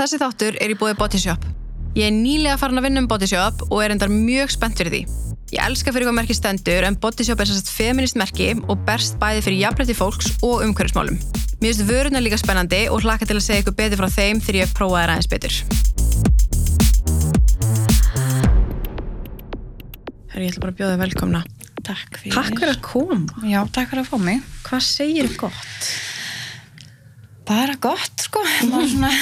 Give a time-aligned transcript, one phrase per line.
[0.00, 1.42] Þessi þáttur er í búið Bodyshop.
[1.92, 5.00] Ég er nýlega farin að vinna um Bodyshop og er endar mjög spennt fyrir því.
[5.52, 9.42] Ég elska fyrir hvað merki stendur en Bodyshop er sérst feminist merki og berst bæði
[9.44, 11.20] fyrir jafnrætti fólks og umhverfismálum.
[11.60, 14.60] Mér finnst vöruna líka spennandi og hlaka til að segja ykkur betur frá þeim þegar
[14.62, 15.58] ég prófaði aðeins betur.
[20.32, 21.42] Herri, ég ætla bara að bjóða þig velkomna.
[21.84, 22.38] Takk fyrir.
[22.38, 23.20] Takk fyrir að koma.
[23.44, 24.48] Já, takk fyrir að fá mig.
[24.64, 25.92] Hvað segir gott?
[27.50, 28.40] Bara gott, sko.
[28.70, 29.12] Bara svona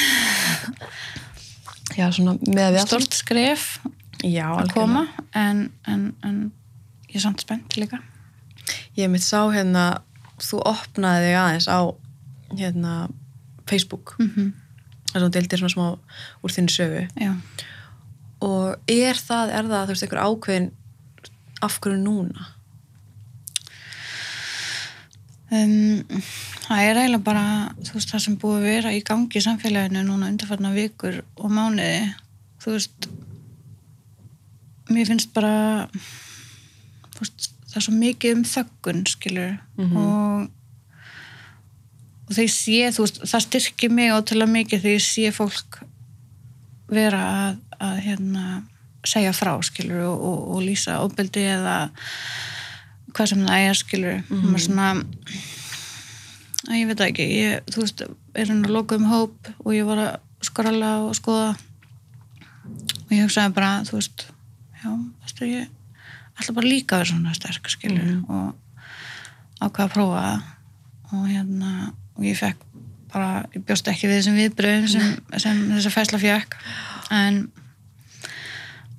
[1.99, 3.79] Já, stort skref
[4.27, 5.05] Já, að koma,
[5.39, 6.39] en, en, en
[7.07, 8.01] ég er samt spennt líka.
[8.99, 10.03] Ég mitt sá hérna,
[10.43, 11.81] þú opnaði þig aðeins á
[12.59, 12.95] hérna
[13.69, 14.17] Facebook.
[14.19, 14.53] Mm -hmm.
[15.13, 15.87] þar sem þú deildir svona smá
[16.43, 17.07] úr þinni sögu.
[17.15, 17.33] Já.
[18.41, 20.71] Og er það, er það, þú veist, einhver ákveðin
[21.63, 22.47] af hverju núna?
[25.49, 26.03] Um,
[26.67, 27.45] það er eiginlega bara,
[27.81, 31.55] þú veist, það sem búið að vera í gangi í samfélaginu núna undarfarna vikur og
[31.57, 32.03] mánuði,
[32.61, 33.09] þú veist,
[34.93, 35.53] mér finnst bara,
[37.15, 39.97] þú veist, það er svo mikið um þöggun, skilur, Mhm.
[39.97, 40.51] og,
[42.29, 45.81] og þegar ég sé, þú veist, það styrkir mig ótrúlega mikið þegar ég sé fólk
[46.93, 48.45] vera að, að hérna,
[49.09, 51.79] segja frá, skilur, og, og, og lýsa óbeldi eða
[53.19, 54.59] hvað sem það er, skilur, mm -hmm.
[54.65, 54.89] svona,
[56.69, 58.03] að ég veit ekki, ég, þú veist,
[58.35, 61.57] er hann að loka um hóp og ég var að skorala og skoða
[63.09, 64.27] og ég hugsaði bara, þú veist,
[64.79, 65.69] já, þú veist, ég
[66.39, 68.25] ætla bara líka að vera svona sterk, skilur, Mhm.
[68.31, 68.55] og
[69.61, 70.43] ákvaða að prófa það
[71.13, 72.57] og hérna, og ég fekk
[73.13, 76.57] bara, ég bjóst ekki við þessum viðbröðum sem, sem þessa fæsla fekk,
[77.11, 77.51] en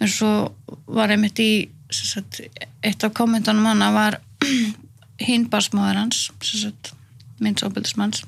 [0.02, 0.54] en svo
[0.88, 2.42] var einmitt í sem sagt,
[2.84, 4.20] eitt af kommentunum hana var
[5.28, 6.94] hinn barsmáður hans sem sagt,
[7.40, 8.24] minns óbyldismanns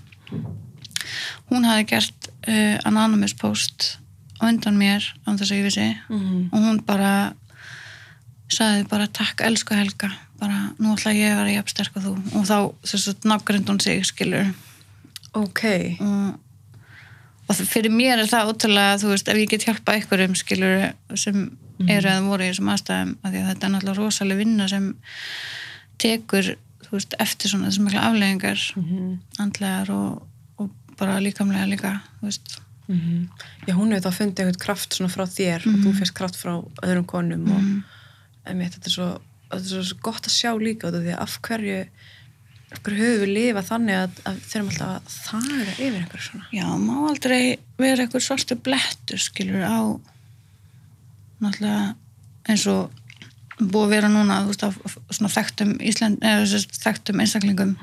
[1.52, 3.96] hún hafi gert uh, anonymous post
[4.42, 5.88] undan mér án þess að ég vissi.
[6.10, 7.34] Mm og hún bara
[8.52, 12.14] sagði bara takk elsku Helga bara nú ætla ég að vera jafn sterk og þú.
[12.40, 12.58] Og þá
[12.90, 14.54] þess að nákvæmd hún sig skilur
[15.38, 15.64] Ok.
[16.02, 16.40] og,
[17.48, 21.46] og fyrir mér er það ótrúlega, þú veist, ef ég get hjálpa einhverjum skilur sem
[21.90, 24.90] eru eða voru í þessum aðstæðum, af því að þetta er náttúrulega rosalega vinna sem
[26.02, 26.52] tekur
[26.92, 30.28] veist, eftir svona þessum mikla afleggingar Mm andlegar og,
[30.62, 33.28] og bara líkamlega líka veist, -hmm.
[33.68, 36.54] Já, hún hefur þá fundið eitthvað kraft svona frá þér og þú fyrst kraft frá
[36.84, 37.62] öðrum konum og
[38.46, 39.10] einmitt, þetta er svo,
[39.52, 41.86] þetta er svo gott að sjá líka af því að af hverju
[42.72, 46.46] af hverju höfum við lifað þannig að, að þeirrum alltaf að þaga yfir einhverju svona?
[46.56, 47.44] Já, má aldrei
[47.82, 49.80] vera eitthvað svartu blettur skilur á
[51.42, 51.96] náttúrulega
[52.50, 52.92] eins og
[53.62, 54.78] búið að vera núna veist, af
[55.14, 57.74] svona þekktum Ísland, eða að þekktum einstaklingum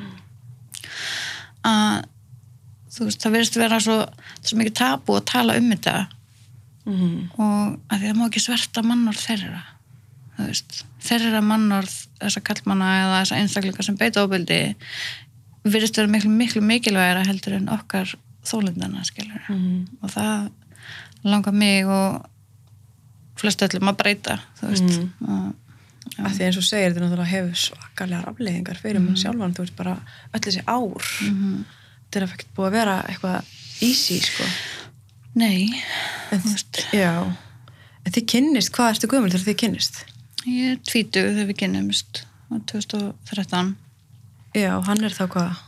[1.69, 2.05] að
[2.99, 3.99] veist, það verðist vera svo
[4.43, 5.97] svo mikið tabu að tala um þetta.
[6.89, 9.63] Mm og að því það má ekki sverta mannorð þeirra
[11.03, 14.61] þeirra mannorð þessa kallmanna eða þessa einstaklinga sem beita óbyldi
[15.69, 18.15] virðist vera miklu, miklu mikilvægara heldur en okkar
[18.47, 19.87] þólundana -hmm.
[20.03, 20.51] og það
[21.25, 22.25] langar mig og
[23.39, 24.93] flest öllum að breyta þú veist.
[24.93, 25.09] Mhm.
[25.29, 25.65] og,
[26.19, 29.77] að því eins og segir þetta náttúrulega hefur svakalega afleggingar fyrir mann sjálfan, þú veist
[29.77, 29.99] bara
[30.33, 31.11] öll þessi ár.
[31.29, 31.67] Mm
[32.09, 33.51] þetta er ekkert búið að vera eitthvað
[33.85, 34.47] easy sko.
[35.39, 35.69] Nei,
[36.33, 36.81] en, þú veist.
[36.97, 37.11] já,
[38.01, 40.01] en þið kynnist, hvað ertu gömul þegar þið kynnist?
[40.49, 43.75] ég er tvítug þegar við kynnumst á 2013
[44.57, 45.59] Já, hann er þá hvað?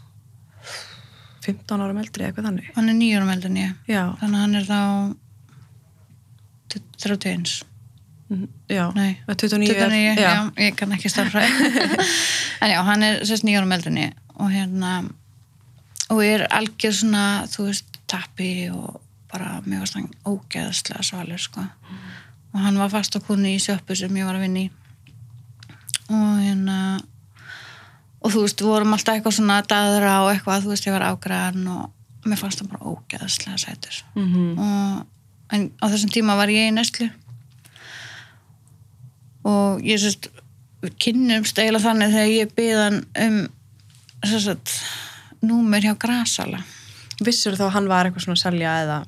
[1.44, 2.70] 15 árum eldri eitthvað þannig?
[2.72, 3.74] Hann er nýjórum eldur en ég.
[3.90, 4.80] Já, þannig að hann er þá
[6.74, 7.64] 31
[8.28, 10.14] mhm, já, Nei, 29, 29 já.
[10.20, 10.52] já.
[10.56, 11.42] ég kann ekki starfra
[12.62, 14.10] en já, hann er sérst nýjórum eldinni
[14.40, 15.04] og hérna
[16.10, 19.00] og er algjör svona, þú veist tappi og
[19.30, 21.62] bara mjög hann ógeðslega svalur sko.
[22.50, 24.70] Og hann var fast á kunni í sjöppu sem ég var að vinna í.
[26.10, 26.78] Og hérna
[28.20, 31.06] og þú veist, við vorum alltaf eitthvað svona daðra og eitthvað, þú veist, ég var
[31.12, 34.02] ágræðan og mér fannst hann bara ógeðslega sætur.
[34.18, 35.06] Mm og,
[35.54, 37.10] en á þessum tíma var ég í næslu
[39.48, 40.28] og ég sérst
[41.00, 43.40] kynnumst eiginlega þannig þegar ég byðan um
[44.26, 44.74] sérst
[45.44, 46.60] númer hjá Grasala.
[47.24, 48.98] Vissur þá að hann var eitthvað svona að selja eða?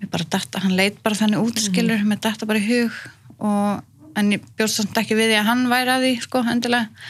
[0.00, 2.96] Mér bara datta, hann leit bara þannig út skilur, mér datta bara í hug.
[3.38, 3.84] Og,
[4.18, 7.06] en ég bjóst samt ekki við því að hann væri að því, sko, endilega.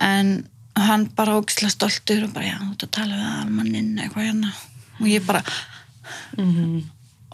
[0.00, 0.32] En
[0.80, 4.54] hann bara ógislega stoltur og bara, já, þú ert að tala við almanninn eitthvað hérna.
[5.00, 5.44] Og ég bara,
[6.36, 6.80] mm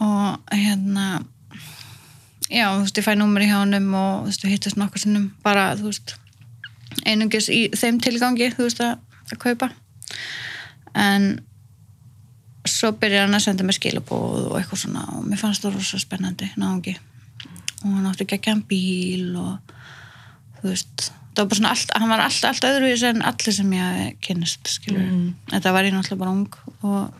[0.03, 1.25] og hérna
[2.51, 5.31] já, þú veist, ég fæ númeri hjá honum og þú veist, við hittast nokkur sinnum.
[5.45, 6.17] Bara, þú veist
[7.07, 8.99] einungis í þeim tilgangi, þú veist, að,
[9.33, 9.71] að kaupa.
[10.97, 11.41] En
[12.67, 16.01] svo byrjaði hann að senda mér skilabóð og eitthvað svona og mér fannst það rosa
[16.03, 16.97] spennandi náungi.
[17.85, 19.77] Og hann átti ekki ekki bíl og
[20.61, 23.73] þú veist það var bara svona allt, hann var allt, allt öðruvís en allir sem
[23.77, 25.35] ég kynnist skilur Mhm.
[25.53, 27.13] þetta var ég náttúrulega bara ung og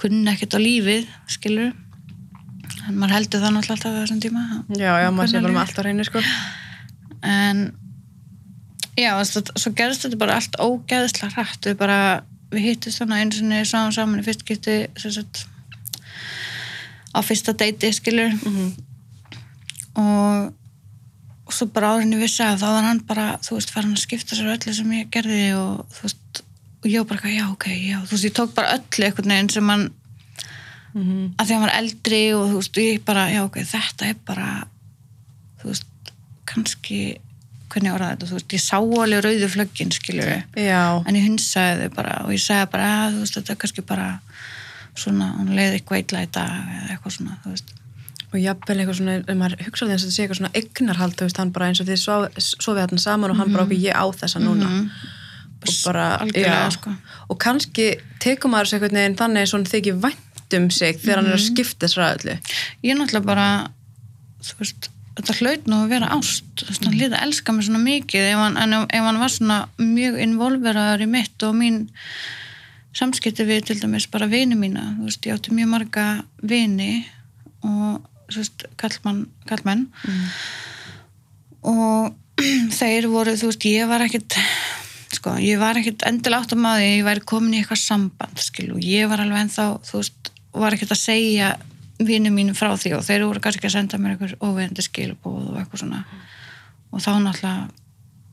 [0.00, 1.72] kunni ekkert á lífið skilur
[2.84, 4.42] en maður heldur það náttúrulega alltaf á þessum tíma.
[4.76, 6.22] Já, já, maður sé bara með allt á reyni, sko.
[7.24, 7.62] en
[8.98, 11.98] já, þess að, svo gerðist þetta bara allt ógeðslega hrætt við bara,
[12.52, 15.44] við hittist þannig einu sinni sáum saman í fyrst geti sagt,
[17.14, 18.34] á fyrsta deiti skilur
[20.00, 20.50] og,
[21.46, 24.36] og svo bara árinni vissi að þá var hann bara þú veist, farin að skipta
[24.36, 26.44] sér öllu sem ég gerði og þú veist,
[26.84, 29.32] og ég var bara eitthvað, já, ok, já, þú veist, ég tók bara öllu einhvern
[29.34, 29.90] veginn sem hann
[30.94, 31.34] Mhm.
[31.38, 34.66] að því hann var eldri og þú veist, ég bara, já, ok, þetta er bara
[35.60, 35.86] þú veist,
[36.46, 36.98] kannski
[37.72, 39.90] hvernig orða þetta, þú veist, ég sá alveg rauðu flöggin,
[40.54, 43.56] Já, en ég hunsaði þau bara og ég sagði bara, að þú veist, þetta er
[43.64, 44.20] kannski bara
[44.94, 47.72] svona, hún leiði eitthvað illa í dag eða eitthvað svona, þú veist.
[48.34, 51.26] Og jafnvel eitthvað svona, ef maður hugsa því að þetta sé eitthvað svona eignarhald, þú
[51.26, 52.00] veist, hann bara eins og þið
[52.62, 54.70] sofið hann saman og hann bara okkur ég á þessa núna.
[54.70, 54.90] Og
[55.84, 56.56] bara, já.
[56.74, 56.94] sko.
[57.32, 57.90] Og kannski
[58.22, 61.46] tekur maður þessu einhvern veginn þannig svona þykir vænt um sig þegar hann er að
[61.48, 62.36] skipta þessu ræðlu.
[62.84, 63.48] ég er náttúrulega bara
[64.44, 67.82] þú veist, þetta hlaut nú að vera ást veist, hann lítið að elska mig svona
[67.84, 71.84] mikið ef hann, en ef, hann var svona mjög involveraður í mitt og mín
[72.94, 76.08] samskipti við til dæmis bara vini mína, þú veist, ég átti mjög marga
[76.42, 76.92] vini
[77.64, 78.04] og
[78.80, 79.88] kallmann, kallmenn
[81.64, 82.14] og
[82.78, 84.04] þeir voru, þú veist, ég var
[85.14, 88.40] ekkit sko, ég var ekkit endilega átt að maður ég væri komin í eitthvað samband
[88.42, 91.52] skilu, ég var alveg ennþá, þú veist var ekkit að segja
[92.02, 95.60] vinum mínum frá því og þeir voru kannski að senda mér eitthvað óvegandi skilbóð og
[95.60, 96.02] eitthvað svona.
[96.90, 97.68] Og þá náttúrulega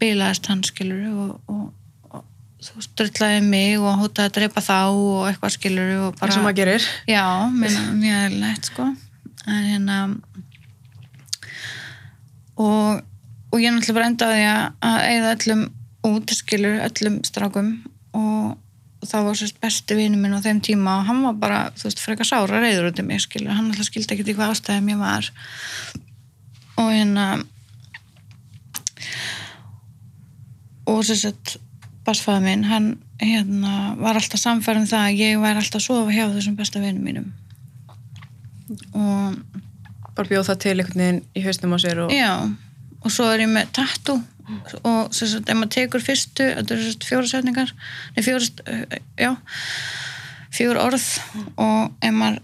[0.02, 1.68] bilaðist hann skilur og, og,
[2.10, 2.24] og
[2.62, 6.46] þú veist, drullaði mig og hótaði að drepa þá og eitthvað skilur og Bara sem
[6.46, 6.88] maður gerir.
[7.10, 8.88] Já, mjög eðlilegt sko.
[9.46, 10.00] En hérna
[12.58, 13.06] og,
[13.54, 15.70] og ég náttúrulega bara endaði að, að eigða öllum
[16.08, 17.72] út, skilur, öllum strákum
[18.18, 18.58] og,
[19.02, 22.04] það var sérst besti vinur minn á þeim tíma og hann var bara, þú veist,
[22.04, 25.02] frekar sára reyður út í mig, skilur, hann alltaf skildi ekkert í hvað ástæðum ég
[25.02, 25.30] var.
[26.82, 27.26] Og hérna
[30.92, 31.58] og sérst
[32.06, 36.14] basfæða minn, hann hérna var alltaf samfærið um það að ég væri alltaf að sofa
[36.14, 37.34] hjá þessum besta vinum mínum.
[38.98, 39.62] Og
[40.16, 42.12] Bara bjóð það til einhvern veginn í hausnum á sér og...
[42.14, 42.32] Já,
[43.02, 44.20] og svo er ég með tattoo
[44.84, 47.72] og sem sagt, ef maður tekur fyrstu, þetta eru fjóra setningar
[48.16, 49.36] nei, fjóra,
[50.52, 51.06] fjóra orð.
[51.62, 52.42] Og ef maður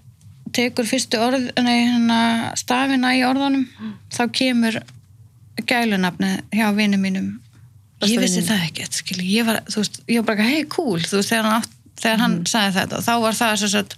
[0.57, 2.19] tekur fyrstu orð nei, hérna,
[2.57, 3.65] stafina í orðunum
[4.13, 4.80] þá kemur
[5.68, 7.27] gælunafni hjá vinum mínum.
[7.98, 8.50] Besta ég vissi vinur.
[8.51, 11.68] það ekkert, skil ég var, veist, ég var bara, hei, cool veist, þegar hann,
[11.98, 13.01] þegar hann sagði þetta.
[13.07, 13.95] Þá var það sem sagt,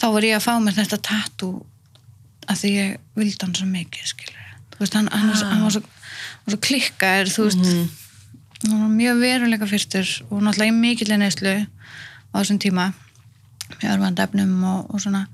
[0.00, 1.54] þá var ég að fá mér þetta tattoo
[2.48, 4.12] að því ég vildi hann svo mikið
[4.78, 5.82] veist, hann, hann, var, svo- hann var, svo,
[6.48, 7.96] var svo klikkaður þú veist,
[8.64, 12.90] hann var mjög veruleika fyrstur og náttúrulega í mikillega neyslu á þessum tíma
[13.78, 15.26] með örfand efnum og, og svona.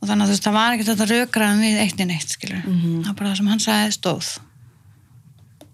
[0.00, 2.60] Og þannig að þú veist, það var ekkert þetta rökraðan við eitt í neitt, skilur
[2.66, 4.34] það var bara það sem hann sagði stóð.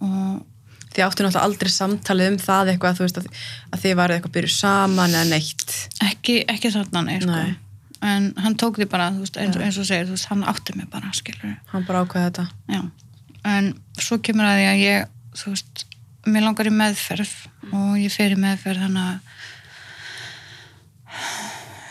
[0.00, 0.38] Og
[0.90, 3.26] Þið áttu náttúrulega aldrei samtalið um það eitthvað, þú veist, að,
[3.70, 5.74] að þið varuð eitthvað byrjuð saman eða neitt.
[6.02, 7.36] ekki, ekki þarna nei, sko.
[7.36, 7.52] Nei.
[8.10, 10.74] en hann tók því bara þú veist, eins, eins og segir, þú veist, hann átti
[10.74, 12.46] mig bara skilur Hann bara ákveði þetta.
[12.74, 12.80] Já,
[13.46, 15.08] en svo kemur að því að ég,
[15.40, 15.86] þú veist,
[16.28, 17.32] mér langar í meðferð
[17.70, 19.16] og ég fer í meðferð þannig að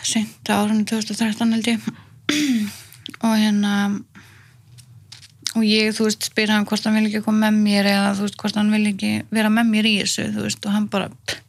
[0.10, 1.89] seinta árunni 2013 held ég.
[3.25, 3.74] Og hérna
[5.58, 8.27] og ég, þú veist, spyr hann hvort hann vil ekki koma með mér eða þú
[8.27, 11.10] veist, hvort hann vil ekki vera með mér í þessu, þú veist, og hann bara
[11.10, 11.41] pff,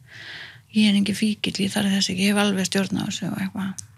[0.75, 3.39] ég er ekki fíkill, ég þarf þess ekki ég hef alveg stjórn á þessu og
[3.45, 3.90] eitthvað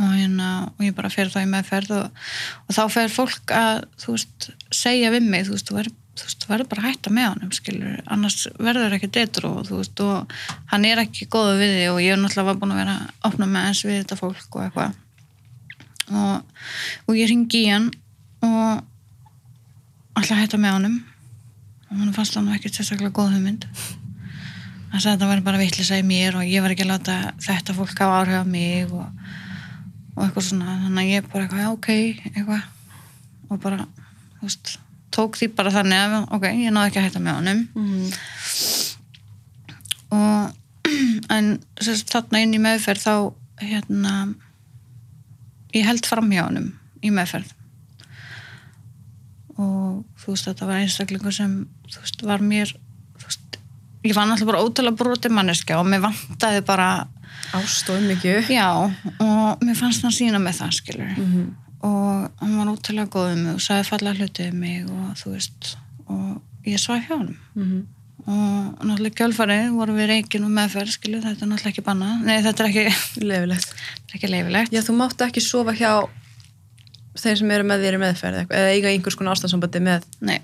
[0.00, 2.24] og, hérna, og ég bara fer þá í meðferð og,
[2.66, 6.26] og þá fer fólk að þú veist, segja við mig þú veist, þú verður þú
[6.28, 9.78] veist, þú verður bara að hætta með honum skilur, annars verður ekki detru og þú
[9.80, 10.34] veist, og
[10.70, 13.30] hann er ekki góða við því og ég er náttúrulega var búin að vera að
[13.30, 15.00] opna með eins við þetta fólk og eitthvað.
[16.04, 16.60] Og,
[17.08, 17.90] og ég ringi í hann
[18.44, 18.84] og
[20.14, 20.96] alltaf hætta með honum.
[21.90, 23.66] Og hann fannst hann ekki sérstaklega góð hugmynd.
[24.92, 27.16] Hann sagði að það væri bara vittlisa í mér og ég var ekki að láta
[27.42, 29.08] þetta fólk hafa áhrif á mig og,
[30.14, 31.88] og eitthvað svona þannig að ég bara eitthvað, já ok
[32.30, 32.66] eitthvað.
[33.50, 33.86] Og bara,
[34.38, 34.76] þú veist
[35.14, 37.60] tók því bara þannig að, ok, ég náði ekki að hætta með honum.
[37.78, 38.06] Mm.
[40.14, 40.54] og
[41.34, 43.14] en sérst, þarna inn í meðferð þá
[43.64, 44.14] hérna
[45.74, 46.72] ég held fram hjá honum
[47.04, 47.52] í meðferð.
[49.54, 53.58] Og þú veist þetta var einstaklingur sem þú veist var mér þú veist,
[54.06, 56.88] ég var náttúrulega bara ótrúlega broti manneskja og mér vantaði bara
[57.52, 58.36] Ást og umhyggju.
[58.50, 58.68] Já,
[59.20, 61.12] og mér fannst hann sína með það, skilur.
[61.18, 61.44] Mhm.
[61.84, 65.34] Og hann var útilega góð um mig og sagði fallega hluti um mig og þú
[65.34, 65.74] veist,
[66.08, 67.36] og ég svaf hjá hann.
[67.54, 67.82] Mhm.
[68.24, 72.20] Og náttúrulega kjölfarið voru við reikin og meðferð, skilur, þetta er náttúrulega ekki banna.
[72.24, 72.84] Nei, þetta er ekki,
[73.28, 73.68] Leifilegt.
[73.74, 74.72] þetta er ekki leifilegt.
[74.72, 75.90] Já, þú máttu ekki sofa hjá
[77.20, 80.38] þeir sem eru með þér í meðferð eitthvað, eða eiga einhvers konar ástæðsambandi með Nei,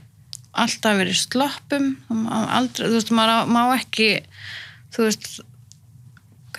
[0.52, 4.11] alltaf verið sloppum, aldrei, þú veist, maður má ekki,
[4.95, 5.30] þú veist,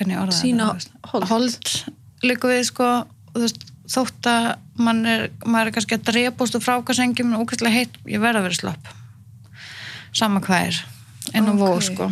[0.02, 0.68] hvernig orða Sýna
[1.12, 1.28] hold.
[1.30, 1.70] hold
[2.26, 2.90] líka við, sko,
[3.32, 4.50] og veist, þótt að
[4.82, 8.46] mann er, maður er kannski að drepast úr frákasengjum og ókvæmstlega heitt, ég verð að
[8.50, 8.92] vera slopp.
[10.14, 10.80] Sama hvað er,
[11.34, 11.60] en á Ok.
[11.62, 12.12] vó, sko.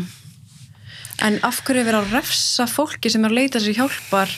[1.21, 4.29] En af hverju er verið að refsa fólki sem er að leita sér hjálpar?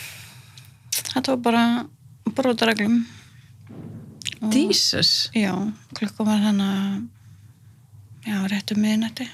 [1.13, 1.65] Þetta var bara
[2.33, 3.03] brotareglum.
[4.41, 5.29] Og- Jesus.
[5.35, 5.53] Já,
[5.93, 7.07] klukka var hann að
[8.25, 9.27] já, réttu miðnætti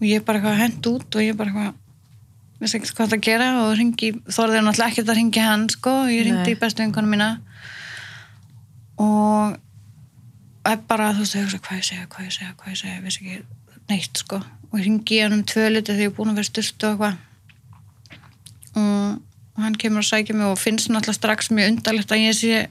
[0.00, 1.74] og ég bara eitthvað hend út og ég bara eitthvað
[2.58, 6.26] vissi ekkert hvað það gera og ringi, þorði náttúrulega ekkert að ringi hann sko, ég
[6.26, 7.28] ringdi í bestu vinkonu mína.
[8.98, 9.54] Og
[10.66, 13.38] er bara, þú veist, hvað ég segja, hvað ég segja, hvað ég segja, vissi ekki
[13.88, 14.40] neitt sko.
[14.72, 17.24] Og ringi hann um tvö liti þegar ég er búin að vera styrstu og eitthvað.
[18.78, 19.22] Og,
[19.56, 22.66] og hann kemur að sækja mig og finnst náttúrulega strax mjög undarlegt að ég sé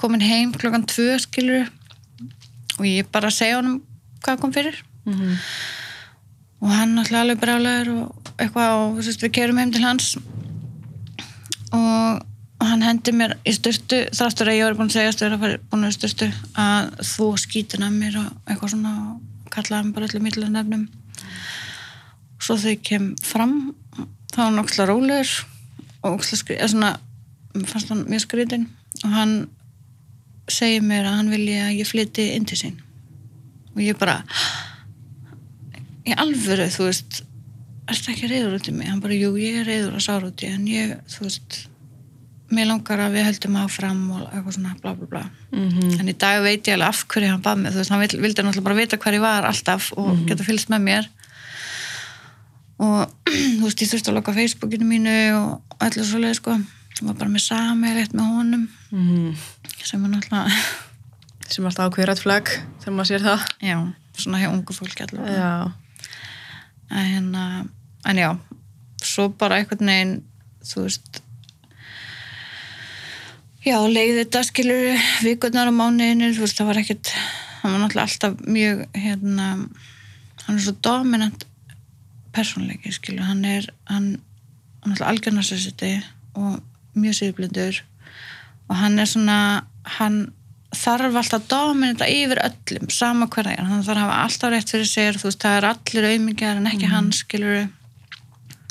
[0.00, 1.68] komin heim klokkan tvö skilur
[2.78, 3.82] og ég bara segja honum
[4.24, 4.80] hvað kom fyrir.
[5.04, 5.36] Mm -hmm.
[6.60, 10.14] Og hann náttúrulega alveg brálaður og eitthvað og veist, við kerum heim til hans.
[11.70, 12.26] Og
[12.60, 16.26] og hann hendi mér í styrtu þráttur að ég var búin að segja styrtu
[16.60, 20.82] að þú skýtin að mér og eitthvað svona og kallaði mér bara öllum ítla nefnum.
[22.40, 23.54] Svo þegar ég kem fram
[24.34, 25.32] þá var hann okkur rólegur
[26.02, 26.92] og okkur skrið, eða svona
[27.70, 28.68] fannst hann mjög skriðin
[29.00, 29.34] og hann
[30.50, 32.76] segir mér að hann vilji að ég flytti inn til sín.
[33.72, 34.20] Og ég bara
[36.10, 37.22] í alvöru, þú veist
[37.90, 38.88] ertu ekki reyður út í mig?
[38.90, 41.66] Hann bara, jú, ég er reyður að sára út í en ég, þú veist
[42.50, 45.24] mér langar að við höldum áfram og eitthvað svona bla bla bla
[45.54, 46.00] Mhm.
[46.00, 48.42] en í dag veit ég alveg af hverju hann bað mig þú veist, hann vildi
[48.42, 51.06] náttúrulega bara vita hver ég var alltaf og geta fylgst með mér
[52.80, 53.10] og
[53.60, 56.56] þú veist, ég þurfti að loka Facebookinu mínu og allir svo leið sko
[56.96, 59.36] sem var bara með sameiglegt með honum Mhm.
[59.84, 60.50] sem er náttúrulega
[61.50, 62.46] Sem er alltaf ákveður rætt flagg
[62.82, 63.40] þegar maður sér það.
[63.62, 63.76] já,
[64.18, 65.72] svona hjá ungu fólki allavega Já.
[66.90, 67.44] En, hérna,
[68.04, 68.30] en já
[69.04, 70.16] svo bara einhvern veginn
[70.66, 71.20] þú veist
[73.64, 77.12] já, leiði þetta skilur vikurnar og mánuðinir, þú veist, það var ekkert
[77.60, 79.48] hann var náttúrulega alltaf mjög hérna,
[80.46, 81.46] hann er svo dominant
[82.34, 84.12] persónleiki, skilur hann er, hann,
[84.80, 85.94] hann er náttúrulega algjörnarsessiti
[86.40, 86.60] og
[86.96, 87.82] mjög síðblindur
[88.70, 89.38] og hann er svona
[89.98, 90.22] hann
[90.76, 93.66] þarf alltaf að dominita yfir öllum, sama hverja er.
[93.66, 96.70] Hann þarf að hafa alltaf rétt fyrir sér þú veist, það er allir auðmingjar en
[96.70, 97.64] ekki hann skilur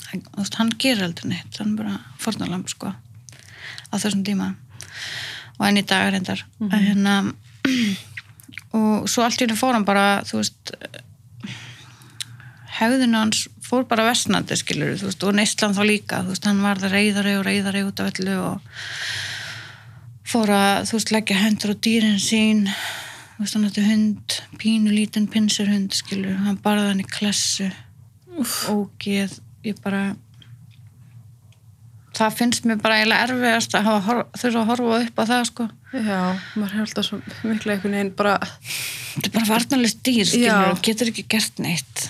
[0.10, 4.54] þú veist, hann gerir aldrei neitt hann er bara fórnalamb sko á þessum tíma.
[5.60, 6.46] Og enn í dag reyndar.
[6.64, 7.16] Mm hérna,
[8.80, 10.76] og svo allt í henni fór hann bara þú veist
[12.80, 16.64] hefðinu hans fór bara versnandi skilur þú veist, og neistlan þá líka þú veist, hann
[16.64, 18.80] var það reyðari og reyðari út af öllu og
[20.30, 22.66] fór að þú veist, leggja hendur á dýrin sín.
[23.36, 27.70] Þú veist, hann hætti hund pínu lítinn pinsirhund skilur hann barði hann í klessu.
[28.70, 30.14] Ógeð, ég bara
[32.20, 33.90] það finnst mér bara eiginlega erfiðast að
[34.42, 35.68] þurfa að horfa upp á það sko.
[35.94, 36.22] Já,
[36.60, 38.36] maður er alltaf svo miklu einhvern veginn bara,
[39.16, 42.10] þetta er bara varnalist dýr skilur og getur ekki gert neitt.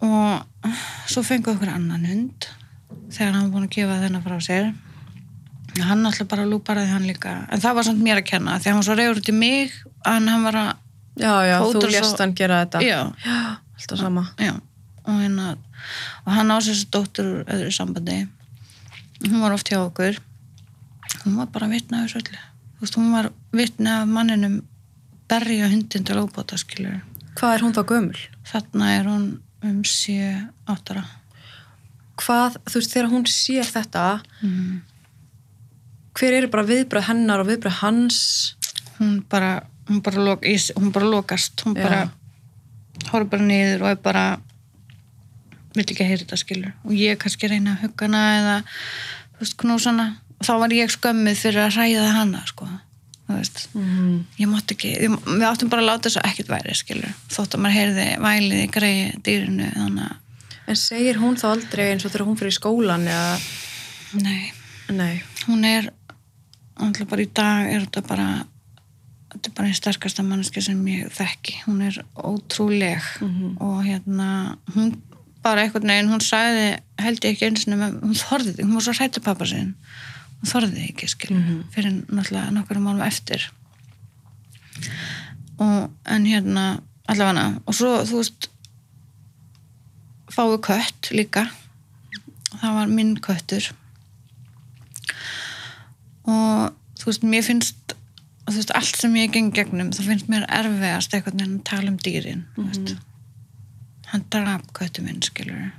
[0.00, 0.70] Og
[1.10, 2.48] svo fengu okkur annan hund
[3.12, 4.70] þegar hann var búin að gefa þennan frá sér
[5.78, 8.80] hann alltaf bara lúparaði hann líka en það var samt mér að kenna því hann
[8.80, 9.72] var svo reyður út í mig
[10.06, 10.70] en hann var að
[11.20, 12.82] já, já, þú lést svo- hann gera þetta.
[12.82, 13.38] já, Já,
[13.78, 14.24] alltaf sama.
[14.38, 14.52] já
[15.04, 15.56] og, hérna,
[16.26, 18.18] og hann á sér þessi dóttur úr öðru sambandi
[19.26, 20.18] hún var oft hjá okkur
[21.24, 24.62] hún var bara þessu öllu þú veist, hún var vitna af manninum
[25.28, 27.00] berja hundin til óbóta skilur
[27.38, 28.18] Hvað er hún þá gömul?
[28.44, 29.24] þarna er hún
[29.62, 31.04] um 7-8 ára
[32.20, 34.80] Hvað, þú veist, þegar hún sér þetta, mm.
[36.20, 38.22] Hver eru bara viðbröð hennar og viðbröð hans?
[39.00, 40.44] hún bara hún bara, lok,
[40.76, 41.62] hún bara lokast.
[41.64, 41.82] Hún Já.
[41.82, 42.10] bara
[43.10, 44.24] horfður bara niður og er bara
[45.74, 46.76] vill ekki að heyra þetta skilur.
[46.84, 48.54] Og ég kannski reyna að hugga hana eða
[49.32, 50.06] þú veist knúsana.
[50.38, 52.68] Og þá var ég skömmið fyrir að ræða hana sko.
[53.30, 54.24] Mm.
[54.40, 57.76] ég mátti ekki, við áttum bara að láta að ekkert væri skilur, þótt að maður
[57.76, 59.68] heyrði vælið í greiði dýrinu
[60.66, 63.38] En segir hún þá aldrei eins og þegar hún fyrir í skólan eða,
[64.18, 64.50] nei,
[64.90, 65.92] nei, hún er
[66.86, 68.28] alltaf bara í dag er þetta bara
[69.30, 71.60] þetta er bara einn sterkasta manneski sem ég þekki.
[71.66, 73.56] Hún er ótrúleg Mhm.
[73.60, 74.96] og hérna hún
[75.42, 78.82] bara einhvern veginn, hún sagði held ég ekki eins og hún þorði því, hún var
[78.82, 79.74] svo hrættu pappa sinn.
[80.42, 81.62] Hún þorði því ekki, skil Mhm.
[81.70, 83.50] fyrir náttúrulega nokkur málum eftir.
[85.58, 88.48] Og en hérna allavega og svo þú veist
[90.30, 91.50] fáið kött líka.
[92.60, 93.70] Það var minn köttur
[96.30, 97.94] og þú veist, mér finnst
[98.46, 101.92] þú veist, allt sem ég geng gegnum það finnst mér erfiðast eitthvað en að tala
[101.92, 102.96] um dýrin mm -hmm.
[104.12, 105.70] hann draf köttu minn, skilur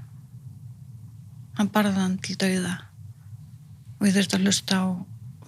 [1.62, 2.75] hann barði hann til dauða.
[4.00, 4.86] Og ég þurfti að hlusta á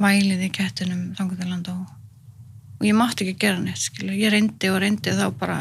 [0.03, 1.85] vælið í kettinum þanguðaland og,
[2.79, 5.59] og ég mátti ekki gera neitt, skilur ég reyndi og reyndi þá bara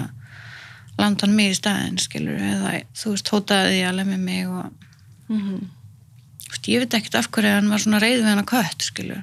[0.99, 4.89] landa hann mig í staðin, skilur eða þú veist, hótaði því að lemja mig og.
[5.33, 8.89] Þú veist, ég veit ekkert af hverju hann var svona reyð við hann að kött,
[8.91, 9.23] skilur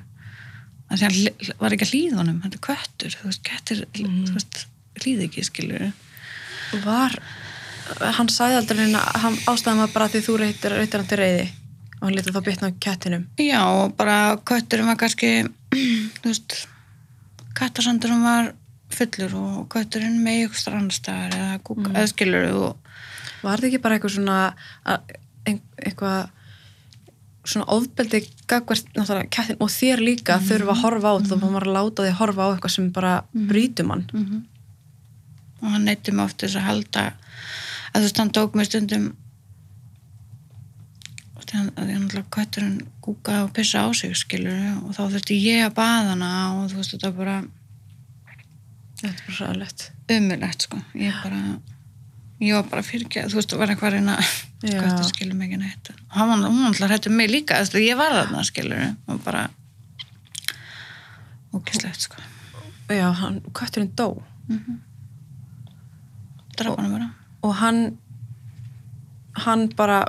[0.90, 4.34] að því hann var ekki að hlýða honum þetta er köttur, þú veist, kettir þú
[4.36, 4.64] veist,
[5.04, 5.86] hlýði ekki, skilur
[6.84, 7.16] Var,
[8.20, 11.48] hann sagði aldrei neina, hann ástæðan var bara því þú reytir, reytir hann til reyði
[12.00, 13.24] og hann lítið þá bitna á kettinum.
[13.42, 13.62] já,
[14.00, 14.18] bara
[14.48, 15.32] kötturinn var kannski
[15.74, 16.60] þú veist
[17.60, 18.54] kattasandurum var
[18.94, 21.90] fullur og kötturinn með ykkur strandstæðar eða, mm.
[21.94, 22.86] eða skilur og
[23.40, 24.38] Var það ekki bara eitthvað svona,
[24.84, 25.14] að-
[25.48, 26.32] eitthvað
[27.48, 28.20] svona ofbeldi
[28.52, 31.78] gagvert náttúrulega kettin og þér líka mm þurfa að horfa á þetta og maður að
[31.78, 34.06] láta því að horfa á eitthvað sem bara brýtum hann.
[35.62, 39.08] og hann neytti mig oft þess að halda að þú veist, hann tók mig stundum
[41.36, 45.40] og hann, að hann alltaf kötturinn kúkaði og pissa á sig skilur og þá þurfti
[45.42, 47.38] ég að baða hana og þú veist, þetta bara
[49.00, 49.84] Þetta er bara sæðilegt.
[50.12, 51.38] umulegt sko, ég bara
[52.40, 54.18] ég var bara fyrir þú veist, það var eitthvað að reyna
[54.64, 54.80] Já.
[54.80, 55.92] köttur skilur mig ekki neitt.
[55.92, 59.24] Og hann, var- hún alltaf hættu mig líka, þú veist, ég var þarna skilur og
[59.24, 59.50] bara
[61.54, 62.22] ógislegt sko.
[62.90, 64.24] Já, hann, kötturinn dó.
[66.58, 67.12] Draf hann bara.
[67.44, 67.98] Og hann
[69.40, 70.06] hann bara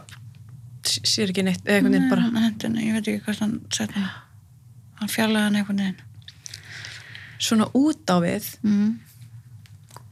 [0.82, 3.60] sér ekki neitt, eða einhvern veginn bara hann hendi henni, ég veit ekki hvað hann
[3.70, 4.08] sett hann
[5.00, 6.00] hann fjarlæði hann einhvern veginn.
[7.40, 8.90] Svona út á við mm.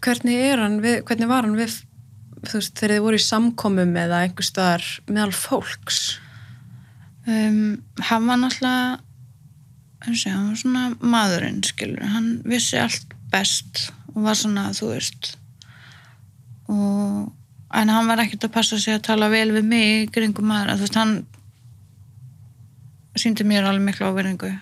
[0.04, 1.82] hvernig er hann við, hvernig var hann við
[2.44, 6.00] þú veist, þegar þið voru í samkomum eða einhver staðar meðal fólks?
[7.28, 8.98] Um, hann var náttúrulega
[10.14, 15.34] sé, hann var svona maðurinn skilur, hann vissi allt best og var svona, þú veist
[16.68, 17.32] og
[17.78, 20.78] en hann var ekkert að passa sig að tala vel við mig kringum maður, að
[20.78, 21.14] þú veist, hann
[23.18, 24.52] síndi mér alveg miklu áverðingu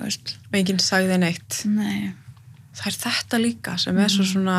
[0.00, 1.60] þú veist, enginn sagði neitt.
[1.68, 2.12] Nei.
[2.76, 4.58] Það er þetta líka sem er svo svona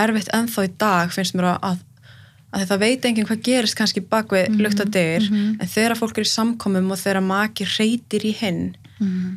[0.00, 1.80] erfitt ennþá í dag finnst mér að,
[2.52, 6.20] að það veit enginn hvað gerist kannski bak við mm lukta dyr en þegar fólk
[6.20, 8.62] er í samkomum og þegar maki reytir í hinn
[8.98, 9.32] mm.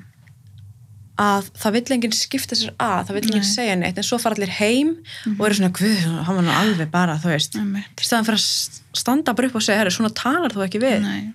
[1.23, 3.53] að það vill enginn skipta sér að það vill enginn Nei.
[3.53, 4.93] segja neitt en svo fara allir heim
[5.37, 8.79] og eru svona, guð, hann var nú alveg bara þú veist, til staðan fyrir að
[8.99, 11.03] standa bara upp og segja, svona talar þú ekki við.
[11.05, 11.29] Nei.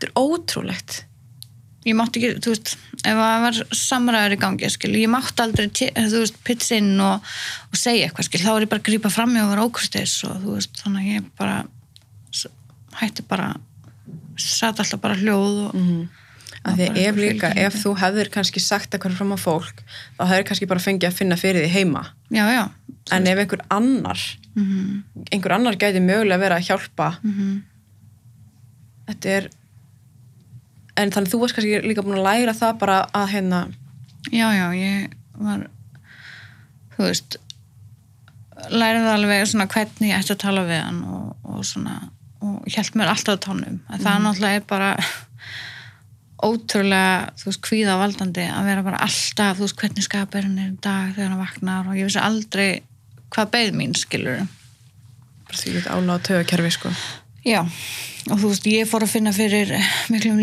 [0.00, 1.04] Þetta er ótrúlegt
[1.86, 5.68] ég mátti ekki, þú veist, ef það var samræður í gangi, skil, ég mátti aldrei
[5.72, 7.28] þú veist, pitsa inn og,
[7.70, 10.16] og segja eitthvað, skil, þá er ég bara að grípa fram í og vera ókustis
[10.28, 11.58] og þú veist, þannig að ég bara
[13.00, 13.52] hætti bara
[14.40, 16.02] satt alltaf bara hljóð og mm.
[16.68, 19.80] að því bara ef líka, fylgir ef þú hefðir kannski sagt eitthvað fram á fólk,
[20.18, 22.04] þá hefur kannski bara fengið að finna fyrir því heima.
[22.28, 22.64] Já, já.
[23.14, 24.20] En ef einhver annar
[24.54, 27.58] mm einhver annar gæti mögulega verið að hjálpa -hmm.
[29.06, 29.50] þetta er
[31.00, 33.60] en þannig þú varst kannski líka búin að læra það bara að hérna
[34.30, 35.66] já, já, ég var
[36.94, 37.38] þú veist
[38.68, 41.98] lærið alveg svona hvernig ég ætti að tala við hann og, og svona
[42.40, 43.80] og hjælt mér alltaf á tánum.
[43.92, 44.90] En það náttúrulega er bara
[46.40, 50.70] ótrúlega, þú veist, kvíða valdandi að vera bara alltaf, þú veist, hvernig skapir hann er
[50.70, 52.70] í dag þegar hann vaknar og ég vissi aldrei
[53.30, 54.46] hvað beð mín, skilur
[55.50, 56.94] bara því þetta að töga kerfi sko
[57.46, 57.60] Já,
[58.28, 59.70] og þú veist, ég fór að finna fyrir
[60.12, 60.40] miklum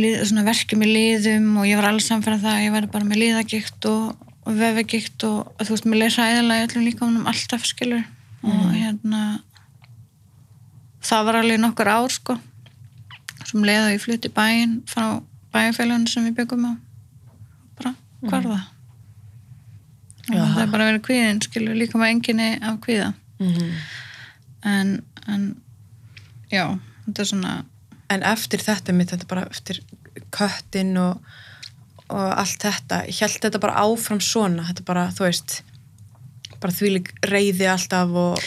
[0.48, 3.90] verkjum í liðum og ég var alls samfæra það að ég væri bara með liðagikt
[3.92, 8.06] og, og vefagikt og þú veist, mér leið hræðilega í öllum líka um alltaf skilur
[8.48, 9.22] og hérna
[11.06, 12.38] það var alveg nokkur ár sko
[13.48, 15.20] sem leiði að ég flutti bæinn frá
[15.56, 16.74] bæjarfélaginu sem við byggum á
[17.78, 17.94] bara,
[18.26, 18.66] hvað er það?
[20.28, 20.50] og Jaha.
[20.56, 23.72] það er bara að vera kvíðin skilur líka með enginni af kvíða mm.
[24.74, 24.94] en,
[25.30, 25.48] en
[26.52, 26.66] já,
[27.16, 27.58] svona
[28.14, 29.82] en eftir þetta mitt, þetta bara eftir
[30.36, 31.20] köttin og,
[32.08, 35.62] og allt þetta, ég held þetta bara áfram svona, þetta bara, þú veist
[36.58, 38.42] bara þvílík reyði alltaf og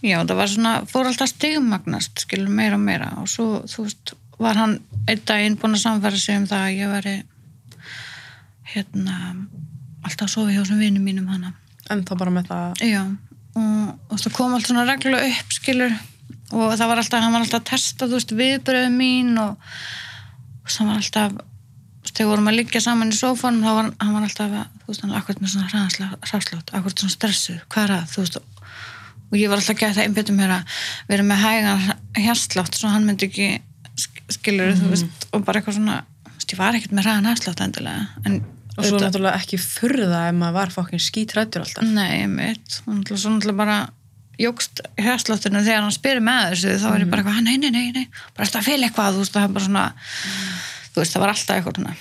[0.00, 3.10] Já, það var svona, fór alltaf stigmagnast, skilur meira og meira.
[3.20, 6.78] Og svo, þú veist, var hann einn daginn búin að samfæra sig um það að
[6.78, 7.12] ég væri
[8.70, 9.16] hérna
[10.06, 11.52] alltaf að sofa hjá sem vinum mínum hana.
[11.92, 12.80] En þá bara með það.
[12.88, 13.02] Já,
[13.60, 15.98] og, og það kom allt svona reglulega upp, skilur
[16.50, 19.70] og það var alltaf, hann var alltaf að testa þú veist, viðbröðu mín og,
[20.64, 21.38] og það var alltaf
[22.10, 25.02] þegar vorum að liggja saman í sófanum þá var hann var alltaf, að, þú veist,
[25.04, 28.40] hann var akkurat með svona hraðslátt, akkurat svona stressuð hvað er að, þú veist
[29.30, 30.78] og ég var alltaf að geta einbjöndum mér að
[31.10, 31.84] vera með hægan
[32.18, 33.50] hérslátt, svo hann myndi ekki
[34.30, 37.62] skilur, þú veist, og bara eitthvað svona þú veist, ég var ekkert með hraðan hérslátt
[37.66, 38.40] endilega en
[38.80, 41.86] og svo náttúrulega ekki furða ef maður var fokkin skítrættur alltaf.
[41.86, 43.78] Nei, mitt, og náttúrulega svo náttúrulega bara
[44.40, 47.86] jógst hérsláttunum þegar hann spyrir með þessu þá er ég bara eitthvað, nei, nei, nei,
[47.96, 48.20] nei.
[48.36, 49.86] Bara að fylg eitthvað, þú veist, það er bara svona
[50.90, 51.94] þú veist, það var alltaf eitthvað svona.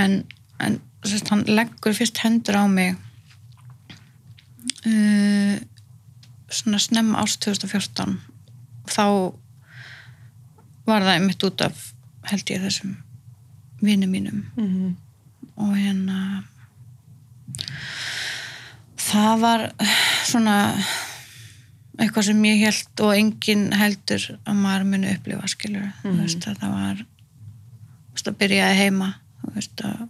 [0.00, 0.16] En,
[0.60, 2.96] en sérst, hann leggur fyrst hendur á mig
[4.86, 5.56] uh,
[6.50, 8.18] svona snemm ást 2014
[8.90, 9.04] þá
[10.90, 11.86] var það einmitt út af
[12.30, 12.98] held ég þessum
[13.80, 14.44] vinum mínum.
[14.60, 14.98] Mm
[15.60, 16.18] og hérna
[19.00, 19.64] það var
[20.28, 20.56] svona
[22.00, 26.62] eitthvað sem ég held og enginn heldur að maður muni upplifa skilur þú veist að
[26.62, 27.04] það var
[28.14, 29.10] veist að byrjaði heima
[29.54, 30.08] veist að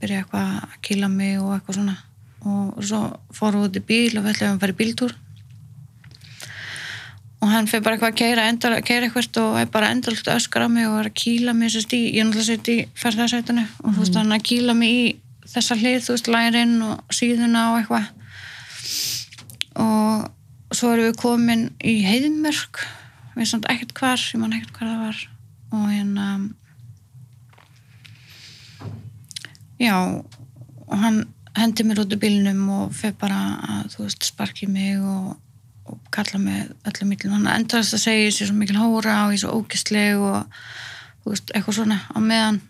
[0.00, 1.96] byrja eitthvað að kýla mig og eitthvað svona.
[2.40, 3.00] Og svo
[3.36, 5.16] fórum við út í bíl og við ætlum að fara í bíltúr.
[7.40, 10.40] Og hann fyrir bara eitthvað að keira, endal, keira eitthvað og er bara endalegt að
[10.40, 12.78] öskra á mig og er að kýla mig sérst í, ég er náttúrulega sett í
[13.00, 15.06] ferðarsætunu og þú veist hann að kýla mig í
[15.50, 18.10] þessa hlið, þú veist, lærin og síðuna og eitthvað.
[19.80, 20.28] Og
[20.76, 22.82] svo erum við komin í heiðmörk.
[23.36, 25.20] Við samt ekkert hvar, ég man ekkert hvar það var.
[25.70, 26.26] Og hérna
[29.80, 31.22] já og hann
[31.56, 35.38] hendi mér út úr bílnum og fer bara að, þú veist, sparki mig og
[35.90, 39.40] og kalla mig öllum millum hann endast að segja sér svo mikil hóra og ég
[39.40, 40.60] er svo ógistleg og
[41.24, 42.60] þú veist, eitthvað svona á meðan.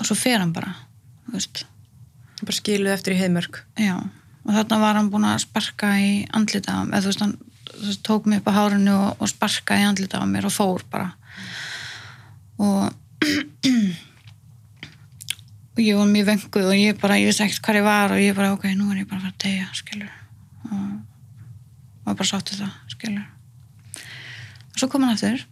[0.00, 0.72] Og svo fer hann bara
[1.26, 1.64] þú veist,
[2.40, 3.98] bara skiluð eftir í heimörk já
[4.44, 7.36] og þarna var hann búin að sparka í andlita eða þú veist, hann
[7.74, 10.84] þú tók mig upp á hárinu og, og sparka í andlita á mér og fór
[10.90, 11.14] bara.
[12.58, 12.92] Og
[15.74, 18.20] og ég var mjög venguð og ég bara, ég vissi ekkert hvað ég var og
[18.20, 20.14] ég bara, ok, nú er ég bara að fara að tegja, skilur.
[20.68, 20.92] Og
[22.04, 23.24] og bara sáttu það, skilur.
[24.74, 25.44] Og svo kom hann aftur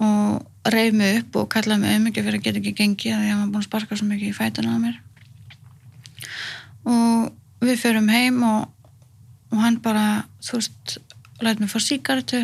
[0.00, 3.40] og reyf mig upp og kallaði mig auðmikið fyrir að geta ekki gengið að ég
[3.40, 4.96] var búin að sparka svo mikið í fætuna á mér.
[6.88, 7.26] Og
[7.68, 8.68] við förum heim og,
[9.52, 10.96] og hann bara þú veist,
[11.44, 12.40] læt mig fá síkartu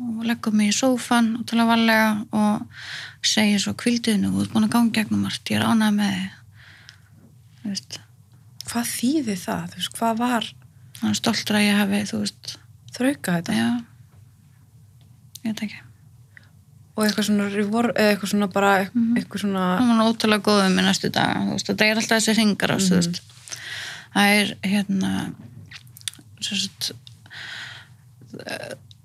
[0.00, 2.62] og leggur mig í sófan og tala varlega og
[3.26, 6.30] segir svo kvildiðinu, þú ert búin að ganga gegnum margt, ég er ánægð með þig.
[7.60, 8.00] Þú veist.
[8.70, 10.48] Hvað þýði það, þú veist, hvað var
[11.00, 12.56] hann er stoltur að ég hafi, þú veist
[12.96, 13.56] þrauka þetta?
[13.56, 13.68] Já.
[15.40, 15.82] Ég veit ekki.
[16.96, 21.44] Og eitthvað svona, eitthvað svona bara eitthvað svona hann var ótrúlega góðum með næstu daga
[21.46, 23.38] þú veist, þetta er alltaf þessi ringar ás mm -hmm.
[24.14, 25.12] Það er hérna
[26.40, 26.92] sérst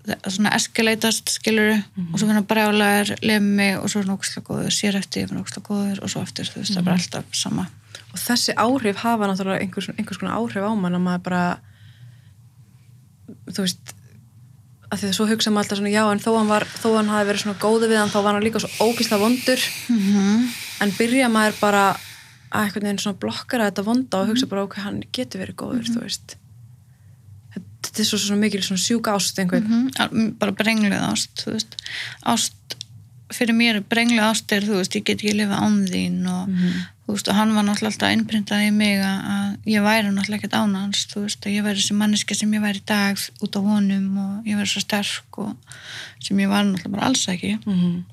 [0.06, 5.34] svona eskileitast skilur og svo finna brjálæðir lemmi og svo er nógslega góður, sér eftir
[5.34, 7.65] nógslega góður og svo eftir, þú veist, það er bara alltaf sama.
[8.13, 11.44] Og þessi áhrif hafa náttúrulega einhvers, einhvers konar áhrif á mann að maður bara
[13.50, 13.96] þú veist
[14.86, 17.10] að því að svo hugsa maður alltaf svona já en þó hann, var, þó hann
[17.15, 19.65] hafi verið svona góðu við hann þá var hann líka svo ógísla vondur.
[19.89, 20.46] Mm
[20.84, 21.84] en byrja maður bara
[22.51, 25.91] að einhvern veginn svona blokkara þetta vonda og hugsa bara ok, hann getur verið góður
[25.91, 26.38] þú veist.
[27.55, 30.34] Þetta er svo, svona mikil svona sjúka ást einhvern -hmm.
[30.39, 31.47] bara brengluð ást
[32.23, 32.77] ást
[33.34, 36.49] fyrir mér brengluð ást er, þú veist, ég get ekki lifa án þín og
[37.05, 40.58] þú veist, og hann var náttúrulega alltaf innprintað í mig að, ég væri náttúrulega ekkert
[40.58, 43.58] án hans, þú veist, að ég væri sem manneska sem ég væri í dag út
[43.58, 45.55] á honum og ég væri svo sterk og
[46.19, 47.58] sem ég var náttúrulega bara alls ekki.
[47.65, 48.03] Mm -hmm.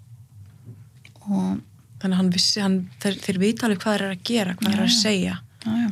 [1.20, 1.60] og
[2.02, 4.68] þannig að hann vissi, hann, þeir, þeir vita alveg hvað þeir eru að gera, hvað
[4.68, 5.38] þeir eru að segja.
[5.62, 5.90] Já, já,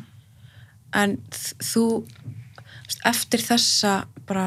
[1.01, 1.16] en
[1.62, 1.87] þú
[3.07, 3.94] eftir þessa
[4.27, 4.46] bara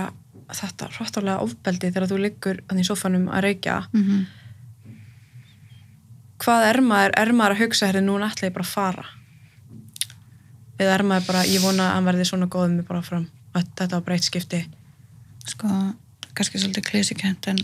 [0.54, 4.24] þetta hróttalega ofbeldi þegar þú liggur þannig í sofanum að reykja mm
[6.44, 9.06] hvað er maður, er maður að hugsa hérna núna ætla ég bara að fara?
[10.82, 13.90] Eða er maður bara, ég vona að hann verði svona góð með bara fram, þetta
[13.94, 14.64] var breytt skipti.
[15.48, 15.70] Sko,
[16.34, 17.62] kannski svolítið klísikent en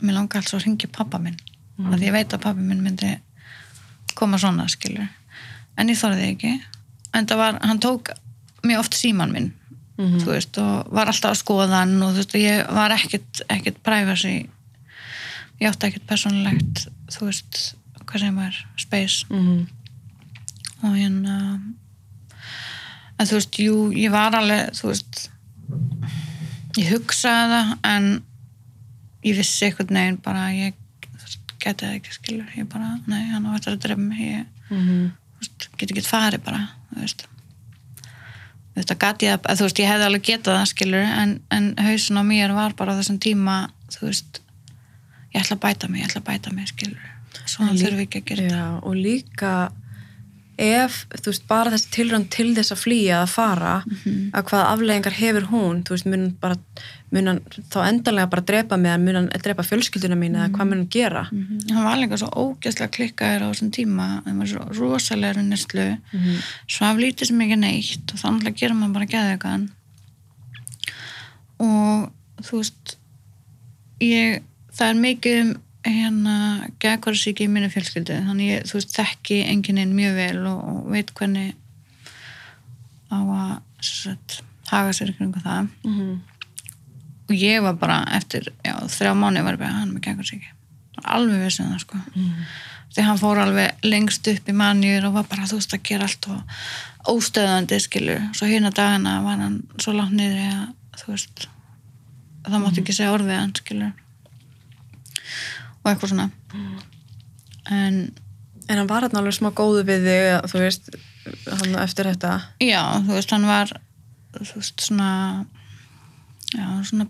[0.00, 1.36] mér langar alls að ringja pappa minn
[1.80, 1.94] mm.
[1.94, 3.14] að ég veit að pappi minn myndi
[4.18, 5.08] koma svona, skilur
[5.76, 6.52] en ég þorði ekki
[7.14, 8.12] en það var, hann tók
[8.62, 9.52] mjög oft síman minn
[10.00, 10.22] Mhm.
[10.22, 13.42] þú veist, og var alltaf að skoða hann og þú veist, og ég var ekkert
[13.52, 14.36] ekkert privacy
[15.60, 17.60] ég átti ekkert persónulegt þú veist,
[18.06, 19.66] hvað sem er space mm -hmm.
[20.82, 21.60] og hérna
[23.18, 25.30] en þú veist, jú, ég var alveg þú veist
[26.78, 28.22] ég hugsaði það en
[29.22, 30.74] ég vissi einhvern veginn bara að ég
[31.60, 32.54] geti það ekki skilur.
[32.56, 35.10] Ég bara, nei, hann á þetta að drefa mig ég Mm -hmm.
[35.78, 37.26] get ekki farið bara þú veist.
[38.74, 42.20] Þetta gat ég að, þú veist, ég hefði alveg getað það skilur, en, en hausin
[42.22, 44.40] á mér var bara á þessum tíma, þú veist
[45.34, 47.02] ég ætla að bæta mig, ég ætla að bæta mig skilur,
[47.46, 49.72] svona þurfi ekki að gera þetta Já, og líka
[50.60, 54.30] ef, þú veist, bara þessi tilrönd til þess að flýja að fara Mhm.
[54.36, 56.56] að hvaða afleggingar hefur hún þú veist, mun bara
[57.12, 57.40] mun
[57.72, 61.24] þá endanlega bara drepa mig mun hann drepa fjölskylduna mín eða hvað mun hann gera
[61.32, 61.70] Mhm.
[61.72, 66.36] hann var líka svo ógeðslega klikkaður á þessum tíma hann var svo rosalega nýstlu Mhm.
[66.68, 69.68] svaf lítið sem ekki neitt og þannig að gera maður bara geðveikan
[71.60, 72.10] og
[72.42, 72.96] þú veist
[74.00, 74.42] ég,
[74.76, 75.50] það er mikið um
[75.86, 78.18] hérna geðkvarðsíki í minni fjölskyldu.
[78.26, 81.54] Þannig ég, þú veist, þekki enginn mjög vel og, og veit hvernig
[83.10, 83.52] á að
[83.84, 84.40] sagt,
[84.70, 85.70] haga sér ykkur um það.
[85.84, 86.18] Mhm.
[87.30, 90.48] og ég var bara eftir já, þrjá mánu var ég bara hann með geðkvarðsíki
[91.04, 92.00] alveg vissin það sko.
[92.90, 96.08] Því hann fór alveg lengst upp í manjur og var bara þú veist að gera
[96.08, 101.46] allt og óstöðandi skilur svo hérna dagana var hann svo langt niður að þú veist
[102.48, 103.92] það mátti ekki segja orðið hann skilur
[105.84, 106.30] og eitthvað svona.
[107.70, 108.00] En
[108.70, 110.90] en hann var hann alveg smá góðu við þig þú veist,
[111.50, 112.34] hann eftir þetta.
[112.62, 113.72] Já þú veist hann var
[114.36, 115.08] þú veist svona
[116.54, 117.06] já svona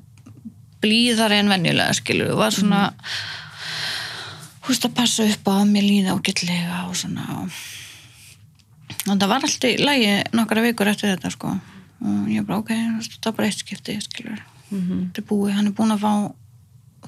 [0.80, 2.86] blíðari en venjulega skilur var svona
[4.60, 7.26] þú veist að passa upp á að mér líða ágætlega og svona.
[7.42, 7.60] Og,
[9.10, 11.54] og það var alltaf í lagi nokkra vikur eftir þetta sko.
[12.00, 15.10] Og ég bara ok, þú veist, það er bara eitt skipti skilur, Mhm.
[15.10, 16.34] þetta er búið hann er búin að fá þú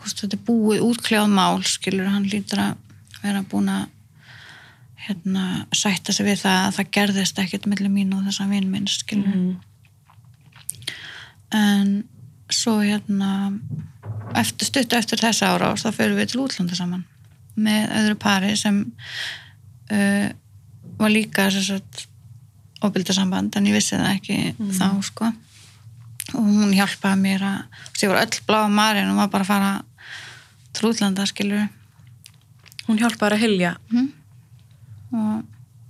[0.04, 2.76] veist, þetta er búið útkljáð mál skilur, hann lítur að
[3.22, 3.88] vera búin að
[5.02, 8.86] hérna, sætta sig við það að það gerðist ekkert millir mín og þessa vinn minn
[8.90, 9.56] skilur Mhm.
[11.52, 12.04] en
[12.52, 13.58] svo hérna
[14.38, 17.04] eftir stuttu eftir þessa ára þá fyrir við til útlanda saman
[17.56, 18.78] með öðru pari sem
[19.92, 20.28] uh,
[20.98, 21.48] var líka
[22.82, 24.38] ofbildasamband en ég vissi það ekki
[24.78, 25.28] þá sko.
[26.32, 29.72] Og hún hjálpaði mér að þessi var öll blá marin og var bara að fara
[30.72, 31.68] til útlanda skilur
[32.88, 33.76] hún hjálpaði að hilja
[35.12, 35.42] og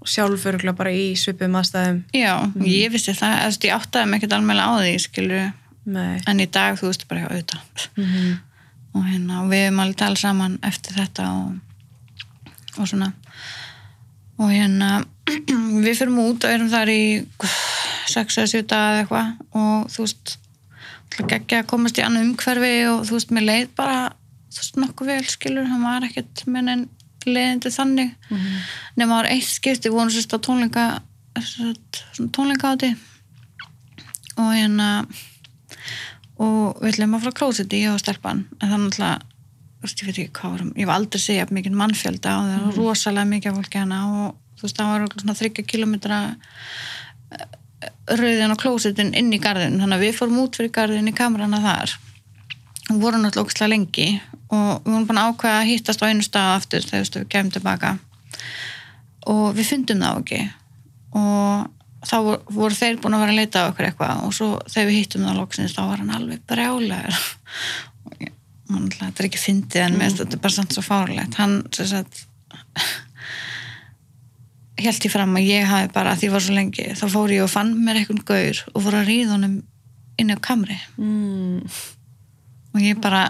[0.02, 2.00] og sjálfur bara í svipum aðstæðum.
[2.16, 2.34] Já,
[2.66, 5.44] ég vissi það eða, þú veist, ég áttaði mig ekkert alveg á því skilur
[5.94, 6.16] nei.
[6.30, 7.86] En í dag þú veist bara hjá auðvitað.
[7.96, 8.32] Mhm.
[8.92, 11.52] og hérna, og við hefum alveg talað saman eftir þetta og,
[12.76, 13.12] og svona.
[14.36, 14.90] Og hérna
[15.86, 17.04] við fyrir út og erum þar í
[18.12, 19.30] 6 eða 7 daga eða eitthvað.
[19.62, 20.36] Og þú veist
[21.22, 24.12] ekki að komast í annað umhverfi og þú veist, mér leið bara
[24.52, 26.84] þú veist, nokkuð vel skilur, hann var ekkert minn en
[27.26, 28.14] leiðindi þannig.
[28.96, 30.86] Nema það var eitt skipti, við vorum sérst á tónleika
[32.36, 32.92] tónleika áti
[34.36, 34.88] og hérna
[36.42, 38.46] og við ætlum að fara klósiti ég og stelpan.
[38.60, 39.06] En þú
[39.82, 42.66] veist, ég veit ekki hvað varum, ég var aldrei að segja mikið mannfjölda og það
[42.66, 46.18] var rosalega mikið af fólki hana og þú veist, það var svona þryggja kilometra
[48.12, 51.62] rauðin og klósitin inn í garðin þannig að við fórum út fyrir garðin í kamerana
[51.64, 51.96] þar.
[52.92, 54.08] Og vorum náttúrulega ógstlega lengi
[54.52, 57.54] og við vorum búin að ákveða að hittast á einu stað aftur þegar við kemum
[57.54, 57.92] tilbaka.
[59.32, 60.42] Og við fundum það ekki.
[61.18, 64.26] Og þá voru, voru þeir búin að vera að leita á okkur eitthvað.
[64.26, 66.44] Og svo þegar við hittum það loksins þá var hann alveg
[68.72, 70.04] og alltaf, þetta er ekki fyndið en mm.
[70.18, 72.22] þetta er bara samt svo fárlegt hann sem sagt
[74.82, 77.44] held ég fram að ég hafi bara því ég var svo lengi, þá fór ég
[77.44, 79.58] og fann mér eitthvað gaur og fór að ríða honum
[80.20, 80.78] inn á kamri.
[80.98, 81.62] Mm.
[82.72, 83.22] og ég bara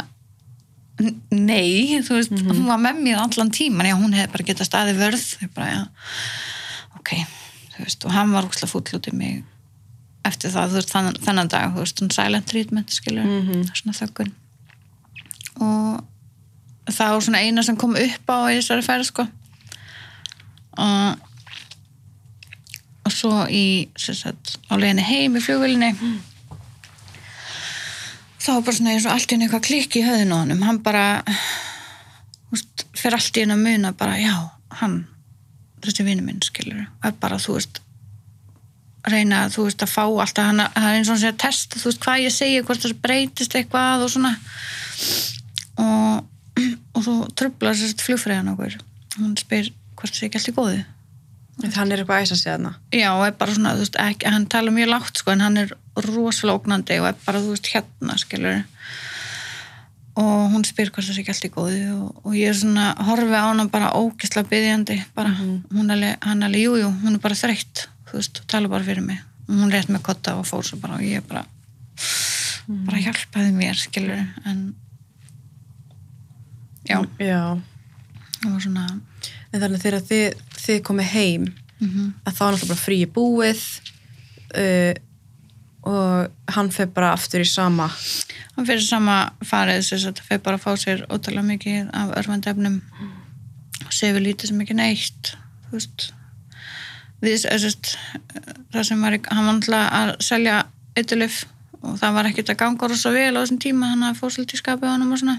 [1.30, 4.94] nei, þú veist, hún var með mér allan tíman, já, hún hefði bara getað staði
[4.98, 5.24] vörð.
[5.42, 5.82] Ég bara, já,
[6.98, 7.10] ok
[7.72, 9.42] þú veist, og hann var úkslega fúll út í mig
[10.28, 13.64] eftir það, þú veist, þann, þennan dag þú veist, svona silent treatment, skilur Mhm.
[13.74, 14.32] svona þöggun.
[15.60, 16.04] Og
[16.92, 19.26] það var svona eina sem kom upp á í þessari færi, sko.
[20.78, 21.18] Og
[23.04, 25.88] og svo í sem sagt, á leiðinni heim í flugvölinni
[28.42, 30.64] þá bara svona eins og allt í einu eitthvað klikki í höðinu á honum.
[30.66, 31.04] Hann bara
[32.52, 34.34] úst, fyrir allt í einu að muna bara já,
[34.80, 34.98] hann,
[35.84, 37.82] þessi vinur minn skilur, er bara þú veist
[39.10, 41.80] reyna þú veist að fá alltaf hann, hann er eins og hann sé að testa
[41.80, 44.34] þú veist hvað ég segi, hvort það breytist eitthvað og svona.
[45.82, 48.78] Og, og svo trublar sérst flugfræðan okkur.
[49.18, 50.82] Hann spyr hvort það sé ekki allt í góðu
[51.62, 54.28] hann er eitthvað að æsa sig þarna Já, og er bara svona, þú veist, ekki,
[54.34, 55.74] hann tala mjög lágt sko, en hann er
[56.08, 58.62] rosalega ógnandi og er bara, þú veist, hérna, skilur
[60.12, 62.90] og hún spyr hvað það sé ekki allt í góðu og, og ég er svona
[63.08, 67.16] horfi á hana bara ógisla byggjandi bara, hún er alveg, hann alveg, jú, jú, hún
[67.16, 69.22] er bara þreytt, þú veist, tala bara fyrir mig.
[69.48, 71.46] Og hún rétt með kotta og fór svo bara og ég bara
[72.86, 74.60] bara hjálpaði mér, skilur en
[76.86, 77.58] já, já.
[78.38, 78.86] það var svona
[79.52, 81.48] en þannig þegar þið, þið komið heim
[81.82, 83.62] mm að þá er náttúrulega bara frí búið
[84.62, 84.94] uh,
[85.82, 87.88] og hann fer bara aftur í sama
[88.54, 92.14] hann fyrir sama farið þess að það fyrir bara að fá sér ótrúlega mikið af
[92.20, 92.78] örfandi efnum
[93.82, 95.32] og sefur lítið sem ekki neitt
[95.72, 96.10] þú veist.
[97.22, 97.94] Við, þessast,
[98.74, 100.56] það sem var hann var náttúrulega að selja
[100.98, 101.42] eitthulif
[101.82, 104.58] og það var ekkert að ganga rosa vel á þessum tíma hann að fór svolítið
[104.58, 105.36] í skapið á honum og svona.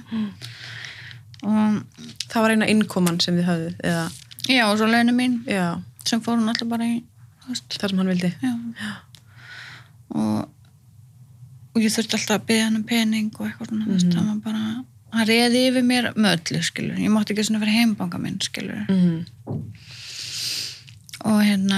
[1.44, 4.06] Og það var eina innkoman sem þið höfðu eða,
[4.50, 7.04] já og svo launin mín já, sem fór hún alltaf bara í
[7.48, 8.34] veist, það sem hann vildi.
[8.42, 8.54] Já.
[10.16, 10.50] og
[11.74, 14.14] og ég þurfti alltaf að beða hann um pening og eitthvað svona, veist, Mhm.
[14.18, 17.78] það var bara hann reði yfir mér með öllu, skilur ég mátti ekki svona fyrir
[17.80, 19.26] heimbanga minn, skilur mm
[21.24, 21.78] og hérna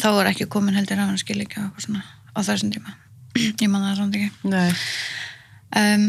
[0.00, 2.00] þá er ekki komin heldur af hann skil ekki svona
[2.34, 2.94] á þessum tíma.
[3.36, 4.30] Ég man það samt ekki.
[5.76, 6.04] Um,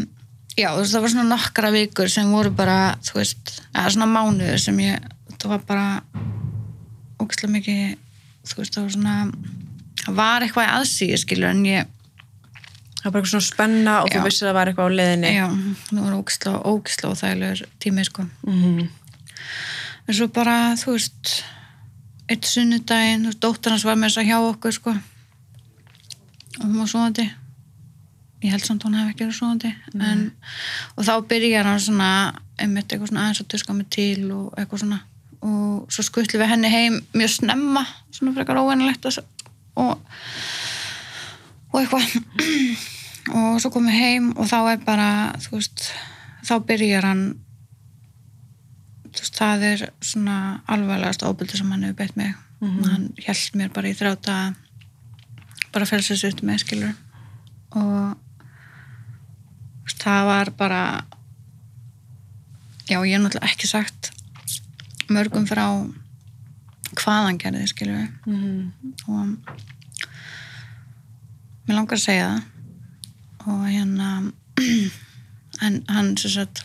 [0.56, 4.08] já, þú veist, það var svona nokkra vikur sem voru bara, þú veist eða svona
[4.08, 5.04] mánuður sem ég
[5.40, 5.86] það var bara
[7.20, 7.82] ógæslega mikið
[8.46, 9.16] þú veist, það var svona
[10.02, 11.88] það var eitthvað í aðsíðu, skilur en ég
[13.00, 14.16] það var bara eitthvað svona spenna og Já.
[14.16, 15.32] þú vissir að það var eitthvað á leiðinni.
[15.34, 15.46] Já,
[15.88, 18.28] það var ógæslega, ógæslega og þægilegur tími, sko.
[18.46, 18.88] Mhm.
[20.06, 21.42] en svo bara, þú veist
[22.28, 24.90] eitt sunnudaginn, hans var með þess að hjá okkur, sko.
[26.56, 27.26] Og hún var svoandi
[28.44, 29.70] ég held samt að hún hefði ekki verið svoandi
[30.06, 30.24] en,
[30.96, 32.08] og þá byrjar hann svona
[32.60, 34.98] einmitt eitthvað svona aðeins að tuska mig til og eitthvað svona
[35.46, 39.96] og svo skuttlum við henni heim mjög snemma svona frekar óvennilegt og,
[41.72, 42.06] og eitthvað.
[43.26, 45.06] Og svo komum við heim og þá er bara
[45.42, 45.88] þú veist,
[46.46, 47.22] þá byrjar hann
[49.08, 50.36] þú veist, það er svona
[50.70, 52.36] alvarlegast óbyldi sem hann hefur beitt mig.
[52.62, 54.36] Hann held mér bara í þrjáta
[55.74, 56.94] bara felsins út með skilur
[57.76, 58.14] og
[60.06, 60.82] það var bara
[62.86, 63.95] já, ég hef náttúrulega ekki sagt
[65.12, 65.66] mörgum frá
[66.96, 68.72] hvað hann gerði skilur Mhm.
[69.08, 69.38] og
[71.66, 72.42] mér langar að segja það.
[73.46, 74.32] Og hérna
[75.66, 76.64] en hann sem sagt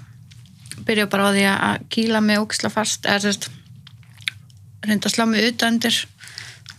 [0.85, 3.49] byrja bara á því að kýla mig ógisla fast eða sagt
[4.87, 5.99] reynda að slá mig utandir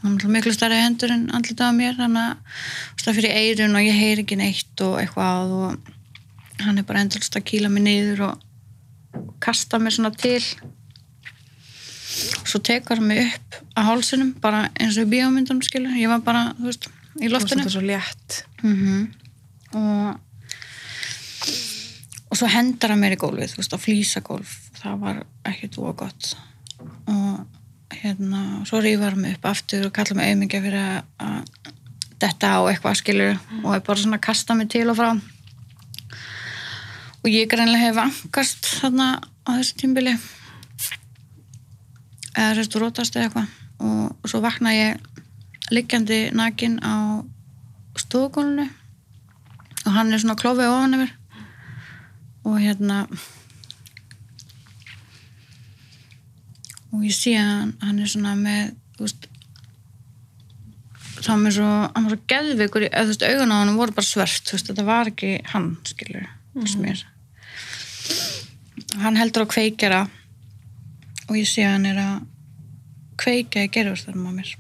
[0.03, 3.87] hann er miklu stærri hendur en andlitað á mér þannig að það fyrir eirun og
[3.87, 5.93] ég heyri ekki neitt og eitthvað og
[6.65, 10.43] hann er bara endalst að kýla mig niður og kasta mér svona til
[12.13, 12.61] svo
[12.99, 16.69] hann mig upp að hálsinum bara eins og í bíómyndunum skilur ég var bara, þú
[16.69, 16.89] veist,
[17.21, 17.63] í Þú varst loftinu.
[17.63, 18.43] þetta svo létt.
[18.63, 19.09] Mm
[19.73, 20.19] og
[22.33, 25.93] og svo hendar hann mér í gólfið þú veist, á flýsagólf það var ekki dúa
[25.97, 26.35] gott.
[27.07, 27.45] Og
[27.93, 28.81] hérna svo
[29.13, 31.73] hann mig upp aftur og kallar mig auðmingja fyrir að- að
[32.23, 35.11] detta á eitthvað skilur og er bara svona að kasta mig til og frá.
[37.23, 40.17] Og ég greinlega hef angast þarna á þessu tímbili
[42.37, 43.49] eða sérst rótast eða eitthvað.
[43.83, 45.01] Og svo vakna ég
[45.73, 47.25] liggjandi nakin á
[47.99, 48.69] stofugólinu
[49.87, 51.13] og hann er svona klófið ofan yfir.
[52.47, 53.05] Og hérna
[56.93, 59.29] og ég sé að hann, hann er svona með þú veist
[61.23, 63.95] það var svo, hann var svo geðveikur í- eða þú veist, augun á hann voru
[63.97, 67.05] bara svört þú veist, þetta var ekki hann, skilur mm mér.
[69.01, 70.01] Hann heldur á kveikjara
[71.33, 72.17] og ég sé að hann er að
[73.23, 74.51] kveikja í gerðurstæðum á mér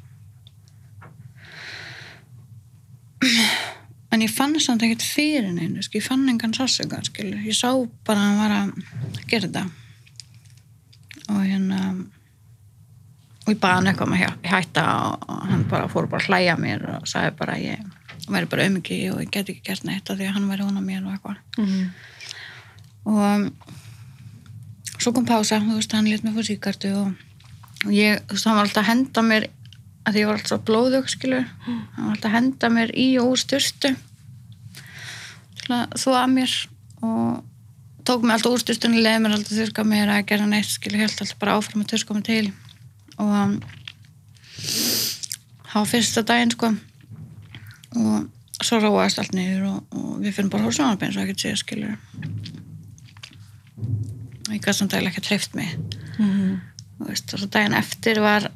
[4.12, 7.38] en ég fann samt ekkert fyrir neinu sko, ég fann engan skilur.
[7.46, 7.70] ég sá
[8.04, 8.68] bara að hann var að
[9.30, 9.64] gera þetta
[11.32, 11.78] og hérna
[13.42, 14.84] og ég baði hann eitthvað um að hjá- hætta
[15.28, 17.78] og hann bara fór bara að hlæja mér og sagði bara að ég
[18.28, 20.78] væri bara auðmiki og ég get ekki gert neitt af því að hann væri hún
[20.78, 21.90] á mér og eitthvað Mhm.
[23.06, 23.52] og
[25.02, 27.12] svo kom pása, þú veist, hann lét mig fór síkartu og,
[27.84, 29.48] og ég, þú veist, hann var alltaf að henda mér
[30.02, 33.06] að því ég var alltaf svo blóðug, skilur hann var alltaf að henda mér í
[33.22, 33.94] og úr styrstu
[35.62, 36.54] til að þú að mér
[37.02, 37.42] og
[38.06, 41.22] tók mig alltaf úr styrstunni, leiði mér alltaf þurrka mér að gera neitt, skilur, helt
[41.22, 42.46] alltaf bara áfram að þurrka mig til.
[43.22, 43.54] Og um,
[45.68, 46.72] það var fyrsta daginn, sko.
[47.92, 51.96] Og svo róaðist allt niður og, og við finnum bara hórsjónarbein svo ekki segja, skilur
[54.52, 55.70] ég gæti samt eiginlega ekki treyft mig
[56.18, 56.60] Mhm.
[56.98, 58.50] þú veist, og svo daginn eftir var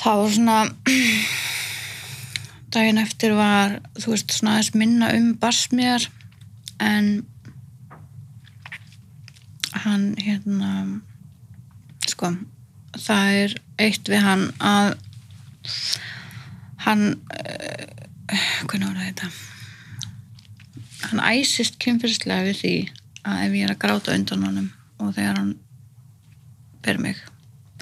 [0.00, 0.58] það var svona
[2.74, 6.08] daginn eftir var þú veist, svona aðeins minna um barsmiðar
[6.80, 7.26] en
[9.84, 10.70] hann hérna
[12.08, 12.32] sko
[12.96, 13.54] það er
[13.86, 14.94] eitt við hann að
[16.86, 19.30] hann uh, hvernig það þetta
[21.10, 22.74] hann æsist kynfyrslega við því
[23.26, 24.68] að ef ég er að gráta undan honum
[25.02, 25.54] og þegar hann
[26.86, 27.18] ber mig.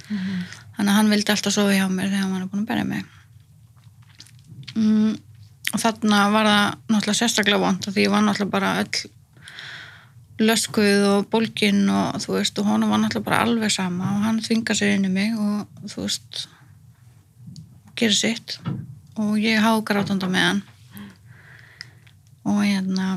[0.08, 3.04] Þannig að hann vildi alltaf sofa hjá mér þegar hann var búin að berja mig.
[4.74, 5.12] Mm,
[5.72, 9.04] og þarna var það náttúrulega sérstaklega vond því ég var náttúrulega bara öll
[10.42, 14.42] löskuð og bólgin og þú veist og honum var náttúrulega bara alveg sama og hann
[14.42, 16.44] þvinga sér inn í mig og þú veist
[17.94, 18.58] gerir sitt.
[19.14, 20.62] Og ég há grátanda með hann.
[22.44, 23.12] Og hérna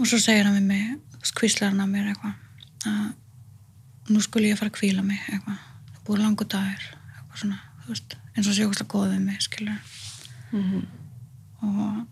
[0.00, 2.34] og svo segir hann við mig skvíslar hann að mér eitthvað
[2.88, 3.08] að
[4.10, 5.60] nú skul ég fara að kvíla mig eitthvað,
[5.92, 9.78] það búið langu dagur eitthvað svona, þú veist, eins og sjókvæmslega góð við mig, skilur
[11.60, 12.06] og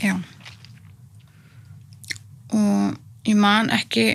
[0.00, 0.14] já.
[2.56, 2.96] Og
[3.28, 4.06] ég man ekki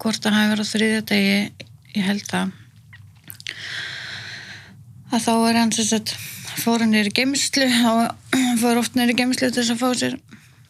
[0.00, 1.38] hvort það hafi verið á þriðja degi
[1.96, 2.56] ég held að
[5.10, 6.14] að þá er hann sagt
[6.60, 8.02] fór hann geimslu og
[8.36, 10.14] hann fór oft nýri geimslu til þess að fá sér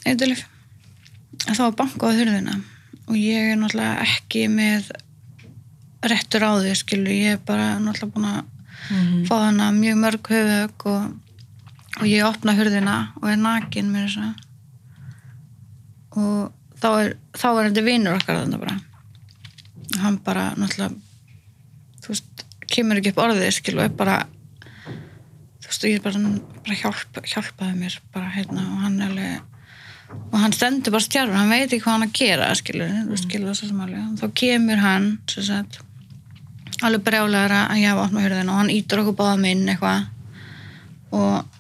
[0.05, 0.45] eitthulif
[1.47, 2.59] að þá var bankað á hurðina.
[3.11, 4.91] Og ég er náttúrulega ekki með
[6.07, 10.87] réttur á því skilu, ég er bara náttúrulega búin að fá hana mjög mörg höfug
[10.91, 11.03] og,
[12.01, 14.47] og ég opna hurðina og er nakin með þess að
[16.21, 18.77] og þá er, þá er þetta vinur okkar þannig bara.
[20.01, 20.97] Hann bara náttúrulega
[22.01, 24.17] þú veist, kemur ekki upp orðið skilu, er bara
[25.61, 26.35] þú veist, ég er bara,
[26.65, 28.65] bara hjálp, hjálpaði mér bara hérna.
[28.65, 29.47] Og hann er alveg
[30.11, 33.15] og hann stendur bara stjárfur, hann veit ekki hvað hann að gera skilur, mm.
[33.19, 35.81] skilur svo sem alveg þá kemur hann sagt,
[36.87, 40.07] alveg brjálegar að ég hafa opnað hurðin og hann ítur okkur báða minn eitthvað.
[41.11, 41.59] Og,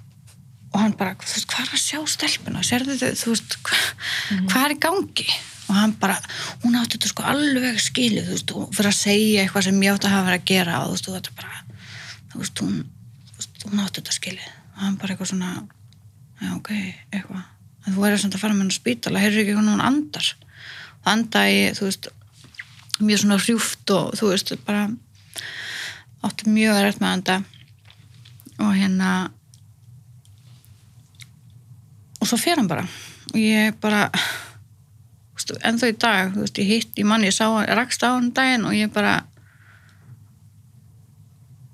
[0.70, 2.64] og hann bara, þú veist, hvað er að sjá stelpuna?
[2.66, 3.80] Sérðu þau, þú veist, hva,
[4.53, 5.28] hvað er í gangi?
[5.70, 6.16] Og hann bara
[6.64, 9.98] hún átti þetta sko alveg skilið þú veist, og fyrir að segja eitthvað sem ég
[9.98, 11.62] átti að hafa verið að gera og þú veist, og þetta bara
[12.32, 12.80] þú veist, hún,
[13.30, 14.51] þú veist, hún átti þetta skilið.
[14.70, 15.55] Og hann bara eitthvað svona
[16.40, 16.72] já, ok,
[17.11, 17.48] eitthvað
[17.87, 20.33] en þú verður samt að fara með hann á spítala heyrður ekki hvernig hún andar?
[21.01, 22.11] Það anda í, þú veist
[23.01, 24.83] mjög svona hrjúft og þú veist bara
[26.26, 27.37] átti mjög erft með anda.
[28.61, 29.11] Og hérna
[32.20, 32.85] og svo fer hann bara.
[33.33, 34.09] Og ég bara
[35.64, 38.76] ennþá í dag, þú veist, ég hitt í manni ég rakst á hann daginn og
[38.76, 39.22] ég bara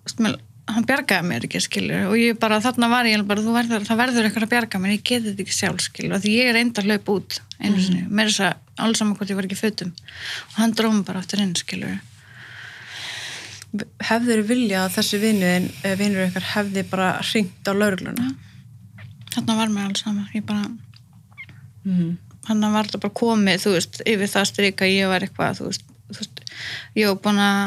[0.05, 3.45] þú veist, með hann bjargaði mér ekki skilur og ég bara þarna var ég bara
[3.45, 6.51] verður, það verður eitthvað að bjarga mér ég geti þetta ekki sjálf skilur því ég
[6.51, 8.11] er enda að hlaupa út einu sinni, mm.
[8.11, 11.23] mér er þess að alls saman hvort ég var ekki fötum og hann dróðum bara
[11.23, 11.97] aftur inn skilur
[14.07, 15.67] Hefður vilja að þessi vinuðin
[16.01, 18.31] vinur ykkar hefði bara ringt á laurugluna?
[19.35, 20.71] Þarna var mér alls saman ég bara
[21.87, 22.17] Mm.
[22.49, 25.85] hann var þetta bara komið, þú veist yfir það strika ég var eitthvað þú veist,
[26.11, 26.41] þú veist,
[26.99, 27.61] ég var búin að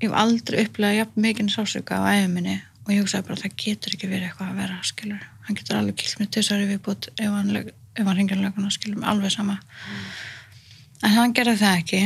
[0.00, 3.56] ég hef aldrei upplegað jafn mikinn sásöka á æfum minni og ég hugsaði bara það
[3.64, 7.34] getur ekki verið eitthvað að vera skilur, hann getur alveg kilt með tvisari viðbútt ef
[7.36, 7.52] hann,
[8.00, 9.58] hann ringir löguna skilur alveg sama.
[11.04, 12.00] En hann gerði það ekki.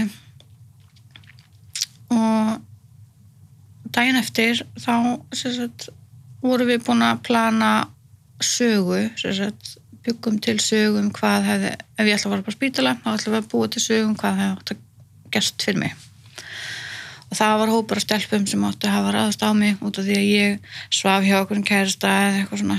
[2.15, 4.95] Og daginn eftir þá
[5.39, 5.89] sagt,
[6.43, 7.73] vorum við búin að plana
[8.43, 13.13] sögu sagt, byggum til sögum hvað hefði, ef ég ætla að bara á spítala þá
[13.15, 14.83] ætla að búa til sögum hvað hefði átt að
[15.35, 15.95] gerst fyrir mig
[17.35, 20.05] og það var hópur af stelpum sem áttu að hafa ráðast á mig út af
[20.07, 22.77] því að ég svaf hjá okkur kærasta eða eitthvað svona.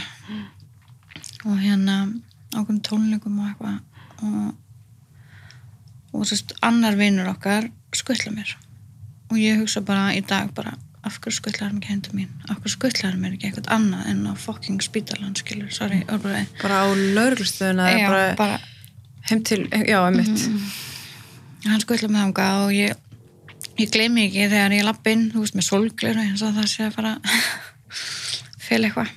[1.43, 1.95] Og hérna
[2.55, 3.81] okkur tónleikum og eitthvað.
[4.23, 4.47] Og,
[6.15, 8.55] og sérst, annar vinnur okkar skuttla mér.
[9.33, 12.31] Og ég hugsa bara í dag bara af hverju skuttlar hann ekki hendur mín?
[12.47, 15.99] Af hverju skuttlar mér ekki eitthvað annað en á fucking spítalan skilur, sorry,
[16.63, 18.59] Bara á lauruglustöðuna eða Já, bara, bara
[19.27, 20.47] heim til, já, einmitt.
[21.65, 23.04] Hann skuttla mig þangað og ég
[23.82, 26.88] ég gleymi ekki þegar ég lapp inn þú veist með solgleru eins og það sé
[26.88, 27.13] að fara
[28.67, 29.13] fel eitthvað.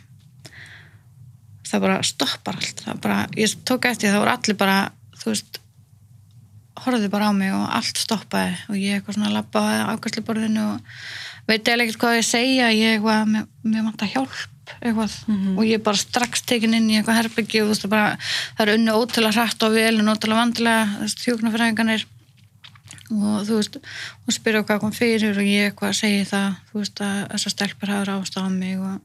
[1.69, 2.85] Það bara stoppar allt.
[3.05, 4.77] Bara, ég tók eftir það voru allir bara
[5.21, 5.63] þú veist
[6.85, 11.01] horfðu bara á mig og allt stoppaði og ég eitthvað svona lappaði á afgæsluborðinu og
[11.49, 14.37] veit eða ekkert hvað ég segja ég eitthvað, mér, mér vant að hjálp
[14.79, 15.17] eitthvað.
[15.57, 18.63] Og ég bara strax tekin inn í eitthvað herbyggi og þú veist það bara það
[18.65, 22.07] er unni ótrúlega hrætt og vel en ótrúlega vandilega þjóknarfræðinganir
[23.15, 27.03] og þú veist og spyrja hvað kom fyrir og ég eitthvað segi það þú veist
[27.05, 29.01] að þessar stelpur hafa rást á mig og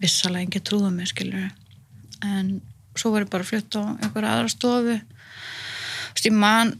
[0.00, 1.50] vissalega ekki trúða mig skilur
[2.24, 2.60] en
[2.98, 4.96] svo var ég bara að flytta á einhverja aðra stofu.
[5.00, 6.72] Þú veist ég man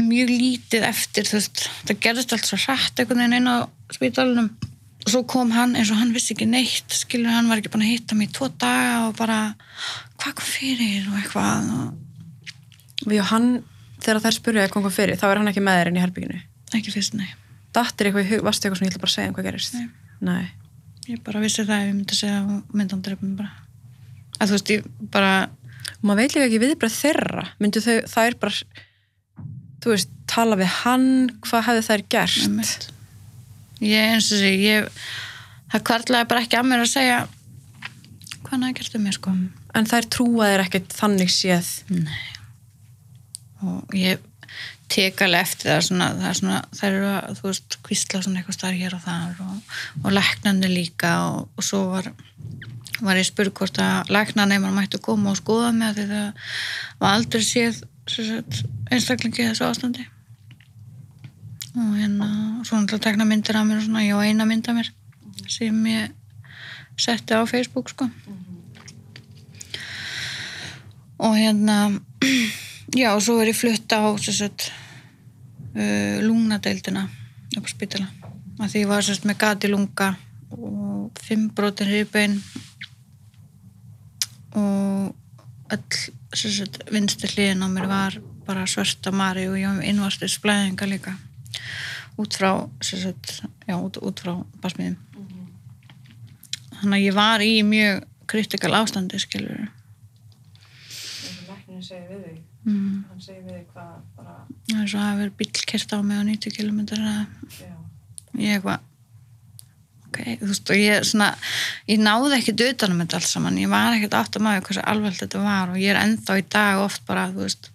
[0.00, 3.56] mjög lítið eftir þú veist það gerðist allt svo hrætt einhvern veginn inn á
[3.92, 4.50] spítalunum
[5.00, 7.86] og svo kom hann eins og hann vissi ekki neitt skilur hann var ekki búin
[7.86, 9.40] að hitta mig í tvo daga og bara
[10.20, 11.08] hvað kom fyrir?
[11.08, 11.74] og eitthvað.
[13.06, 13.62] Og Já, hann,
[14.00, 16.40] þegar þær spurja hvað kom fyrir, þá er hann ekki með þér inn í herbygginu
[16.78, 17.28] ekki fyrst nei.
[17.74, 19.76] Dattir eitthvað í hug, varstu eitthvað svona, ég ætla bara að segja um hvað gerist?
[19.76, 19.88] Nei.
[20.20, 20.50] Nei.
[21.10, 23.50] ég bara vissi það ef ég myndi að segja myndan drefum bara.
[24.38, 25.32] Að þú veist ég bara
[26.00, 27.42] Og maður veit líka ekki viðbröð þeirra.
[27.60, 28.84] Myndu þau, það er bara
[29.80, 31.08] þú veist, tala við hann
[31.44, 32.46] hvað hefði þær gert?
[32.46, 32.86] Einmitt,
[33.84, 34.88] ég eins og sé ég,
[35.72, 39.34] það kvartlaði bara ekki að mér að segja hvað hann hafi gert um mér sko.
[39.76, 41.72] En þær trúa þér ekkert þannig séð.
[43.66, 44.20] Og ég
[44.90, 48.40] tek alveg eftir það svona, það er svona, það eru að þú veist, kvísla svona
[48.40, 52.10] eitthvað starf hér og þar og, og læknandi líka og, og svo var,
[53.00, 56.48] var ég spurð hvort að læknaneimar mættu koma og skoða mig því það
[57.02, 57.84] var aldrei séð
[58.90, 60.06] einstaklingi þessu ástandi.
[61.78, 62.30] Og hérna
[62.66, 64.90] svo náttúrulega tekna myndir af mér og svona, ég á eina mynd af mér
[65.46, 66.10] sem ég
[66.98, 68.10] setti á Facebook sko.
[71.20, 72.00] Og hérna
[72.96, 74.70] já og svo er ég flutt á sagt
[75.74, 77.06] uh, lungnadeildina
[77.58, 78.08] upp á spítala.
[78.60, 80.14] Að því ég var sagt með gati lunga
[80.50, 82.40] og fimm brotin rýbein
[84.58, 85.14] og
[86.34, 90.90] sagt vinsti hliðin á mér var bara svarta mari og ég var með innvartis blæðinga
[90.90, 91.14] líka.
[92.20, 94.98] Út frá sagt, já, út, út frá basmiðum
[96.80, 99.68] þannig að ég var í mjög kritikal ástandi skilur
[101.50, 102.38] Læknirinn segir við þig.
[102.66, 103.00] Mm.
[103.08, 104.36] Hann segir við þig hvað bara,
[104.70, 106.80] það er svo að vera bíl kert á mig á 90 km
[108.40, 108.86] ég eitthvað
[110.10, 111.28] ok, þú veist, og ég svona
[111.90, 113.58] ég náði ekkert utanum þetta alls saman.
[113.60, 116.46] Ég var ekkert átt að maður hversu alveg þetta var og ég er ennþá í
[116.50, 117.70] dag oft bara þú veist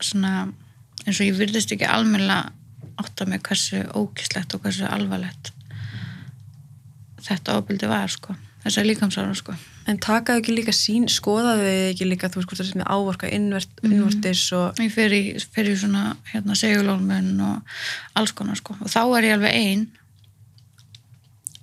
[0.00, 0.34] svona
[1.04, 2.52] eins og ég virðist ekki almennilega
[3.00, 5.52] átt að mig hversu ógislegt og hversu alvarlegt
[7.24, 9.56] þetta ofbildi var sko þessar líkamsára sko
[9.88, 12.90] En takaðu ekki líka sín, skoðaðu þið ekki líka, þú veist, hvort það sem er
[12.92, 15.22] ávorka innvert, innvortis og, ég fer í,
[15.54, 17.78] fer í svona hérna, segulólmun og
[18.20, 18.76] alls konar sko.
[18.76, 19.86] Og þá er ég alveg ein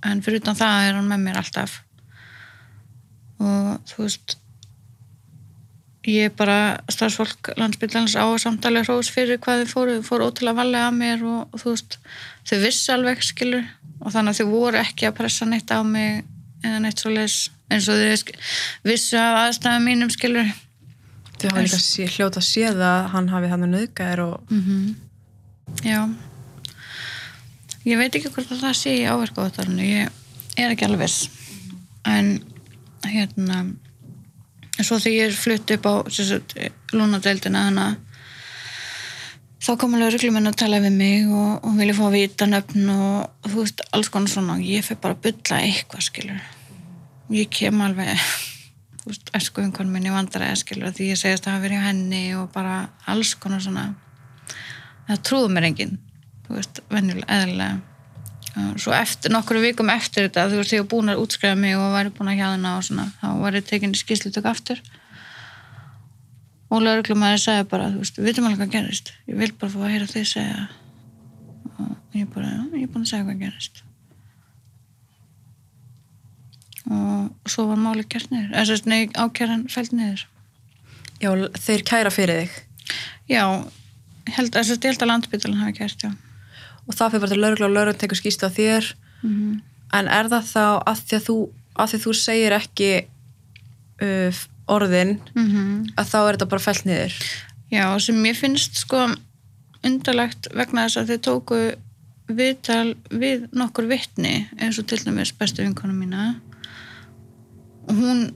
[0.07, 1.79] en fyrir utan það er hann með mér alltaf.
[3.37, 4.37] Og þú veist
[6.07, 10.87] ég bara starfsfólk landsbygglands á samtali hrós fyrir hvað þið fóru, þau fóru ótrúlega valega
[10.87, 11.99] að mér og, og þú veist,
[12.47, 13.67] þau vissi alveg skilur.
[14.01, 16.23] Og þannig að þau voru ekki að pressa neitt á mig
[16.63, 17.37] eða neitt svo leis
[17.71, 18.37] eins og þau
[18.87, 20.47] vissu af aðstæðum mínum skilur
[21.37, 24.39] þau hafa líka sé, hljóta að séð að hann hafi hann nöðgæðir og,
[25.83, 26.07] Já.
[27.87, 30.09] Ég veit ekki hvort að það sé í áverkaðatarinu ég
[30.57, 31.29] er ekki alveg viss.
[32.07, 32.37] En
[33.07, 33.61] hérna
[34.79, 35.93] svo þegar ég er flutt upp á
[36.95, 37.95] lúnadeildina þannig að
[39.67, 42.91] þá kom alveg ruglumenn að tala við mig og, og vilja fá að vita nöfn
[42.93, 44.59] og, og þú veist, alls konar svona.
[44.63, 46.56] Ég fyrir bara að bylla eitthvað skilur og
[47.33, 48.13] ég kem alveg
[49.01, 51.87] þú veist, æsku einhvern minn í vandræði skilur því ég segist að hafa verið hjá
[51.89, 53.89] henni og bara alls konar svona.
[55.07, 55.97] Það trúðu mér enginn
[56.47, 57.79] þú veist, venjulega, eðlilega.
[58.81, 61.91] Svo eftir, nokkru vikum eftir þetta þú veist, ég var búin að útskrifa mig og
[61.93, 64.81] væri búin að hjá þarna og svona, þá var ég tekin í skýslutök aftur.
[66.67, 69.13] Og lauruglumæður sagði bara, þú veist, við vitum alveg hvað gerist.
[69.29, 70.69] Ég vil bara fá að heyra þig segja.
[71.77, 73.86] Og ég bara, já, ég er búin að segja hvað gerist
[76.91, 78.51] og svo var máli gert niður.
[78.53, 80.27] Eða sérst, nei, ákjæran fælt niður.
[81.21, 82.59] Já, þeir kæra fyrir þig?
[83.27, 83.43] Já,
[84.35, 86.13] held, ég held að landbytalan hafi gert, já.
[86.87, 88.93] Og það fyrir bara til laurugla og laurugla tekur skýstu á þér.
[89.23, 89.57] Mm
[89.95, 91.37] en er það þá að því að þú,
[91.77, 92.91] að því að þú segir ekki
[94.03, 95.75] uh, orðin -hmm.
[95.95, 97.17] að þá er þetta bara fælt niður?
[97.71, 99.07] Já, sem ég finnst sko
[99.85, 101.59] undarlegt vegna þess að þau tóku
[102.27, 106.35] viðtal við nokkur vittni eins og til dæmis bestu vinkonu mína
[107.89, 108.27] hún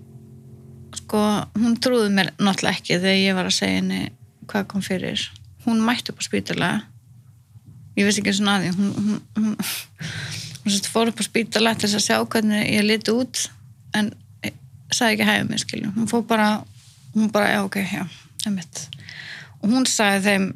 [0.97, 1.21] sko,
[1.59, 4.01] hún trúði mér náttúrulega ekki þegar ég var að segja henni
[4.51, 5.27] hvað kom fyrir.
[5.65, 6.71] Hún mætti upp á spítala.
[7.95, 8.71] Ég veist ekki svona að því.
[8.79, 9.55] Hún, hún, hún,
[10.65, 13.45] hún fór upp á spítala til þess að sjá hvernig ég liti út
[13.97, 14.11] en
[14.91, 16.49] sagði ekki hægum mig skiljum hún fór bara,
[17.15, 18.03] hún bara, já ok, já
[18.45, 18.83] einmitt.
[19.61, 20.47] og hún sagði þeim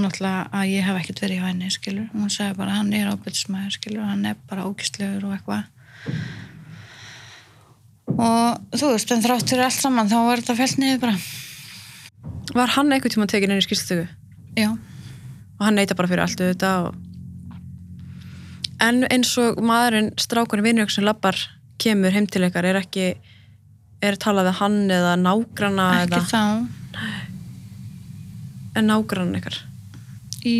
[0.00, 3.76] náttúrulega að ég hef ekkert verið hjá henni skilur, hún sagði bara hann er ábyrðismæður
[3.76, 6.14] skilur, hann er bara ógistlegur og eitthvað
[8.16, 11.20] og þú veist, en þrátt fyrir allt saman þá var þetta fælt niður bara.
[12.50, 14.08] Var hann einhvern tíma tekin inn í skýrslutöku?
[14.58, 16.98] já, Og hann neyta bara fyrir allt þetta og...
[18.80, 21.36] En eins og maðurinn, strákurinn vinnur sem lappar
[21.80, 23.10] kemur heim til ykkar er ekki
[24.00, 26.44] er talað við hann eða nágrana ekki eða þá.
[28.80, 29.58] En nágrann ykkar?
[30.48, 30.56] Í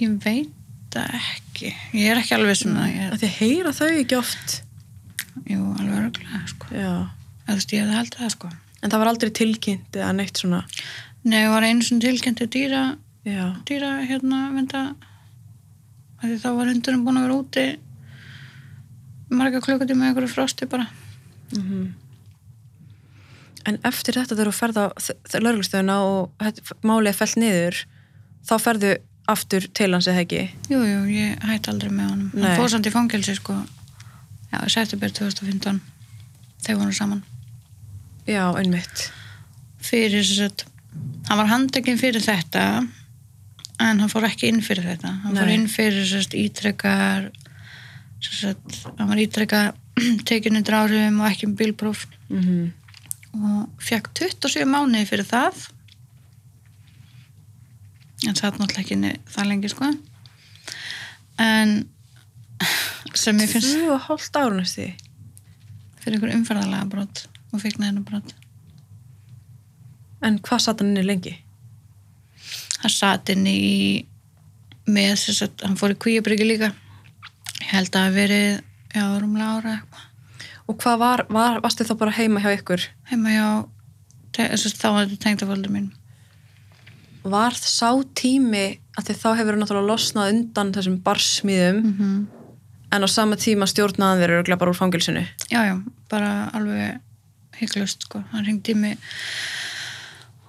[0.00, 1.74] ég veit ekki.
[1.92, 2.92] Ég er ekki alveg sem það.
[2.96, 4.62] Ég að því heyra þau ekki oft
[5.48, 6.66] jú, alveg örgulega sko.
[6.72, 8.50] Þú veist, ég hefði haldið það sko
[8.82, 10.64] en það var aldrei tilkynnt eða neitt svona
[11.24, 13.44] Nei, ég var einu sem tilkynnti dýra Já.
[13.68, 14.80] dýra hérna venda
[16.22, 17.66] því þá var hundurinn búin að vera úti
[19.32, 20.86] marga klukkutíma með einhverju frosti bara
[21.52, 21.92] Mhm.
[23.68, 24.86] En eftir þetta þegar þú ferð á
[25.38, 26.32] lauruglustöðuna og
[26.82, 27.76] málið er fellt niður
[28.48, 28.92] þá ferðu
[29.30, 30.40] aftur til hans eða ekki
[30.72, 32.42] jú, jú, ég hætti aldrei með honum Nei.
[32.48, 33.54] hann fór samt í fangelsi sko
[34.52, 35.80] já, september 2015
[36.62, 37.22] þegar voru saman.
[38.28, 39.08] Já, einmitt.
[39.82, 40.66] Fyrir þess að
[41.28, 42.66] hann var handekinn fyrir þetta
[43.82, 45.16] en hann fór ekki inn fyrir þetta.
[45.24, 45.56] Hann fór Nei.
[45.56, 47.30] inn fyrir þess að ítrekkar
[49.00, 49.64] hann var ítrekka
[50.28, 52.06] tekinn undir áhrifum og ekki um bílpróf.
[52.30, 52.70] Mm
[53.32, 55.68] og fekk 27 mánuði fyrir það.
[58.28, 59.88] En satt náttúrulega ekki það lengi sko.
[61.42, 61.78] En
[63.14, 64.36] sem ég finnst Tvö og hálft
[64.74, 64.88] því.
[66.02, 68.34] fyrir ykkur umferðalega brot og fikk neðinu brot
[70.22, 71.34] En hvað satt hann inni lengi?
[72.82, 74.04] hann satt inn í
[74.90, 76.72] með þess að hann fór í kvíabryggi líka
[77.62, 78.48] ég held að það hafi verið
[78.96, 80.08] já, rúmlega ára eitthvað
[80.70, 82.84] Og hvað var, var varstu þá bara heima hjá ykkur?
[83.10, 83.46] heima hjá
[84.32, 85.90] þá var þetta tengda fóldur mín
[87.22, 88.64] Var sá tími
[88.98, 92.22] að því þá hefur hann náttúrulega losnað undan þessum barsmíðum mm -hmm.
[92.92, 95.24] En á sama tíma stjórnaðan þeir eru bara úr fangilsinu.
[95.50, 95.74] já, já,
[96.12, 97.00] bara alveg
[97.60, 98.98] hygglust sko, hann ringdi mig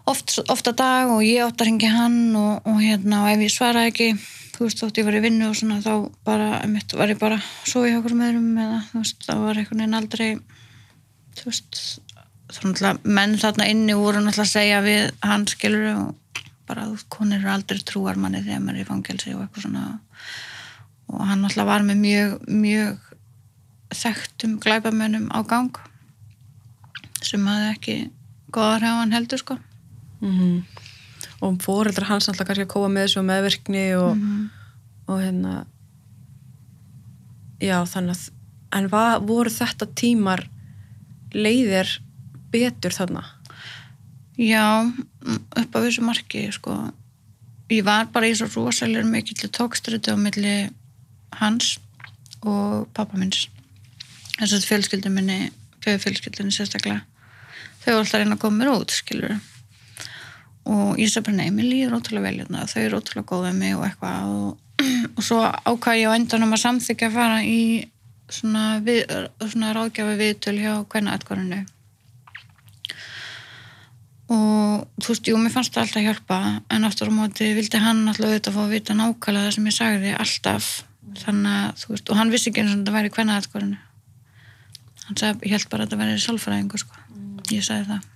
[0.09, 3.53] oft, oft að dag og ég að ringi hann og, og hérna, og ef ég
[3.53, 4.09] svaraði ekki
[4.53, 5.93] þú veist, þótt ég var í vinnu og svona þá
[6.27, 9.61] bara, mitt var ég bara svo í okkur með öðrum eða, þú veist, þá var
[9.61, 10.27] einhvern veginn aldrei
[11.39, 11.79] þú veist
[12.53, 16.97] þá náttúrulega, menn þarna inni voru náttúrulega að segja við hann skilur og bara, þú
[16.97, 19.85] veist, konur eru aldrei trúar manni þegar maður er í fangelsi og eitthvað svona
[21.13, 23.09] og hann náttúrulega var með mjög, mjög
[23.93, 25.77] þekktum glæpamönnum á gang
[27.23, 27.97] sem hafði ekki
[28.53, 29.59] góðar hefði hann heldur sko
[30.23, 30.63] Mm
[31.43, 34.19] Og fóreldrar hans náttúrulega kannski að koma með þessu meðvirkni og,
[35.11, 35.55] og hérna
[37.59, 38.21] já, þannig að
[38.77, 40.45] en va, voru þetta tímar
[41.35, 41.89] leiðir
[42.53, 43.25] betur þarna?
[44.39, 44.87] Já,
[45.59, 46.77] upp á þessu marki sko.
[47.73, 50.55] ég var bara í svo rosalega mikill tókströtu á milli
[51.41, 51.77] hans
[52.43, 53.47] og pappa minns
[54.39, 55.39] þess að fjölskyldum minni
[55.83, 57.03] fjölskyldunni sérstaklega.
[57.83, 59.35] Þau var alltaf að reyna að koma mér út skilur
[60.63, 63.57] og ég sagði bara nei, mér líður ótrúlega vel hérna, þau eru ótrúlega góð með
[63.59, 64.29] mig og eitthvað.
[64.31, 64.83] Og,
[65.17, 67.59] og svo ákvað ég á endanum að samþykja að fara í
[68.31, 69.03] svona, við,
[69.43, 71.63] svona ráðgjafi viðtöl hjá hvernig aðkvarinu
[74.33, 76.39] og þú veist, jú, mér fannst það alltaf hjálpa
[76.73, 79.75] en aftur á móti vildi hann alltaf auðvitað fá að vita nákvæmlega það sem ég
[79.75, 80.69] sagði alltaf
[81.21, 83.81] þannig að, þú veist, og hann vissi ekki eins og þetta væri hvernig aðkvarinu
[85.07, 87.01] hann sagði, ég held bara að þetta væri sálfræðingur sko,
[87.51, 88.09] ég sagði það.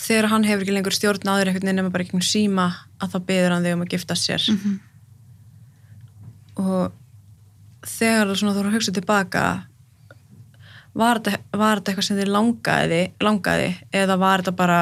[0.00, 2.66] Þegar hann hefur ekki lengur stjórn þér einhvern veginn nema bara ekki síma
[3.02, 4.46] að þá beður hann þig um að giftast sér.
[4.48, 4.78] Mhm.
[6.62, 6.92] Og
[7.84, 9.44] þegar þú svona þú voru að hugsa tilbaka,
[10.94, 13.68] var þetta, var þetta eitthvað sem þið langaði, langaði
[14.02, 14.80] eða var þetta bara,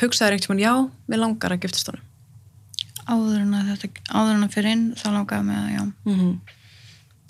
[0.00, 0.74] hugsaður einhvern veginn, já,
[1.10, 2.06] mér langar að giftast honum?
[3.06, 6.36] áður en að þetta, áður en að fyrir inn þá langaði mig að, já Mm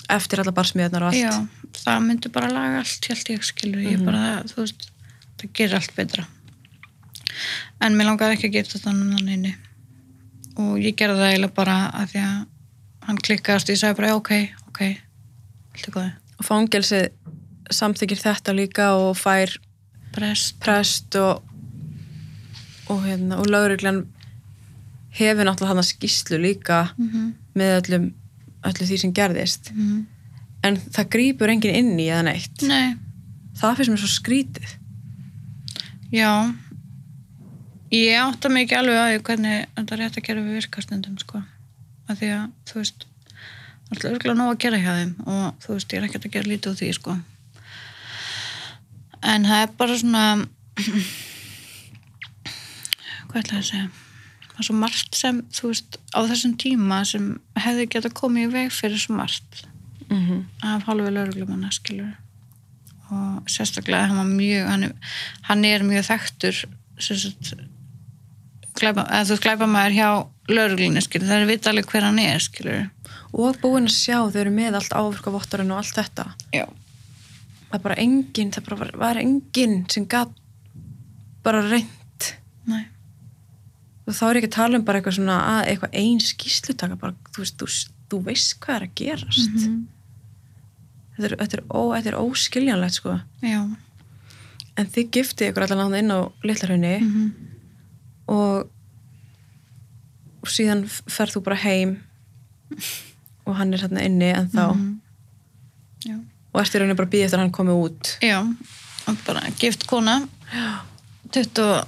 [0.06, 1.18] Eftir alla barsmiðunar og allt.
[1.18, 4.84] Já, það myndi bara laga allt, held ég, skilur ég bara, þú veist,
[5.40, 6.22] það gerir allt betra.
[7.82, 9.50] En mér langaði ekki að geta þannig hann inni.
[10.62, 12.38] Og ég gerði það eiginlega bara að því að
[13.08, 14.30] hann klikkaðast og ég sagði bara, já, ok,
[14.70, 14.80] ok,
[15.74, 16.14] allt er góði.
[16.36, 17.10] Og fangelsið
[17.70, 19.56] samþykir þetta líka og fær
[20.12, 20.58] Prest.
[20.60, 21.42] prest og
[22.88, 24.04] og hérna, og lauruglan
[25.10, 27.32] hefur náttúrulega hann skýslu líka Mm -hmm.
[27.54, 28.12] með öllum,
[28.62, 29.72] öllu því sem gerðist
[30.62, 32.96] en það grýpur enginn inn í eða neitt Nei,
[33.54, 34.76] það finnst mér svo skrítið
[36.12, 36.54] já,
[37.90, 41.42] ég átta mig ekki alveg því hvernig þetta rétt að gera við virkastundum, sko.
[42.08, 43.06] Að því að, þú veist,
[43.90, 46.50] er örgulega nóg að gera hjá þeim og þú veist, ég er ekkert að gera
[46.50, 47.16] lítið úr því, sko.
[49.26, 50.24] En það er bara svona,
[53.28, 53.88] hvað ætla ég að segja?
[54.46, 57.24] Það er svo margt sem, þú veist, á þessum tíma sem
[57.60, 59.66] hefði geta komið í veg fyrir svo margt
[60.08, 60.44] mm -hmm.
[60.62, 62.14] af hálfu lauruglumanna skilur
[63.10, 64.92] og sérstaklega hann mjög hann
[65.42, 66.64] hann er mjög þekktur
[66.98, 67.54] sagt,
[68.74, 70.26] glæpa, eða þú veist, glæpa maður hjá
[71.00, 72.90] skilur, það er vita alveg hver hann er, skilur.
[73.32, 76.66] og búin að sjá þau eru með allt ávirka vottarinn og allt þetta Já.
[77.70, 80.30] Það er bara enginn, það bara var, var enginn sem gat
[81.42, 82.28] bara reynd
[82.66, 82.84] Nei.
[84.06, 87.14] og þá er ekki að tala um bara eitthvað svona að eitthvað ein skýslutaka bara,
[87.34, 87.66] þú veist, þú,
[88.10, 89.86] þú veist hvað er að gerast Mhm.
[91.16, 93.60] þetta, er, þetta, er ó, þetta er óskiljanlegt sko Já.
[94.76, 97.34] en þið giftið ykkur allan inn á litlarhaunni Mhm.
[98.28, 98.68] og,
[100.42, 101.96] og síðan ferð þú bara heim
[103.46, 105.00] og hann er hérna inni en þá Mhm.
[106.06, 106.16] Já.
[106.56, 108.14] Og eftir rauninni bara býð eftir að hann komi út?
[108.24, 108.40] Já,
[109.26, 110.16] bara gift kona.
[111.36, 111.86] 20 og-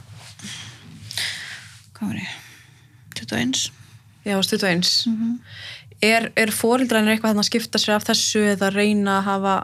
[1.97, 2.37] hvað var ég?
[3.19, 3.71] 21
[4.29, 4.93] já, stutt og eins.
[5.09, 5.41] Mm
[6.05, 9.57] er, er fóreldræðin eitthvað þarna að skipta sér af þessu eða reyna að hafa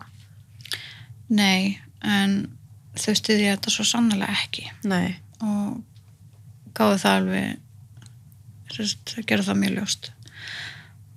[1.34, 2.34] Nei, en
[3.00, 4.66] þau stuði þetta svo sannlega ekki.
[4.86, 5.78] Nei, og
[6.76, 10.10] gáði það alveg þess að gera það mjög ljóst.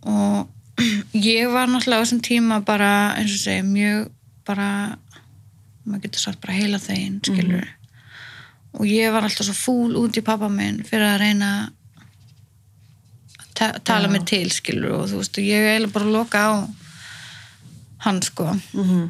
[0.07, 0.47] Og
[1.13, 4.11] ég var náttúrulega á þessum tíma bara eins og segja mjög
[4.47, 4.69] bara
[5.87, 7.67] maður getur sagt bara heila þegin skilur
[8.77, 11.51] og ég var alltaf svo fúl út í pappa minn fyrir að reyna
[13.37, 16.43] að ta tala mig til skilur og þú veist og ég eiginlega bara að loka
[16.45, 16.53] á
[18.05, 18.51] hann sko.
[18.77, 19.07] Mm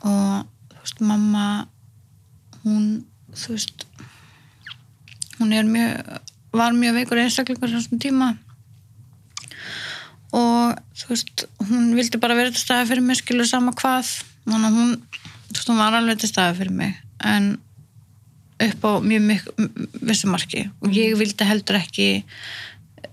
[0.00, 1.46] og þú veist, mamma
[2.64, 2.84] hún,
[3.36, 3.86] þú veist
[5.38, 6.20] hún er mjög
[6.56, 8.30] var mjög veikur einstaklingur þessum tíma
[10.36, 14.12] og þú veist, hún vildi bara vera til staði fyrir mig, skilur sama hvað.
[14.46, 14.92] Þannig að hún,
[15.48, 16.94] þú veist, hún var alveg til staði fyrir mig,
[17.26, 17.50] en
[18.60, 19.48] upp á mjög mjög
[20.06, 20.66] vissu marki.
[20.84, 22.08] Og ég vildi heldur ekki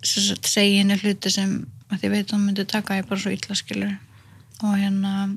[0.03, 1.59] segja henni hluti sem
[1.91, 3.93] að ég veit að hún myndi taka ég bara svo illa skilur.
[4.61, 5.29] Og hérna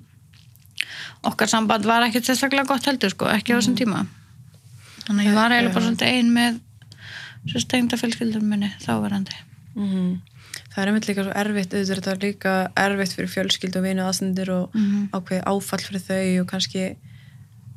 [1.27, 4.07] okkar samband var ekki sérstaklega gott heldur sko, ekki á þessum tíma.
[5.07, 6.59] Þannig að ég var eiginlega bara svona ein með
[7.51, 9.50] svo stengda fjölskyldur minni þáverandi
[9.81, 10.19] mm
[10.71, 14.51] það er einmitt líka svo erfitt auðvitað er líka erfitt fyrir fjölskyld og vinu aðstendur
[14.55, 15.09] og Mhm.
[15.15, 16.97] ákveði áfall fyrir þau og kannski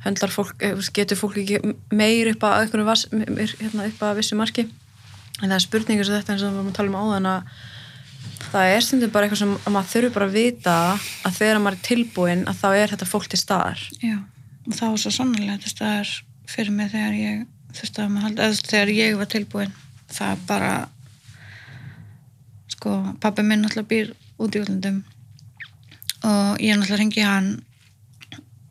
[0.05, 4.35] höndlar fólk, eh, getur fólk ekki meir upp að, einhverju vas, hérna, upp að vissu
[4.35, 4.67] marki.
[5.41, 7.43] En það er spurningur sem þetta eins og við varum að tala um áðan að
[8.51, 11.77] það er stundum bara eitthvað sem að maður þurfi bara að vita að þegar maður
[11.77, 13.79] er tilbúin að þá er þetta fólk til staðar.
[14.03, 14.17] Já,
[14.67, 16.09] og það var svo sannlega þetta staðar
[16.45, 19.71] fyrir mig þegar ég þurfti að maður halda, eða þegar ég var tilbúin
[20.13, 20.89] það bara
[22.83, 24.09] sko, pappi minn náttúrulega býr
[24.43, 24.99] út í útlundum
[26.27, 27.47] og ég náttúrulega ringi hann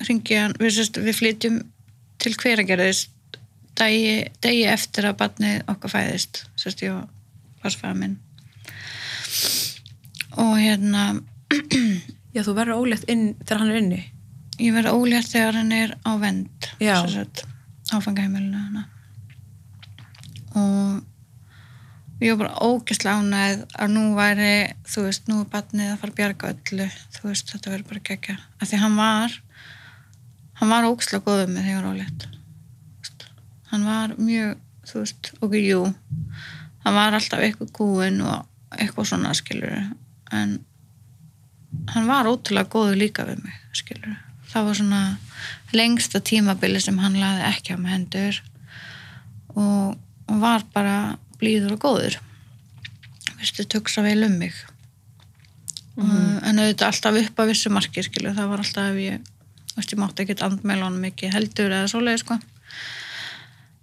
[0.04, 1.58] ringi hann, við, sérst, við flytjum
[2.20, 3.38] til hveragerðist
[3.80, 7.08] degi, degi eftir að barnið okkar fæðist sérst ég og
[7.62, 8.18] farsfæða minn.
[10.42, 11.20] Og hérna
[12.34, 14.02] Já, þú verður ólétt inn þegar hann er inni?
[14.60, 16.98] ég verði ólétt þegar hann er á vend Já.
[17.92, 18.84] áfangaheimilinu hana
[22.22, 24.50] og ég var bara ógeðslega ánægð að nú væri
[24.86, 26.84] þú veist, nú er batnið að fara að bjarga öllu.
[27.16, 29.34] Þú veist, þetta verður bara gegja af því hann var
[30.60, 32.26] hann var ógeðslega góður með þegar ólétt.
[33.72, 35.80] Hann var mjög þú veist, ok, jú.
[36.84, 39.74] Hann var alltaf eitthvað kúin og eitthvað svona skilur
[40.30, 40.54] en
[41.90, 44.14] hann var ótrúlega góður líka við mig, skilur.
[44.52, 45.02] Það var svona
[45.74, 48.40] lengsta tímabili sem hann laði ekki á með hendur
[49.56, 49.98] og,
[50.30, 50.96] og var bara
[51.42, 52.18] blíður og góður.
[53.42, 54.54] Vistu, tuksa vel um mig.
[55.98, 58.32] Mm en auðvitað alltaf upp að vissu marki, skilur.
[58.34, 59.28] Það var alltaf ef ég,
[59.76, 62.38] veist, ég mátti ekkert andmeila honum ekki heldur eða svoleið, sko.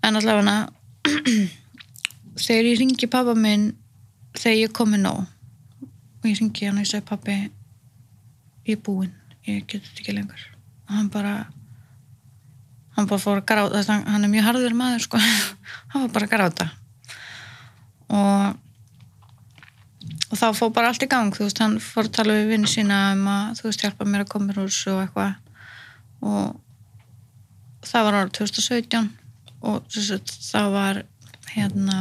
[0.03, 0.57] En allavega
[2.45, 3.72] þegar ég ringi pappa minn
[4.38, 7.38] þegar ég komi nóg og ég ringi hann og ég segi pappi
[8.68, 9.14] ég er búinn,
[9.47, 10.43] ég get þetta ekki lengur
[10.88, 11.34] og hann bara
[12.95, 15.22] hann bara fór að gráta hann er mjög harður maður sko
[15.93, 16.70] hann var bara að gráta
[18.10, 18.57] og
[20.30, 22.70] og þá fór bara allt í gang þú veist, hann fór að tala við vinni
[22.70, 25.32] sína um að þú veist, hjálpa mér að koma úr þessu og eitthvað.
[26.30, 26.45] Og
[27.89, 29.10] það var árið 2017
[29.70, 31.01] og þess að það var
[31.49, 31.97] hérna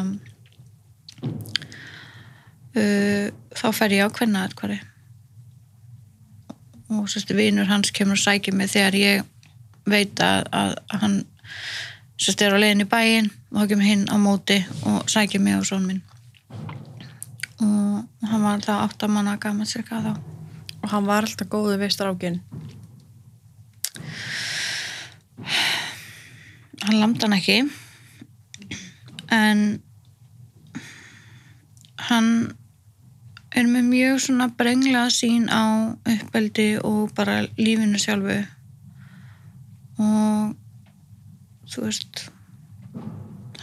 [2.76, 4.78] uh, þá fer ég á hvernig aðkværi
[6.88, 9.24] og sérstu vinur hans kemur og sækir mig þegar ég
[9.88, 11.18] veit að, að, að hann
[12.20, 15.66] sérstu er á leiðin í bæin þá kemur hinn á móti og sækir mig og
[15.68, 16.02] svon minn.
[17.58, 20.12] Og hann var alltaf átt að manna gaman cirka þá.
[20.82, 22.42] Og hann var alltaf góður við strákin
[26.88, 27.58] hann lamdi hann ekki.
[29.34, 29.60] En
[32.08, 32.30] hann
[33.52, 38.38] er með mjög svona brengla sín á uppeldi og bara lífinu sjálfu.
[39.98, 40.54] Og
[41.68, 42.28] þú veist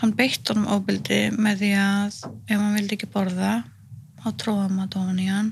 [0.01, 3.53] hann beitt honum ofbeldi með því að ef hann vildi ekki borða
[4.23, 5.51] þá tróða maður ofan í hann.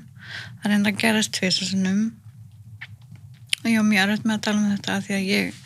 [0.60, 2.02] Það reynda að gerast tvisasunum
[3.62, 5.62] og ég var mjög erfitt með að tala um þetta því að ég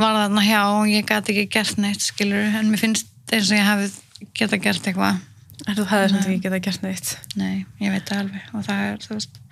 [0.00, 3.58] var þarna hjá og ég gæti ekki gert neitt skilur en mér finnst eins og
[3.58, 3.90] ég hafi
[4.36, 5.18] geta gert eitthvað.
[5.60, 7.10] Þú hefði samt ekki getað gert neitt.
[7.36, 8.46] Nei, ég veit það alveg.
[8.56, 9.42] Og það er, þú veist.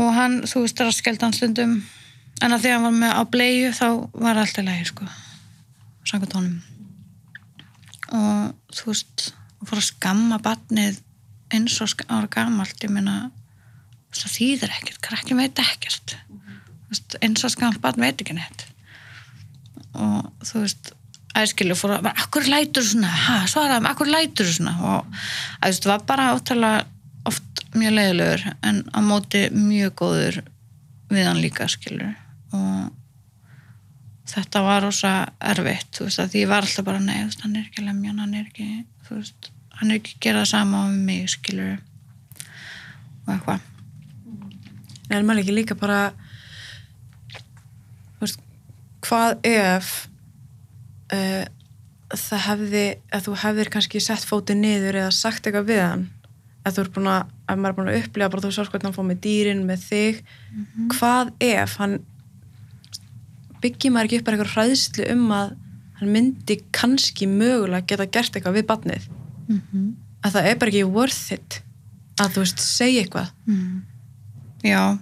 [0.00, 1.74] Og hann, þú veist, það er að skelda hann stundum.
[2.40, 3.88] En að því að hann var með á bleiðu þá
[4.22, 5.10] var allt í lagi, sko
[6.10, 6.60] samkvæmt honum.
[8.10, 9.30] Og þú veist
[9.60, 11.00] og fór að skamma batnið
[11.54, 13.30] eins og ára gamalt ég meina,
[14.14, 16.16] það þýðir ekkert krakkin veit ekkert.
[16.30, 18.64] Þú veist, eins og skamma batn veit ekki neitt.
[19.98, 20.92] Og þú veist
[21.38, 23.10] æskilu fór að, akkur lætur svona?
[23.10, 24.74] Ha, svaraði mig, akkur lætur svona?
[24.80, 25.20] Og
[25.62, 26.86] að, þú var bara óttalega
[27.28, 30.40] oft mjög leiðilegur en á móti mjög góður
[31.10, 32.14] við hann líka skilur
[32.56, 32.88] og
[34.30, 35.12] þetta var rosa
[35.52, 38.20] erfitt þú veist að því ég var alltaf bara nei, veist, hann er ekki lemjan,
[38.22, 38.68] hann er ekki
[39.10, 39.50] veist,
[39.80, 41.78] hann er ekki að gera það sama á mig skilur
[43.26, 43.66] og eitthvað.
[45.10, 46.00] En maður ekki líka bara
[48.20, 48.42] veist,
[49.06, 49.90] hvað ef
[51.14, 51.44] uh,
[52.14, 56.08] það hefði að þú hefðir kannski sett fótið niður eða sagt eitthvað við hann
[56.66, 58.90] að þú er búin að, ef maður er búin að upplifa bara þú sást hvernig
[58.90, 60.18] hann fór með dýrin, með þig.
[60.92, 61.94] Hvað ef hann
[63.60, 65.56] byggir maður ekki upp eitthvað hræðslu um að
[66.00, 69.08] hann myndi kannski mögulega geta gert eitthvað við barnið
[69.48, 69.88] mm -hmm.
[70.24, 71.62] að það er bara ekki worth it
[72.20, 73.82] að þú veist, segja eitthvað Mm.
[74.60, 74.98] Já,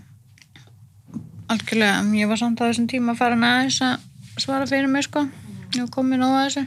[1.51, 2.03] algjörlega.
[2.15, 4.05] Ég var samt á þessum tíma að fara aðeins að
[4.39, 5.25] svara fyrir mig, sko.
[5.75, 6.63] Ég var komin á þessu.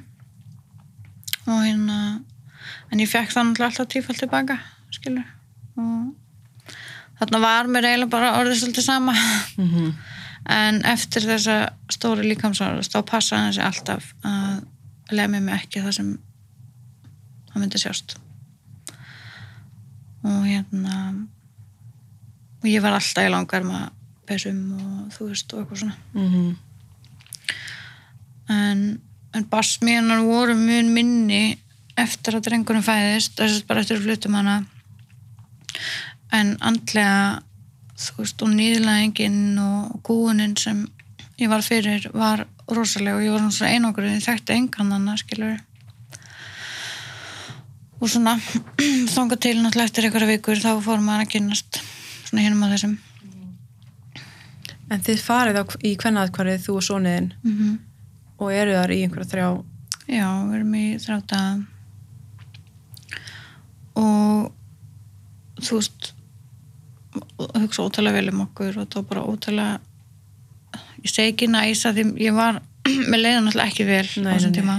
[1.48, 2.22] Og hérna,
[2.92, 4.58] en ég fekk það náttúrulega alltaf tífald tilbaka,
[4.92, 5.24] skilur.
[5.80, 6.12] Og
[7.22, 9.16] þarna var mér eiginlega bara orðið svolítið sama.
[9.58, 9.94] mm -hmm.
[10.50, 11.58] En eftir þessa
[11.92, 14.64] stóri líkamsárast, þá passaði hann sig alltaf að
[15.14, 16.10] lemja mig ekki það sem
[17.52, 18.18] það myndi sjást.
[20.26, 20.98] Og hérna,
[22.62, 23.88] og ég var alltaf í langar með
[24.30, 25.98] pesum og þú veist og eitthvað svona.
[26.18, 26.52] Mm
[28.52, 28.80] En,
[29.32, 31.56] en barsmíðanar voru mun minni
[32.00, 34.58] eftir að drengurinn fæðist, þess að bara eftir að flutum hana.
[36.36, 37.44] En andlega,
[38.02, 40.86] þú veist, og nýðlæðingin og gúunin sem
[41.42, 45.18] ég var fyrir var rosalega og ég var svona einangur en ég þekkti engan hana,
[45.20, 45.60] skilur
[48.02, 48.38] og svona
[49.16, 51.82] þangað til náttúrulega eftir einhverja vikur þá fórum maður að kynnast
[52.26, 52.96] svona hinum að þessum.
[54.92, 57.76] En þið farið á, í kvennaðkvarið þú og sóniðin mm -hmm.
[58.42, 59.50] og eru þar í einhverja þrjá?
[60.08, 61.42] Já, við erum í þrjáta
[64.02, 64.52] og
[65.62, 66.14] þú veist
[67.60, 69.80] hugsa ótrúlega vel um okkur og það var bara ótrúlega
[71.02, 72.62] ég segi ekki næsa því ég var
[73.12, 74.78] með leiðan alltaf ekki vel Nei, á þessum tíma.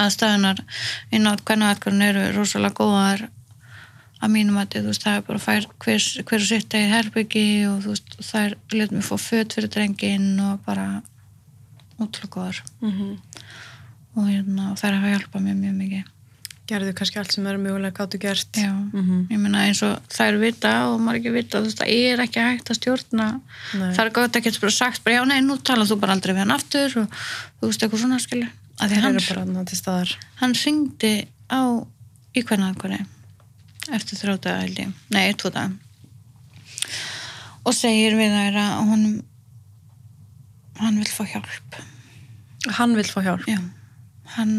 [0.00, 0.62] Aðstæðunar
[1.14, 3.24] inn á hvernig aðkvarðin eru rosalega góðar
[4.20, 7.80] að mínum að þú veist það er bara fær hver, hver sitt eigið herbyggi og
[7.84, 10.86] þú veist þær letum við fá föt fyrir drengin og bara
[12.00, 12.62] góðar.
[12.80, 13.16] Mm -hmm.
[14.14, 16.04] og hérna, þær hafa hjálpað mér mjög mikið
[16.70, 18.58] Gerðu kannski allt sem eru mögulega gáttu gert.
[18.60, 22.22] Mm ég meina eins og þær vita og maður ekki vita, þú veist, það er
[22.24, 23.26] ekki hægt að stjórna.
[23.74, 23.90] Nei.
[23.96, 26.34] það er gott að geta bara sagt bara, já, nei, nú tala þú bara aldrei
[26.36, 27.20] við hann aftur og
[27.60, 28.46] þú veist, eitthvað svona, skilu
[28.80, 30.12] að því Það hann, eru bara þarna til staðar.
[30.40, 31.12] hann ringdi
[31.50, 31.60] á
[32.34, 33.00] í hvernig aðkvæði
[33.96, 35.70] eftir þrjóta held ég, nei, dag
[37.66, 39.02] og segir við þær að hún
[40.80, 41.80] hann vil fá hjálp.
[42.78, 43.44] Hann vil fá hjálp?
[43.48, 43.58] Já,
[44.36, 44.54] hann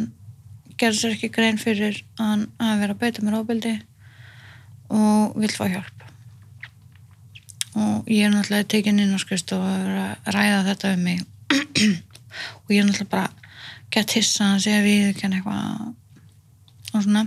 [0.81, 3.73] gerði sér ekki grein fyrir að hann hafi verið að beita mér ábyldi
[4.91, 6.05] og vill fá hjálp.
[7.71, 11.21] Og ég er náttúrulega tekin inn á skrist og að ræða þetta um mig
[12.63, 13.29] og ég er náttúrulega bara
[13.91, 15.91] gett hissa að segja við ekki eitthvað
[16.91, 17.25] og svona.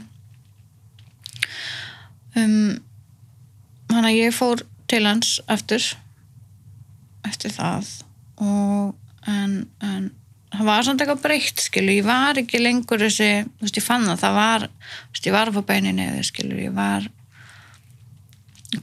[2.35, 2.83] Um,
[3.93, 5.85] hann að ég fór til hans aftur
[7.25, 7.89] eftir það
[8.43, 10.11] og en, en
[10.55, 13.29] það var samt eitthvað breytt skilu, ég var ekki lengur þessi,
[13.59, 16.25] þú veist, ég fann það, það var þú veist, ég var að fá beinin eða
[16.29, 17.07] skilu, ég var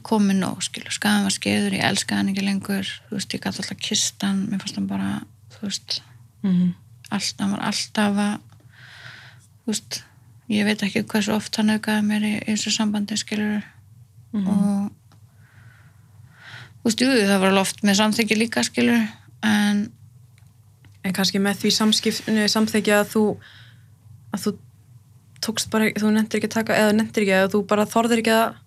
[0.06, 3.62] komin nóg, skilu, skaðan var skeður ég elskaði hann ekki lengur, þú veist, ég gæti
[3.62, 5.10] alltaf kist hann, mér fannst hann bara
[5.56, 6.00] þú veist,
[6.42, 6.72] mm -hmm.
[7.10, 8.34] allt, hann var alltaf að
[9.62, 10.02] þú veist,
[10.48, 13.62] ég veit ekki hversu oft hann aukaði mér í, í þessu sambandi skilur
[14.32, 14.90] og
[16.82, 19.08] þú veist, jú, það var loft með samþykki líka skilur,
[19.42, 19.90] en
[21.02, 23.24] En kannski með því samskiptinu samþekja að þú
[24.32, 24.52] að þú
[25.42, 28.34] tókst bara, þú nefndir ekki að taka eða nefndir ekki, eða þú bara þorðir ekki
[28.36, 28.60] að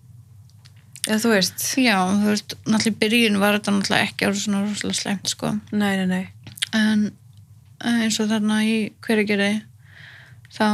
[1.06, 1.64] eða þú veist.
[1.80, 5.52] Já, þú veist, náttúrulega í byrjun var þetta náttúrulega ekki árið svona rosalega slæmt, sko.
[5.72, 6.24] Nei, nei, nei.
[6.76, 7.06] En
[7.80, 8.76] eh, eins og þarna í
[9.06, 9.50] hverjageri
[10.52, 10.68] þá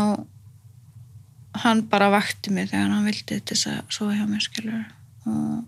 [1.63, 4.85] hann bara vakti mig þegar hann vildi til þess að sofa hjá mér skilur
[5.29, 5.65] og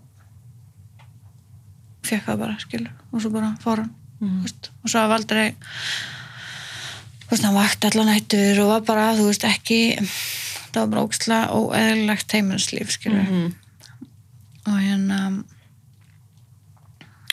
[2.05, 3.93] fekk það bara skilur og svo bara fór hann
[4.25, 5.45] Þú veist, og svo hafði aldrei
[7.25, 11.03] þú veist, hann vakti allan nættur og var bara, þú veist, ekki það var bara
[11.07, 13.53] ógstlega óeðlilegt heimilslíf, skilur Mhm.
[14.65, 15.19] og hérna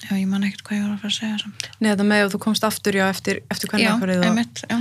[0.03, 1.69] já, ég man ekkert hvað ég var að fara að segja samt.
[1.81, 4.27] Nei, þetta með að þú komst aftur, já, eftir, eftir hvernig já, ákvarðið og...
[4.29, 4.79] einmitt, já.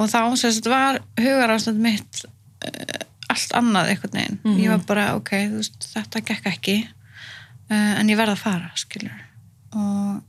[0.00, 4.38] Og þá sérst var hugarástand mitt uh, allt annað einhvern veginn.
[4.44, 4.58] Mhm.
[4.64, 8.70] ég var bara, ok, þú veist, þetta gekk ekki uh, en ég verð að fara
[8.76, 9.20] skilur
[9.72, 10.20] og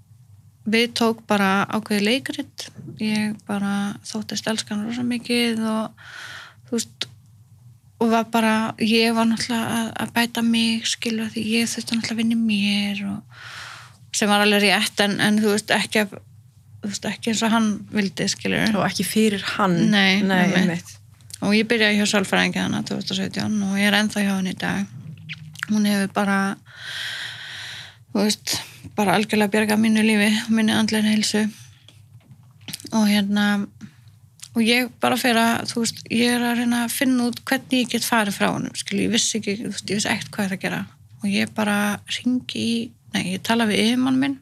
[0.66, 2.68] við tók bara ákveði leikrit
[3.04, 6.14] ég bara þóttist elskan rosa mikið og
[6.70, 7.08] þú veist
[8.04, 8.54] og var bara,
[8.84, 13.04] ég var náttúrulega að, að bæta mig skilur því ég þurfti náttúrulega að vinna mér
[13.08, 13.46] og,
[14.14, 16.18] sem var alveg rétt en, en þú veist ekki að
[16.84, 19.78] þú veist, ekki eins og hann vildi skilur Og ekki fyrir hann.
[19.94, 20.60] Nei, Nei, einmitt.
[20.60, 20.92] einmitt.
[21.44, 25.72] og ég byrjaði hjá sálfræðingi hana 2017 og ég er ennþá hjá henni í dag
[25.72, 26.38] hún hefur bara
[28.14, 28.56] þú veist
[28.98, 31.48] bara algjörlega bjargað mínu lífi minni andlega heilsu.
[32.94, 33.66] Og hérna
[34.54, 37.84] og ég bara fyrir að, þú veist, ég er að reyna að finna út hvernig
[37.84, 40.46] ég get farið frá honum skil, ég vissi ekki, þú veist, ég vissi ekkert hvað
[40.46, 40.82] ég ætti að gera.
[41.24, 41.78] Og ég bara
[42.20, 42.76] ringi í
[43.16, 44.40] nei, ég tala við yfirmann minn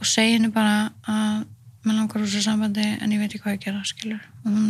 [0.00, 1.46] og segi henni bara að
[1.84, 4.20] mér langar úr þessu sambandi en ég veit ekki hvað ég gera, skilur.
[4.44, 4.68] Og hún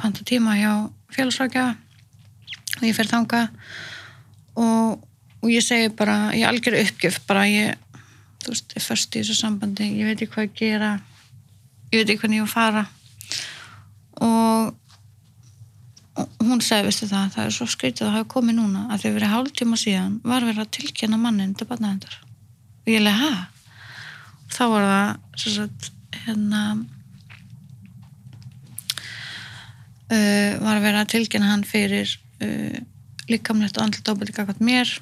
[0.00, 0.72] panta tíma hjá
[1.12, 1.66] félagsrákja
[2.80, 3.42] og ég fer þanga
[4.56, 5.02] og,
[5.42, 7.78] og ég segi bara ég algjör uppgjöf, bara ég
[8.42, 10.92] þú veist, ég först í þessu sambandi ég veit ekki hvað ég gera
[11.92, 12.86] ég veit ekki hvernig ég á að fara.
[14.22, 14.78] Og
[16.12, 19.12] og hún segi, veistu það, það er svo skrítið að hafa komið núna að þau
[19.14, 22.18] verið hálftíma síðan var verið að tilkynna mannin til barnaðendar
[22.82, 23.30] og ég leið, hæ?
[24.52, 25.88] þá var það sem sagt,
[26.26, 26.60] hérna
[30.12, 32.12] uh, var að vera að tilkynna hann fyrir
[32.44, 32.76] uh,
[33.32, 34.92] líkamlegt og andlut óbyrði kakvært mér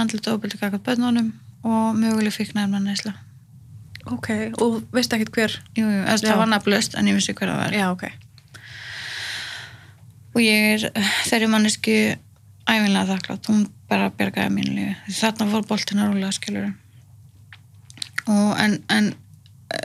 [0.00, 1.32] andlut óbyrði kakvært bönnunum
[1.66, 3.14] og möguleg fikk nefna neysla
[4.06, 4.28] Ok,
[4.62, 5.54] og veist ekkert hver?
[5.74, 7.74] jú, jú, það var nafnlaust en ég vissi hver það var.
[7.74, 8.04] Já, ok.
[10.36, 11.96] og ég er þeirri mannesku
[12.66, 15.14] æfinlega þakklátt, hún bara bjargaði mínu lífi.
[15.16, 16.68] Þarna fór boltina rúlega skilur
[18.26, 19.12] og en, en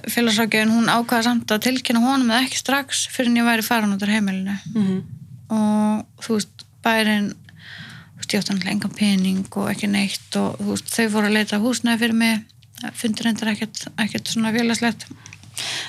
[0.09, 3.93] félagsrákjöfin hún ákvaða samt að tilkynna honum eða ekki strax fyrir en ég væri farin
[3.95, 4.55] út af heimilinu.
[4.75, 5.01] Mm
[5.51, 7.25] og þú veist, bærin
[8.29, 12.43] náttúrulega engan pening og ekki neitt og veist, þau voru að leita húsnæði fyrir mig,
[12.97, 15.05] fundur endur ekkert, ekkert svona félagslegt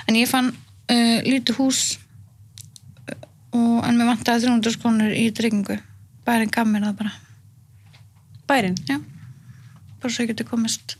[0.08, 3.16] en ég fann uh, lítið hús uh,
[3.56, 5.78] og en mér vantaði 300 skonur í tryggingu
[6.26, 7.14] bærin gaf mér það bara
[8.48, 8.74] Bærin?
[8.88, 8.98] já,
[10.02, 10.96] bara svo ég geti komist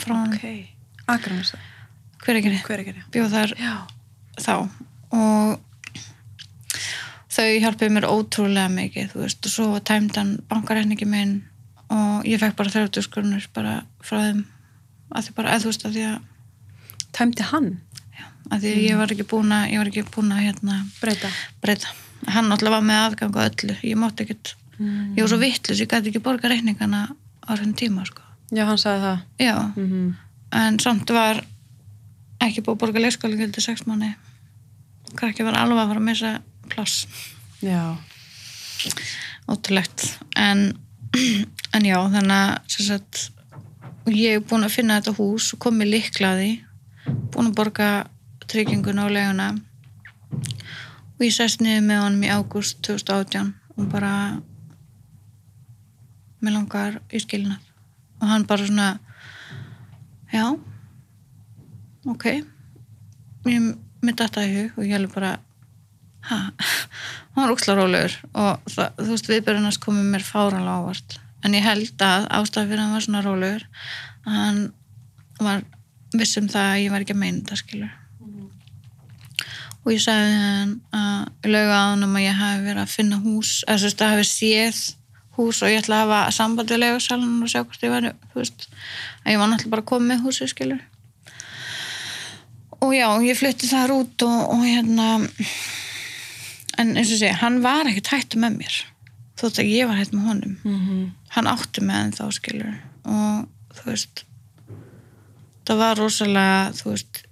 [0.00, 0.68] frá hann, Ok.
[1.10, 1.68] Akranis það.
[2.22, 3.02] hver er ekki?
[3.12, 3.74] bjóð þar Já.
[4.38, 4.54] þá
[5.12, 5.60] og
[7.32, 11.42] þau hjálpuðu mér ótrúlega mikið þú veist, og svo tæmdan bankarækningi minn
[11.92, 14.44] og ég fekk bara 30 skrunur bara frá þeim
[15.14, 16.20] að því bara, eða þú veist, að því að,
[17.12, 17.66] Tæmdi hann?
[18.50, 21.28] að því að ég var ekki búin að ég var ekki búin að hérna Breyta.
[21.62, 21.88] breyta
[22.32, 25.12] hann náttúrulega var með aðgang á öllu ég mátti ekkert, Mm.
[25.14, 27.00] ég var svo vittlus ég gæti ekki borga reikningana
[27.44, 28.22] á þessum tíma sko.
[28.50, 29.18] Já, hann sagði það.
[29.38, 30.14] já, Mm -hmm.
[30.52, 31.44] en samt var
[32.40, 34.14] ekki búið að borga leikskóla gildi sex mánu
[35.18, 36.32] krakki var alveg að fara að missa
[36.72, 37.06] pláss.
[37.62, 37.96] Já.
[39.50, 40.06] ótrúlegt.
[40.36, 40.72] En,
[41.76, 43.30] en já, þannig að
[44.10, 46.52] ég er búin að finna þetta hús og komið líklaði
[47.32, 47.90] búin að borga
[48.50, 49.48] trygginguna og leguna
[50.32, 54.12] og ég sest niður með honum í ágúst 2018 og bara
[56.42, 57.60] mér langar í skilnað.
[58.22, 58.88] Og hann bara svona
[60.32, 60.46] já
[62.10, 62.26] ok.
[63.46, 65.32] Ég mitt þetta í hug og ég alveg bara
[66.28, 66.38] ha,
[67.34, 71.66] hann var úksla rólegur og það, þú veist viðbjörnast komið mér fáranlega ávart en ég
[71.66, 73.66] held að ástæð fyrir að hann var svona rólegur
[74.28, 74.62] hann
[75.42, 75.66] var
[76.12, 77.98] viss um það að ég var ekki að meina þetta skilur
[79.82, 83.22] og ég sagði hann að lögu á hann um að ég hafi verið að finna
[83.22, 84.82] hús eða þú veist að hafi séð
[85.38, 88.42] hús og ég ætla að hafa samband við legusalun og sjá hvort ég var þú
[88.42, 88.66] veist,
[89.24, 90.82] að ég var náttúrulega bara að koma með húsi skilur
[92.82, 95.08] og já, ég flutti þar út og, og hérna
[96.80, 98.78] en eins og sé, hann var ekkert hættu með mér
[99.40, 100.56] þótt að ég var hættu með honum.
[100.62, 101.10] Mm -hmm.
[101.36, 104.24] hann átti með en þá skilur og þú veist
[105.66, 107.22] það var rosalega þú veist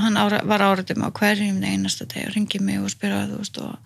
[0.00, 3.58] hann ára, var áratum á hverjum einasta deg og ringið mig og spyrja þú veist
[3.58, 3.76] og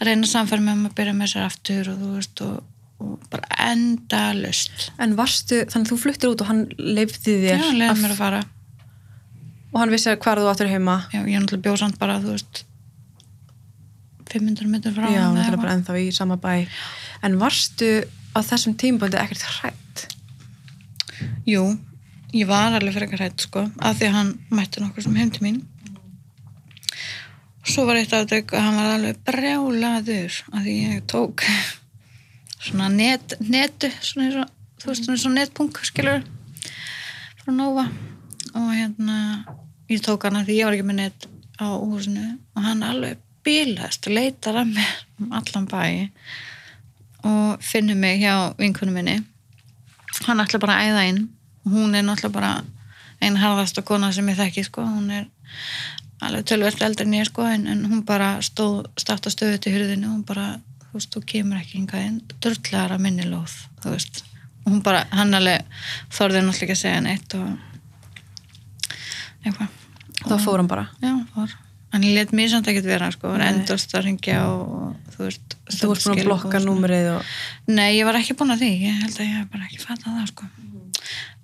[0.00, 2.62] reyna að samfæra með að byrja með sér aftur og þú veist og,
[3.00, 7.42] og bara enda lust En varstu, þannig að þú fluttir út og hann leifði já,
[7.46, 8.42] þér hann leiði mér að fara
[9.72, 10.96] og hann vissi hvað þú áttur heima.
[11.14, 12.64] Já, ég er náttúrulega bjóð samt bara, þú veist
[14.30, 16.54] 500 metur frá já, eða náttúrulega bara ennþá í sama bæ.
[17.26, 17.90] En varstu
[18.34, 20.06] á þessum tímaböndi ekkert hrætt
[21.48, 21.64] Jú,
[22.36, 25.32] ég var alveg fyrir eitthvað hrætt sko, af því að hann mætti nokkur sem heim
[25.34, 25.60] til mín.
[27.66, 31.44] Svo var eitt afdrygg að hann var alveg brjálaður af því ég tók
[32.60, 36.24] svona net, netu svona eins og, þú veist, svona eins og netpunk skilur
[37.42, 37.88] frá Nova.
[38.54, 39.18] Og hérna
[39.90, 41.28] ég tók hann af því ég var ekki með net
[41.60, 42.26] á húsinu
[42.56, 45.82] og hann alveg bílast og leitar að mér um allan bæ
[47.26, 49.20] og finnur mig hjá vinkunum minni.
[50.26, 51.22] Hann ætla bara að æða inn.
[51.66, 52.52] Og hún er náttúrulega bara
[53.20, 55.26] einn harðasta kona sem ég þekki sko, hún er
[56.24, 59.74] alveg tölvert eldri en ég sko, en, en hún bara stóð státt að stöðu til
[59.74, 60.46] hurðinu og hún bara,
[60.86, 64.22] þú veist, þú kemur ekki hingað inn, drullar að minni lóð þú veist,
[64.64, 65.68] og hún bara, hann alveg
[66.16, 67.69] þorði náttúrulega ekki að segja neitt og
[69.44, 69.68] eitthvað
[70.20, 71.56] þá fór hann bara Já, fór.
[71.90, 73.48] Hann let mér samt ekkert vera, sko, Nei.
[73.50, 77.32] endast að ringja og, þú veist þú varst búin að blokka númerið og
[77.72, 80.20] Nei, ég var ekki búin að því, ég held að ég hef bara ekki fattað
[80.20, 80.50] það, sko.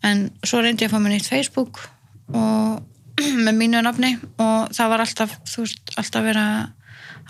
[0.07, 1.83] En svo reyndi ég að fá mér nýtt Facebook
[2.31, 2.85] og
[3.49, 6.73] með mínu nafni og það var alltaf, þú veist, alltaf verið að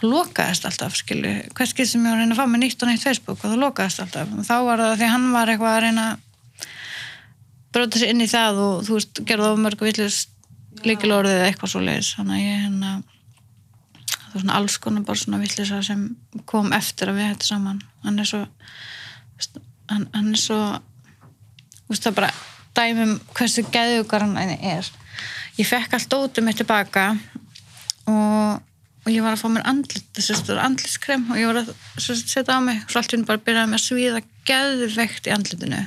[0.04, 2.90] lokaðist alltaf, skilu, hvers skil sem ég var að reyna að fá mér nýtt og
[2.90, 4.32] nýtt Facebook og það lokaðist alltaf.
[4.36, 6.66] Og þá var það því hann var eitthvað að reyna að
[7.76, 10.35] brota sér inn í það og þú veist, gerða of mörg villist
[10.84, 12.10] líkilorðið eða eitthvað svo leiðis.
[12.18, 12.90] Þannig að ég hérna,
[14.16, 16.04] það var svona alls konar bara svona villisa sem
[16.48, 17.80] kom eftir að við hættum saman.
[18.04, 18.42] Hann er svo,
[19.92, 20.60] hann, hann er svo,
[21.78, 22.34] þú veist það bara
[22.76, 24.92] dæmum hversu geðugar hann er.
[25.56, 27.08] Ég fekk allt dótið mitt tilbaka
[28.12, 28.60] og,
[29.06, 30.20] og ég var að fá mér andlit,
[30.52, 33.72] andlitskrem og ég var að sagt, setja á mig og svo allt henni bara byrjaði
[33.72, 35.82] með að svíða geðveikt í andlitinu.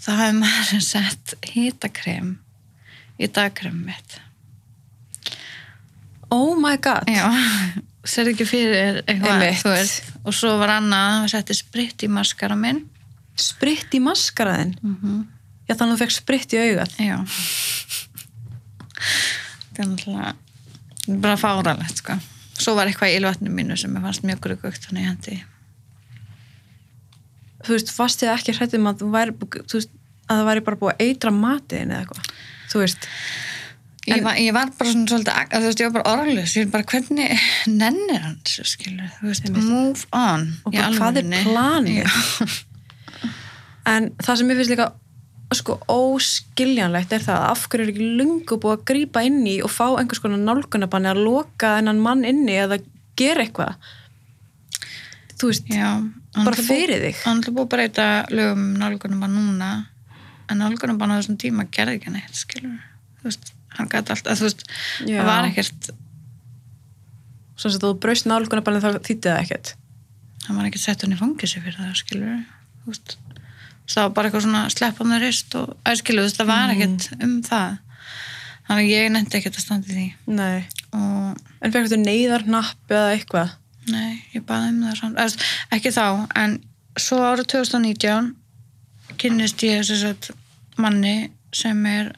[0.00, 2.36] Það hafði maður sett hitakrem
[3.18, 4.18] í dagkrem mitt.
[6.30, 7.08] oh my god
[8.06, 9.94] sér ekki fyrir eitthvað.
[10.26, 12.84] Og svo var annað, það setti spritt í maskara minn.
[13.36, 15.26] spritt í maskaraðin Mm
[15.66, 17.16] já þannig að þú fekk spritt í augað Já.
[19.74, 20.34] Það er náttúrulega
[21.22, 22.14] bara fáralegt, sko.
[22.56, 25.44] Svo var eitthvað í ylvatnum mínu sem ég fannst mjög grugugt, þannig hendi.
[27.66, 31.90] þú veist, fast ég ekki hrættum að að það væri bara búið að eitra matiðin
[31.90, 32.30] eða eitthvað
[32.72, 33.08] þú veist,
[34.06, 36.74] Ég, var, ég var bara svona svolítið, að, veist, ég var bara orðlis, ég var
[36.76, 40.44] bara, hvernig nennir hann þessu, skilur, þú veist, move on.
[40.62, 42.20] og í bara hvað er planið?
[43.86, 44.86] En það sem ég finnst líka
[45.54, 49.56] sko óskiljanlegt er það að af hverju er ekki lungu búið að grípa inn í
[49.62, 52.80] og fá einhvers konar nálgunabanni að loka þennan mann inni eða
[53.18, 53.90] gera eitthvað?
[55.36, 55.90] Þú veist, Já,
[56.40, 57.20] bara fyrir þig.
[57.26, 59.70] Hann ætla búið að breyta lögum um nálgunum bara núna
[60.50, 62.76] en nálgunum bara á þessum tíma gerði ekki neitt, skilur
[63.20, 64.64] þú veist, hann gæti alltaf, þú veist
[65.06, 65.18] Já.
[65.18, 65.88] það var ekkert,
[67.56, 69.72] svo að þú braust nálgunabanni þá þýtti það ekkert.
[70.46, 72.36] Hann var ekkert sett hann í fangisi fyrir það, skilur
[72.84, 73.16] þú veist,
[73.90, 76.74] það var bara eitthvað svona sleppa með rist og, að skilur, þú veist, það var
[76.76, 77.82] ekkert um það.
[78.66, 80.06] Þannig að ég nefndi ekkert að standa í því.
[80.34, 80.64] Nei.
[80.96, 83.52] og en fekk þú neyðarnapp eða eitthvað?
[83.92, 85.44] Nei, ég baði um það samt,
[85.74, 86.56] ekki þá, en
[86.98, 88.32] svo árið 2019
[89.20, 90.30] kynnist ég að
[90.80, 92.12] manni sem er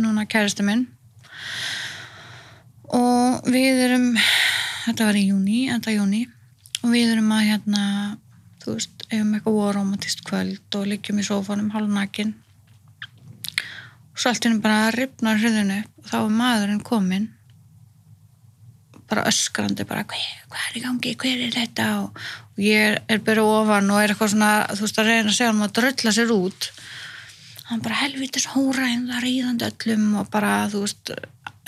[0.00, 0.86] núna kæristu minn.
[2.94, 4.10] Og við erum,
[4.86, 6.24] þetta var í júni, enda júni
[6.82, 7.84] og við erum að hérna,
[8.62, 12.34] þú veist, eigum eitthvað órómatist kvöld og liggjum í sófanum hálfnakin
[14.12, 17.28] og svo allt henni bara ripnar hriðinu og þá er maðurinn kominn
[19.08, 21.86] bara öskrandi bara, hvað, hvað er í gangi, hver er þetta?
[22.02, 22.24] Og
[22.62, 25.66] ég er bara ofan og er eitthvað svona, þú veist að reyna að segja hann
[25.66, 26.70] að drölla sér út.
[27.68, 31.12] Hann bara helvitis hóra en það ríðandi öllum og bara, þú veist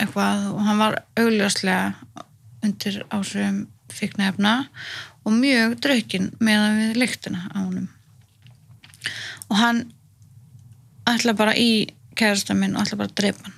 [0.00, 0.48] eitthvað.
[0.54, 2.26] Og hann var augljóslega
[2.64, 4.54] undir ásum fíknefna
[5.26, 7.88] og mjög draukinn meðan við lyktina á honum.
[9.50, 9.84] Og hann
[11.08, 13.56] ætla bara í kærasta minn og ætla bara að drepa hann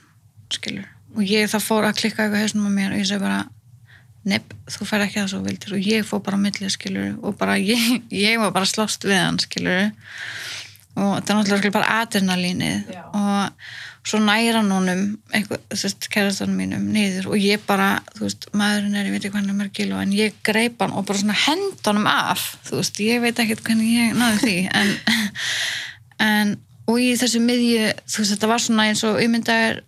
[0.52, 3.40] skilur og ég það fór að klikka eitthvað hausnum á mér og ég segi bara
[4.28, 7.58] nepp, þú fær ekki það svo vildir og ég fór bara millið skilur og bara
[7.58, 9.88] ég, ég var bara slást við hann skilur
[10.92, 13.72] og það er náttúrulega bara adrenalínið og
[14.02, 14.62] svo næra
[15.70, 19.58] veist, kærastanum mínum niður og ég bara, þú veist, maðurinn er ég veit ekki hvernig
[19.58, 23.22] mörg kilo, en ég greip hann og bara svona hend honum af, þú veist ég
[23.22, 24.92] veit ekkert hvernig ég náði því en,
[26.28, 26.54] en
[26.90, 29.82] og í þessu miðju, þú veist, þetta var svona eins og umyndaðir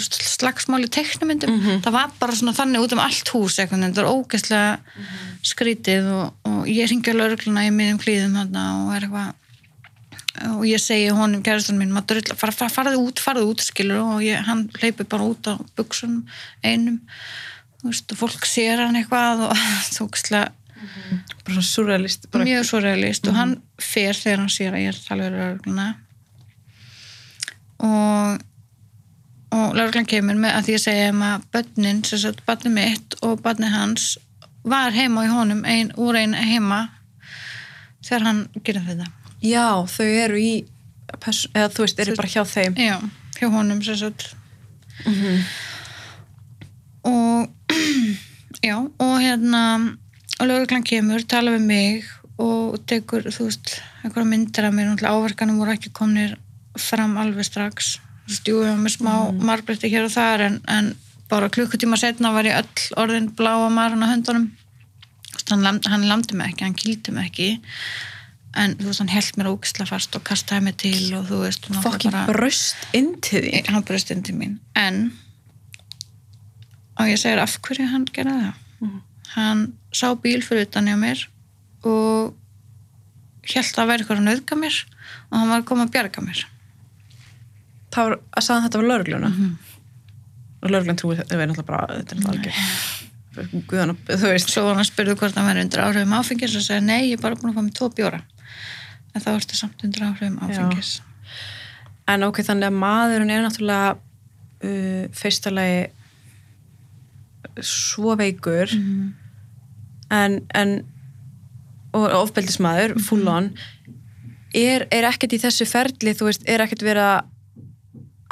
[0.00, 5.04] slagsmáli teknumyndum, það var bara svona þannig út um allt hús eitthvað, þetta var ógeðslega
[5.52, 9.38] skrítið og, og ég ringi alveg örgluna í miðjum klíðum þarna og er eitthvað
[10.40, 14.00] og ég segi honum kærastan mín maður drulla, far, far, farðu út, farðu út skilur
[14.00, 16.22] og ég, hann hleypi bara út á buksunum
[16.64, 17.02] einum
[17.84, 19.64] veist, og fólk sér hann eitthvað og
[19.94, 24.76] þú veist, bara svona surrealist bara, mjög svo realist og hann fer þegar hann sér
[24.76, 25.88] að ég er við laurugluna
[27.82, 28.48] og
[29.52, 33.16] og lauruglan kemur með að því að segja um að börnin, sem sagt, barni mitt
[33.20, 34.14] og barni hans
[34.64, 36.86] var heima í honum ein, úr einn heima
[38.02, 39.08] þegar hann gerir þetta.
[39.42, 40.52] Já, þau eru í
[41.12, 42.78] eða þú veist, eru bara hjá þeim.
[42.78, 42.96] Já,
[43.38, 44.30] hjá honum sem sagt.
[47.04, 47.74] Og
[48.68, 49.62] já, og hérna
[50.38, 52.08] og lauruglan kemur, tala við mig
[52.40, 56.38] og tekur, þú veist einhverja myndir af mér, náttúrulega áverkanum voru ekki komnir
[56.80, 57.98] fram alveg strax
[58.40, 59.42] ég var með smá mm.
[59.48, 60.92] marbretti hér og þar en, en
[61.30, 64.50] bara klukkutíma setna var ég öll orðin bláa marun á höndunum.
[65.50, 67.48] Hann, hann lamdi mig ekki, hann kýldi mig ekki
[68.58, 71.68] en þú veist, hann held mér ógisla fast og kastaði mig til og þú veist,
[71.84, 74.58] fokkin bröst inn til því hann bröst inn til mín.
[74.76, 75.06] En
[76.98, 78.60] og ég segir af hverju hann gerði það?
[78.82, 79.00] Mhm.
[79.34, 79.60] hann
[79.92, 81.26] sá bíl fyrir utan hjá mér
[81.84, 82.34] og
[83.42, 84.76] held að væri eitthvað að nöðga mér
[85.30, 86.44] og hann var að koma að bjarga mér
[87.92, 89.32] það var, að sagði þetta var laurugluna
[90.62, 93.00] og lauruglan trúi þetta er náttúrulega bara þetta er náttúrulega algjör
[93.32, 94.50] guðan, þú veist.
[94.52, 97.16] Svo var hann að spurði hvort hann væri undir áhrifum áfengis og segja nei, ég
[97.16, 98.20] er bara búin að fá mig tvo bjóra.
[99.12, 100.94] En þá ertu samt undir áhrifum áfengis.
[102.12, 105.86] En ok, þannig að maðurinn er náttúrulega uh, fyrsta lagi
[107.64, 108.72] svo veikur.
[110.12, 110.82] En, en
[111.96, 113.50] og ofbeldismadur, full on
[114.56, 117.31] er, er ekkert í þessu ferli þú veist, er ekkert verið að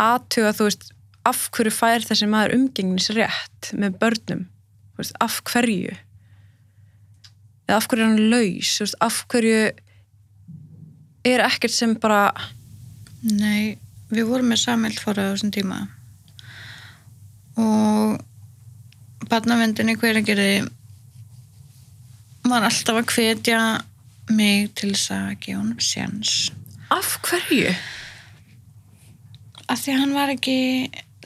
[0.00, 0.88] aðtuga, þú veist
[1.28, 4.46] af hverju fær þessi maður umgengnis rétt með börnum,
[4.98, 5.94] veist, af hverju?
[7.68, 9.60] Eða af hverju er hann laus, veist, af hverju
[11.30, 12.30] er ekkert sem bara
[13.20, 13.76] Nei,
[14.08, 15.82] við vorum með samild fóra á þessum tíma.
[17.60, 18.16] Og
[19.28, 20.62] barnavendinni hveragerði
[22.48, 23.60] var alltaf að hvetja
[24.32, 26.34] mig til þess að gefa honum séns.
[26.90, 27.74] Af hverju?
[29.70, 30.58] Af því að hann var ekki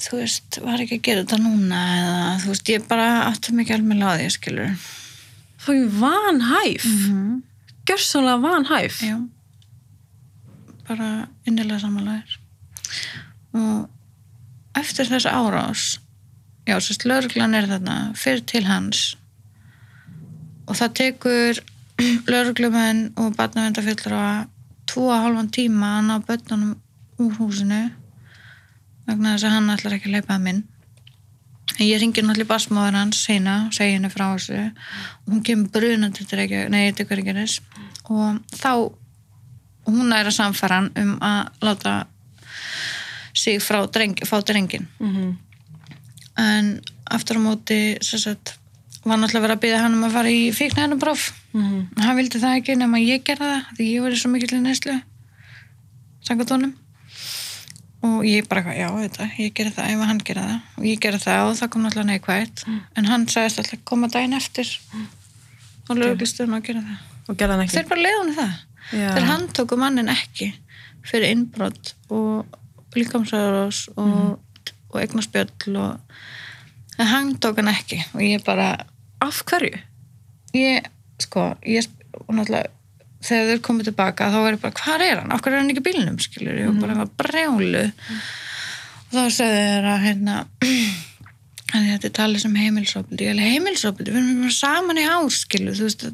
[0.05, 3.77] þú veist, var ekki að gera þetta núna eða þú veist, ég bara átti mikið
[3.79, 4.71] alveg á því, skilur
[5.65, 6.85] Fókin vanhæf?
[6.85, 7.43] Mm -hmm.
[7.87, 9.03] gjörsanlega vanhæf?
[9.03, 9.29] Já.
[10.89, 12.41] Bara innilega samanlegar
[13.55, 13.89] og
[14.75, 16.01] eftir þess árás
[16.67, 19.17] já, sérst lauruglan er þarna fyrir til hans.
[20.67, 21.61] Og það tekur
[22.33, 24.47] lauruglumenn og barnavendafjöldra að
[24.91, 26.75] tvo að hálfan tíma að ná börnunum
[27.23, 27.83] úr húsinu
[29.07, 30.65] vegna þess að hann ætlar ekki að leipa að minn.
[31.75, 34.61] En ég ringi náttúrulega basmáður hans heina, segi henni frá þessu.
[35.25, 37.25] Og hún kemur brunandi til ekki, nei, til hverju
[38.05, 38.71] og þá
[39.89, 41.95] hún er að samfæra hann um að láta
[43.35, 45.37] sig frá dreng, fá drengin mm -hmm.
[46.37, 48.59] en aftur á móti sagt,
[49.05, 51.01] var náttúrulega verið að byggja hann um að fara í fíknæðanum
[51.53, 54.61] Mm hann vildi það ekki nema ég gerði það því ég verið svo mikill í
[54.61, 55.01] neyslu
[56.21, 56.75] sangat honum
[58.05, 60.69] og ég bara, já, þetta, ég gerði það ef hann gerði það.
[60.77, 64.37] Og ég gerði það og það kom náttúrulega neikvægt en hann sagðist alltaf koma daginn
[64.37, 64.71] eftir
[65.89, 67.07] og löglistum að gera það.
[67.25, 67.77] Og gerða hann ekki?
[67.79, 68.55] Þeir bara leiðunni það.
[68.93, 69.07] Já.
[69.17, 70.51] þeir handtóku mannin ekki
[71.09, 72.59] fyrir innbrott og
[72.95, 74.37] líkamsæðurós og,
[74.93, 76.21] og eignarspjöll og
[77.01, 78.03] en hann tók hann ekki.
[78.13, 78.75] Og ég bara
[79.25, 79.81] af hverju?
[80.55, 80.87] ég,
[81.23, 81.89] sko, ég
[82.25, 82.71] og náttúrulega
[83.25, 85.35] þegar þeir komið tilbaka þá var ég bara, hvað er hann?
[85.35, 86.21] Hverju er hann ekki bílnum?
[86.23, 90.39] skilur ég og bara var brjálu og þá segði þeir að hérna
[91.75, 95.79] þetta er talið sem heimilsopildi ég er heimilsopildi, við erum bara saman í ár skilur,
[95.79, 96.07] þú veist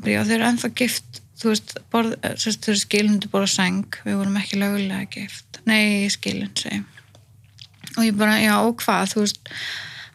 [0.00, 3.48] bara, já, þeir eru ennþá gift þú veist, borð, sérst, þeir eru skilin til borða
[3.48, 4.00] sæng.
[4.04, 5.60] Við vorum ekki lögulega gift.
[5.68, 6.82] Nei, skilin, segi
[7.96, 9.50] og ég bara, já, og hvað, þú veist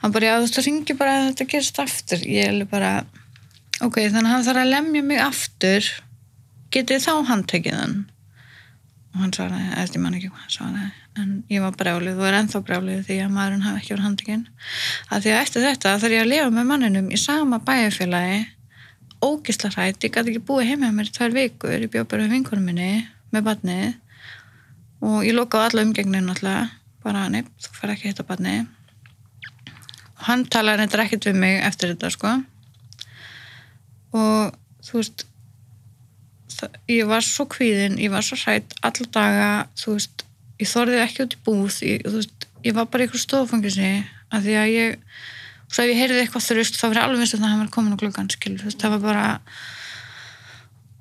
[0.02, 2.22] hann bara, já, þú veist, það ringi bara að þetta gerist aftur.
[2.32, 2.92] Ég er bara
[3.84, 5.88] ok, þannig að hann þarf að lemja mig aftur.
[6.74, 7.96] Getið þá handtekið hann?
[9.16, 10.90] Og hann svaraði, eftir mann ekki hvað hann svaraði.
[11.16, 14.46] En ég var brjálið og er ennþá brjálið því að maðurinn hafi ekki verið handtekinn.
[15.08, 18.42] Að því að eftir þetta þarf ég að lifa með manninum í sama bæjarfélagi
[19.24, 22.26] ógisla hrætt, ég gæti ekki búið heima með mér í tvær vikur, ég bjóð bara
[22.26, 22.90] við vinkunum minni
[23.32, 23.86] með barnið.
[25.06, 26.76] Og ég lokaði alla umgengnin alltaf
[27.06, 28.68] bara, neip, þú fer ekki hitta barnið.
[30.18, 32.36] Og hann talaði reyndar ekkert við mig eftir þetta sko
[34.16, 34.56] og
[34.86, 35.26] þú veist
[36.56, 40.26] það, ég var svo kvíðin, ég var svo hrætt alla daga, þú veist
[40.62, 43.90] ég þorðið ekki út í búð ég, veist, ég var bara í ykkur stofangisi
[44.32, 45.00] af því að ég
[45.66, 47.96] svo ef ég heyrði eitthvað þrjust þá verið alveg eins og það hann var komin
[47.96, 49.26] á veist, það var bara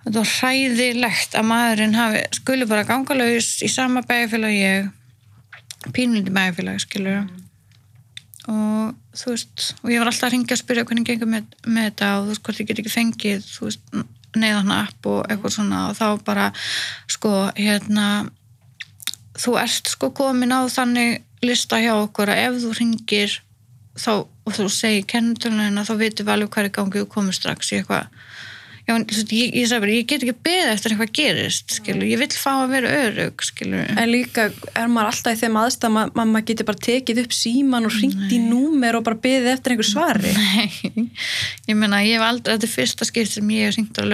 [0.04, 5.92] þetta var hræðilegt að maðurinn hafi skuli bara ganga laus í sama bæjarfélag og ég
[5.94, 7.22] pínlindi bæjarfélag skilur
[8.50, 11.88] og þú veist og ég var alltaf að ringja að spyrja hvernig gengur með, með
[11.88, 13.96] þetta og þú veist hvort ég get ekki fengið þú veist
[14.38, 15.82] neyðan upp og eitthvað svona.
[15.90, 16.48] Og þá bara
[17.10, 18.08] sko hérna
[19.38, 23.38] þú ert sko komin á þannig lista hjá okkur að ef þú ringir
[23.98, 27.72] þá, og þú segir kennitölunina þá vitum við alveg hvað er gangið og komið strax
[27.72, 28.08] í eitthvað
[28.84, 32.50] Já, ég, ég, ég, ég get ekki beðið eftir eitthvað gerist, skilur, ég vill fá
[32.52, 33.86] að vera örug, skilur.
[33.96, 37.88] En líka er maður alltaf í þeim aðstæð að maður getur bara tekið upp síman
[37.88, 40.34] og ringt í númer og bara beðið eftir einhver svari.
[40.36, 40.68] Nei,
[41.70, 44.04] ég meina, ég hef aldrei, þetta er fyrsta skipt sem ég hef ringt á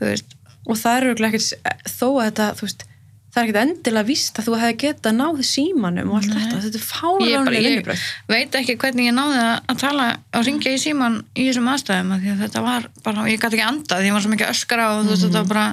[0.00, 0.36] veist,
[0.68, 2.82] Og það er örugglega ekkert, þó að þetta, þú veist,
[3.30, 6.38] það er ekkert endilega víst að þú hefði getað náðið símanum og allt Nei.
[6.40, 6.60] þetta.
[6.64, 8.00] Þetta er fáránlega bara, ég vinnubröð.
[8.32, 12.10] veit ekki hvernig ég náði að, að tala og ringja í síman í þessum aðstæðum
[12.24, 14.88] því að þetta var bara, ég gæti ekki andað því ég var svo mikið öskara
[14.96, 15.66] og veist, þetta var bara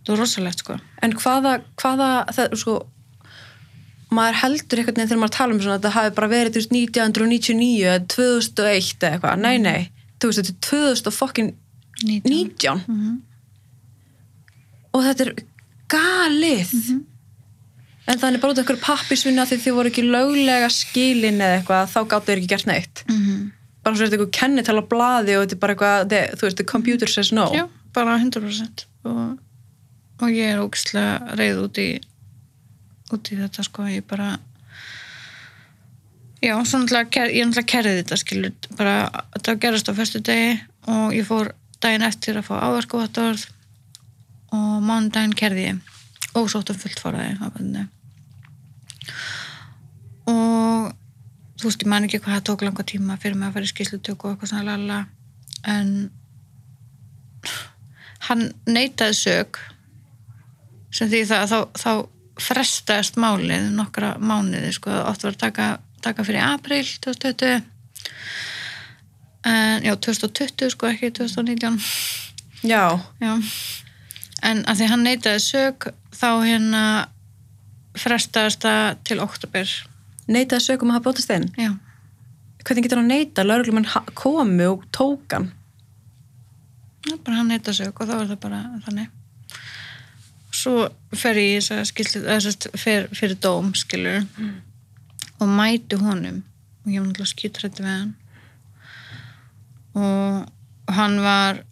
[0.00, 2.74] þetta var rosalegt, sko En hvaða, hvaða, það, sko,
[4.12, 6.60] maður heldur einhvern veginn þegar maður tala um svona að þetta hafi bara verið þú
[6.60, 9.40] veist, 1999 eða 2001 eða eitthvað.
[9.46, 10.60] Nei, nei, þú veist, þetta er
[12.04, 13.18] 2019 Mhm.
[14.94, 15.32] og þetta er
[15.92, 16.74] galið.
[18.10, 21.90] En þannig bara út af einhverju pappisvinna því þið voru ekki löglega skilin eða eitthvað,
[21.92, 23.02] þá gáttu þér ekki gert neitt.
[23.08, 23.50] Mhm.
[23.84, 26.64] Bara svo er þetta eitthvað kennitala blaði og þetta er bara eitthvað, þú veist, the
[26.64, 27.46] computer says no.
[27.54, 27.64] Já,
[27.96, 29.38] bara 100% og,
[30.20, 31.88] og ég er ógislega reyð út í
[33.10, 34.38] út í þetta sko, ég bara
[36.42, 36.54] já,
[37.10, 38.94] ker- ég náttúrulega kerði þetta skilur, bara
[39.36, 41.50] þetta gerast á föstu degi og ég fór
[41.80, 43.46] daginn eftir að fá áverkuvattorð
[44.56, 45.80] og mánudaginn kerði ég.
[46.38, 47.88] Og sóttum fullt bænni
[50.30, 50.92] og
[51.60, 53.72] þú veist, ég man ekki hvað það tók langa tíma fyrir mig að fara í
[53.72, 55.00] skýslutöku og eitthvað svona lala
[55.68, 55.90] en
[58.28, 59.60] hann neitaði sög
[60.94, 61.92] sem því það að þá, þá
[62.40, 65.68] frestaðist málið nokkra mánuði sko, oft var að taka,
[66.04, 67.60] taka fyrir april 2020
[69.50, 71.80] en já, 2020 sko ekki 2019
[72.60, 73.32] Já, já
[74.42, 75.86] en að því hann neitaði sög
[76.16, 76.82] þá hérna
[77.98, 79.72] frestaðist það til oktober
[80.30, 81.48] neitaði sögum að hafa bótast þinn.
[81.58, 81.72] já,
[82.64, 83.44] Hvernig getur hann neita?
[83.46, 85.48] Lörglumenn komu og tók hann.
[87.08, 89.08] Já, bara hann neita sög og þá er það bara þannig.
[90.52, 91.64] Svo fer ég
[93.16, 94.26] fyrir dóm skilur
[95.40, 96.42] og mæti honum.
[96.84, 98.14] Og ég var náttúrulega skýtrætti við hann.
[99.96, 101.62] Og hann var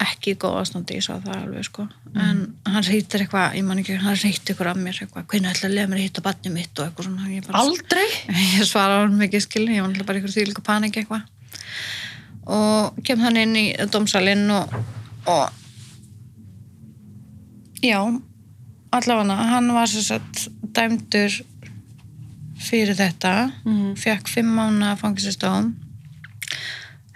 [0.00, 1.88] ekki í góð ástandi, ég sá það alveg sko.
[2.14, 5.68] En hann reytir eitthvað, ég man ekki hann reytir eitthvað af mér, eitthvað, hvernig ætla
[5.68, 6.78] að lega mér að hitta barnið mitt?
[6.78, 8.06] og eitthvað svona ég bara, Aldrei?
[8.58, 11.22] ég svara hann mikið skil ég var náttúrulega bara ykkur því líka panik eitthvað.
[12.48, 14.72] Og kem hann inn í domsalinn og,
[15.28, 15.50] og
[17.84, 17.98] já
[18.90, 21.34] allavega hann var sem sagt dæmdur
[22.58, 23.34] fyrir þetta
[23.64, 23.94] Mhm.
[24.00, 25.74] fekk fimm mánu fangisistofn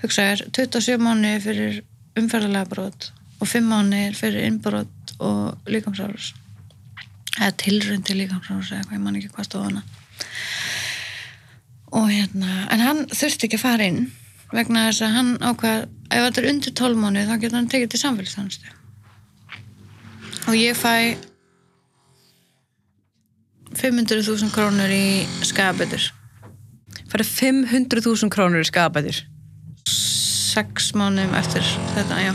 [0.03, 1.81] hugsaður 27 mánu fyrir
[2.19, 3.09] umferðarlega brot
[3.41, 6.33] og fimm mánu fyrir innbrot og líkamsárus
[7.39, 9.83] eða tilrönd til líkamsárus eða eitthvað, ég man ekki hvað stóð hana.
[11.93, 14.07] Og hérna en hann þurfti ekki að fara inn
[14.53, 15.83] vegna þess að hann ákvað
[16.13, 18.79] ef þetta er undir 12 mánu þá getur hann tekið til samfélagsþjónustu.
[20.49, 20.97] Og ég fæ
[23.73, 26.11] 500.000 krónur í skaböður
[27.13, 29.19] Færði 500.000 krónur í skapætur.
[30.53, 31.65] Sex mánum eftir
[31.95, 32.33] þetta, já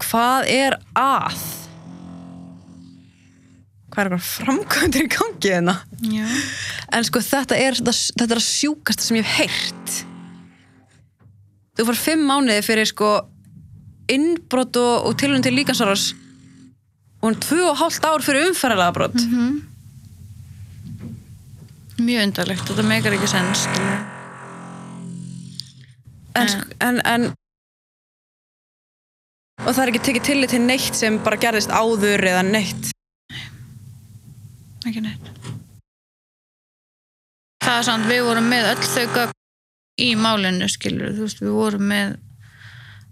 [0.00, 1.40] Hvað er að?
[3.90, 5.74] Hvað er bara framkvæmdur í gangi hérna?
[6.02, 6.24] já,
[6.96, 9.98] En sko þetta er, þetta, er að sjúkasta sem ég hef heyrt.
[11.78, 13.10] Þú fær fimm mánuði fyrir sko
[14.10, 16.10] innbrot og, og tilhörn til líkansáras
[17.20, 19.18] og hann tvö og hálft ár fyrir umferðarlega brot.
[22.00, 24.19] mjög undarlegt þetta meikar ekki skilur.
[26.38, 27.26] En, en,
[29.64, 32.92] og það er ekki tekið tillit til neitt sem bara gerðist áður eða neitt?
[34.86, 35.28] Ekki neitt.
[37.60, 39.38] Það er samt, við vorum með öll þau gögn
[40.00, 42.18] í málinu skilur, þú veist, við vorum með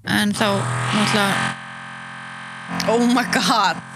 [0.08, 0.46] en þá
[0.94, 1.56] náttúrulega
[2.88, 3.76] oh my god.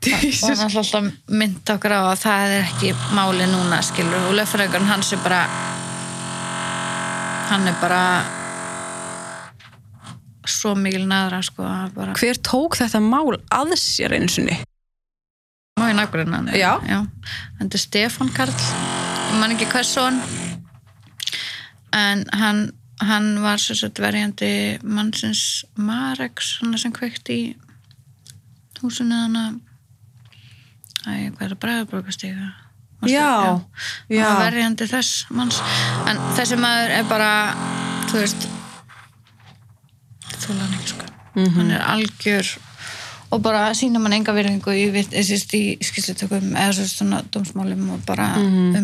[0.00, 4.88] Og náttúrulega alltaf mynd okkar á að það er ekki máli núna skilur og löffræðingarn
[4.88, 5.42] hans er bara
[7.50, 8.02] hann er bara
[10.50, 14.46] svo mikil naðra sko að bara hver tók þetta mál að sér eins og
[15.80, 17.00] má ég nákvæmlega hann Já.
[17.58, 18.54] þetta er Stefán Karl.
[19.30, 20.20] Ég man ekki hvers son.
[21.96, 22.62] En hann,
[23.02, 23.58] hann var
[23.98, 24.52] verjandi
[24.82, 27.40] mannsins Mareks hann sem kveikt í
[28.80, 29.60] húsinu hann
[31.00, 31.60] Æ, hvað er það?
[31.64, 32.48] Bræðarborgastíga?
[33.08, 33.60] Já,
[34.10, 34.26] já.
[34.44, 35.60] Verjandi þess manns
[36.06, 37.30] en þessi maður er bara
[38.10, 38.48] þú veist
[40.40, 41.06] þú hann ekki sko
[41.36, 41.54] Mhm.
[41.54, 42.48] hann er algjör
[43.30, 48.34] og bara sína mann enga virðingu í, í skýrslutökum eða svo svona dómsmálum og bara
[48.36, 48.76] mm Mhm.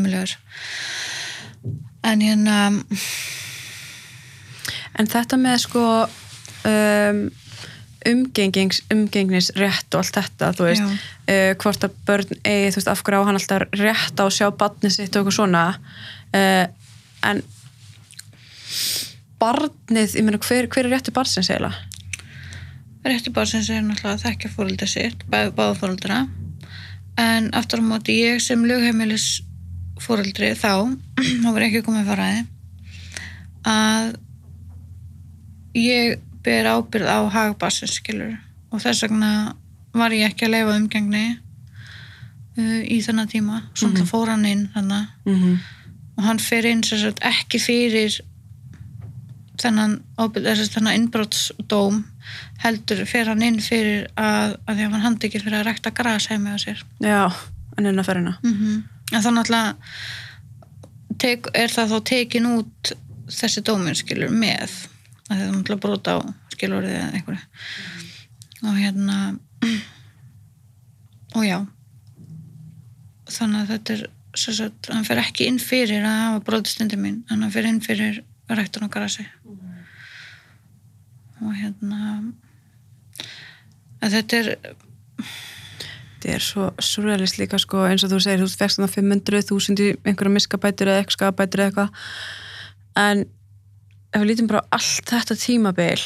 [2.04, 2.84] en hérna
[4.98, 5.80] En þetta með sko
[6.64, 7.30] um,
[8.10, 10.86] umgengings, umgengnisrétt og allt þetta, þú veist,
[11.28, 14.34] uh, hvort að börn eigi, þú veist, af hverju á hann alltaf rétt á að
[14.38, 15.64] sjá barnið sitt og eitthvað svona.
[16.30, 16.64] Uh,
[17.26, 17.42] en
[19.40, 21.84] barnið, ég meina, hver, hver er réttu barnsins eiginlega?
[23.06, 26.16] rétti barnsins er náttúrulega að þekkja fóröldra sitt, bæ- báða fóröldra
[27.22, 29.42] en aftur á móti ég sem lögheimilis
[30.02, 30.90] fóröldri þá,
[31.42, 32.40] þá var ekki komið faraði
[33.70, 34.10] að
[35.78, 38.36] ég ber ábyrð á hagbassins skilur
[38.70, 39.32] og þess vegna
[39.96, 44.68] var ég ekki að leifa umgengni uh, í þennan tíma svo mm fór hann inn
[44.74, 45.58] þannig Mm -hmm.
[46.16, 48.20] og hann fer inn sagt, ekki fyrir
[49.60, 52.04] þennan, þennan innbrotsdóm
[52.62, 56.26] heldur fer hann inn fyrir að, að því að hann handikir fyrir að rekta gras
[56.30, 57.32] heima á sér Já,
[57.76, 58.38] en enn að ferina.
[58.42, 58.82] mm -hmm.
[59.12, 59.50] en þannig
[61.18, 62.92] tek, er það þá tekin út
[63.32, 64.70] þessi dómur skilur með
[65.26, 66.20] að það er náttúrulega brota á
[66.54, 67.42] skilurðið eða einhverju.
[68.66, 69.16] Og hérna
[71.36, 71.58] og já.
[73.26, 74.04] Þannig að þetta er
[74.36, 78.86] sagt, hann fer ekki inn fyrir að hafa brotistundi mín hann fer inn fyrir ræktun
[78.86, 79.26] og grasi.
[81.42, 82.00] Og hérna
[84.00, 84.50] að þetta er
[86.16, 89.88] Þetta er svo surrealist líka sko eins og þú segir, þú fegst þannig 500.000 í
[90.08, 92.06] einhverja miskabætur eða eitthvað skabætur eða eitthvað.
[93.02, 93.20] En
[94.16, 96.00] ef við lítum bara á allt þetta tímabil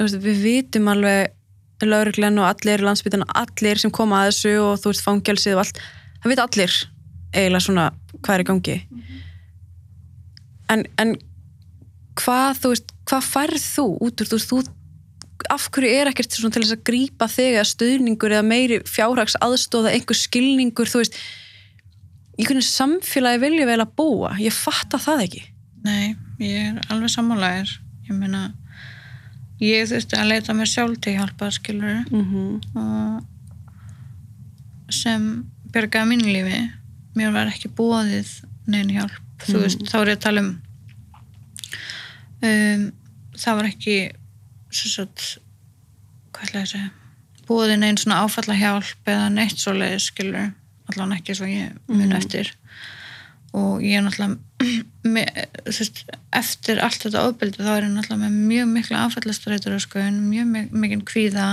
[0.00, 1.36] við vitum alveg
[1.84, 5.80] lauruglen og allir landsbytana, allir sem koma að þessu og þú veist fangelsið og allt
[6.20, 6.76] það vita allir
[7.30, 7.86] eiginlega svona
[8.20, 8.76] hvað er í gangi.
[10.70, 11.14] En, en
[12.20, 14.62] hvað þú veist, hvað færð þú út úr, þú
[15.50, 19.94] af hverju er ekkert til þess að grípa þig eða stuðningur eða meiri fjárhags aðstóða
[19.94, 21.16] einhver skilningur, þú veist
[22.36, 24.34] í hvernig samfélagi vilja vel að búa?
[24.40, 25.42] Ég fatta það ekki
[25.84, 27.70] Nei, ég er alveg sammálaðir.
[28.08, 28.52] Ég meina,
[29.60, 32.60] ég þurfti að leita mér sjálf til hjálpa, skilur, mm -hmm.
[32.76, 33.22] og
[34.92, 36.60] sem björgaði mínu lífi.
[37.16, 38.28] Mér var ekki bóðið
[38.66, 39.20] neina hjálp.
[39.40, 39.60] Þú Mhm.
[39.62, 40.60] veist, þá er ég að tala um,
[42.42, 42.92] um
[43.36, 44.10] það var ekki,
[44.70, 45.04] svo svo,
[46.32, 46.90] hvað ætla ég að segja,
[47.48, 50.52] bóðið neina svona áfalla hjálp eða neitt svo leið, skilur,
[50.92, 52.16] allan ekki svo ég mun Mhm.
[52.16, 52.52] eftir.
[53.56, 54.38] Og ég er náttúrulega
[55.14, 55.30] með,
[55.66, 56.02] veist,
[56.36, 59.78] eftir allt þetta ofbeldi þá er ég náttúrulega með mjög mikla áfællastrætur
[60.20, 61.48] mjög mik- mikinn kvíða.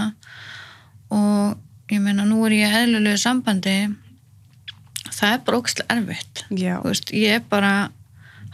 [1.10, 1.58] Og
[1.94, 3.78] ég meina nú er ég eðlulegu sambandi.
[5.08, 6.44] Það er bara ógæslega erfitt.
[6.84, 7.90] Veist, ég er bara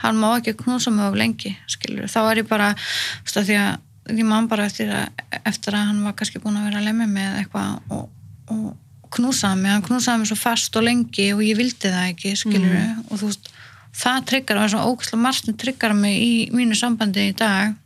[0.03, 3.57] hann má ekki knúsa mig of lengi skilur, þá er ég bara veist, að því
[3.61, 6.87] að ég man bara eftir að, eftir að hann var kannski búin að vera að
[6.89, 8.09] lemja mig eða eitthvað og,
[8.51, 8.65] og
[9.14, 12.73] knúsaði mig, hann knúsaði mig svo fast og lengi og ég vildi það ekki, skilur
[13.10, 13.49] og þú veist,
[13.94, 17.77] það tryggar það er svo ógæslega margt sem tryggar mig í mínu sambandi í dag.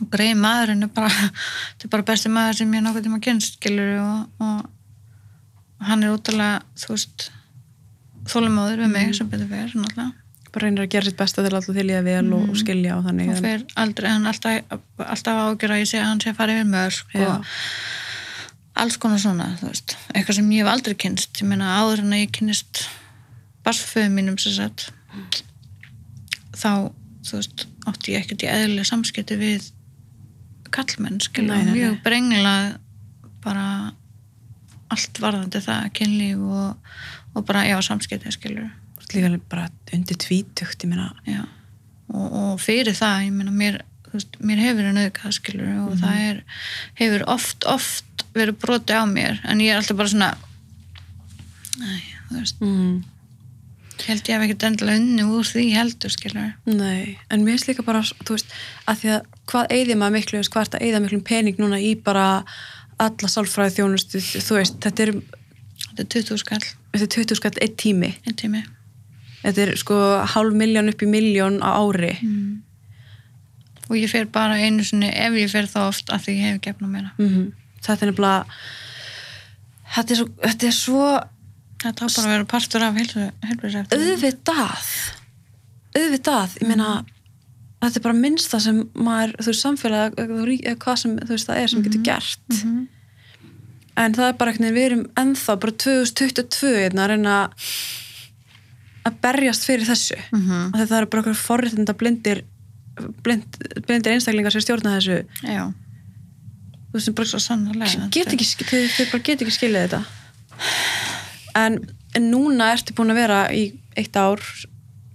[0.00, 1.10] Og greið maðurinn er bara
[1.74, 6.14] þetta er bara besti maður sem ég nokkuð tíma kynst, skilur og, og hann er
[6.14, 7.30] útalega, þú veist
[8.30, 10.12] þólumóður við mig sem betur fyrir náttúrulega.
[10.50, 13.04] Bara reynir að gera sitt besta til alltaf til ég vel og, og skilja og
[13.06, 16.40] þannig og fer aldrei, hann alltaf, alltaf ágjör að ég sé að hann sé að
[16.40, 17.52] fara yfir mörg og
[18.78, 19.96] alls konar svona, þú veist.
[20.14, 22.84] Eitthvað sem ég hef aldrei kynst, ég meina áður en að ég kynist
[23.66, 24.90] barsföðum mínum sem sagt
[26.56, 26.90] þá,
[27.26, 29.70] þú veist, átti ég ekkert í eðlilega samskipti við
[30.74, 32.54] kallmenn, nei, mjög brengla
[33.42, 33.66] bara
[34.90, 36.92] allt varðandi það, kynlíf og,
[37.34, 41.42] og bara, já, samskipti, ert líka bara undir tvítugt ég meina, Já,
[42.14, 45.96] og, og fyrir það, ég meina, mér, þú veist, mér hefur en auðvitað, skilur, og
[46.00, 46.40] það er,
[47.00, 50.30] hefur oft, oft verið broti á mér, en ég er alltaf bara svona,
[51.80, 51.96] næ,
[52.30, 53.04] þú veist, mm,
[54.06, 56.52] held ég hef ekkert endilega unni úr því heldur, skilur.
[56.66, 58.54] nei, en mér finnst líka bara þú veist,
[58.86, 61.58] að því að hvað eigði maður miklu, þú veist, hvað er þetta eigða miklum pening
[61.60, 62.44] núna í bara
[63.00, 65.14] alla sálfræði þjónustu, þú veist, þetta er
[65.90, 68.60] Þetta er 20 skall, þetta er 20 skatt eitt tími, einn tími.
[69.42, 69.96] þetta er sko
[70.28, 72.60] hálf miljón upp í miljón á ári Mm.
[73.90, 76.60] Og ég fer bara einu sinni, ef ég fer þá oft, að því ég hef
[76.60, 77.10] gefnað mér.
[77.18, 77.52] mm
[77.84, 78.44] þetta er nefnilega
[79.94, 81.04] þetta er svo, þetta er svo
[81.80, 83.96] Þetta á bara að vera partur af helbriðseftir.
[83.96, 84.88] auðvitað.
[85.96, 86.88] Auðvitað, ég meina
[87.80, 91.48] þetta er bara minnsta sem maður þú veist, samfélag, rí- eða hvað sem þú veist,
[91.48, 92.58] það er sem getur gert.
[93.96, 97.38] En það er bara eitthvað, við erum ennþá bara 2022 hérna, að reyna
[99.08, 100.18] að berjast fyrir þessu.
[100.30, 100.72] Mm -hmm.
[100.76, 102.44] það eru bara okkur forréttinda blindir
[103.24, 105.24] blind, blindir einstaklingar sem stjórna þessu.
[105.42, 105.72] Já,
[106.92, 110.02] þú sem bara svo sannarlega get ekki, þau, þau bara get ekki skilið þetta.
[111.60, 111.78] En,
[112.16, 113.64] en núna ertu búin að vera í
[113.98, 114.42] eitt ár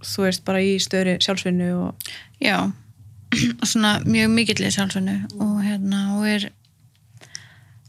[0.06, 2.10] þú veist, bara í stöðri sjálfsvinnu og
[2.44, 6.50] já, og svona mjög mikill í sjálfsvinnu og hérna, og er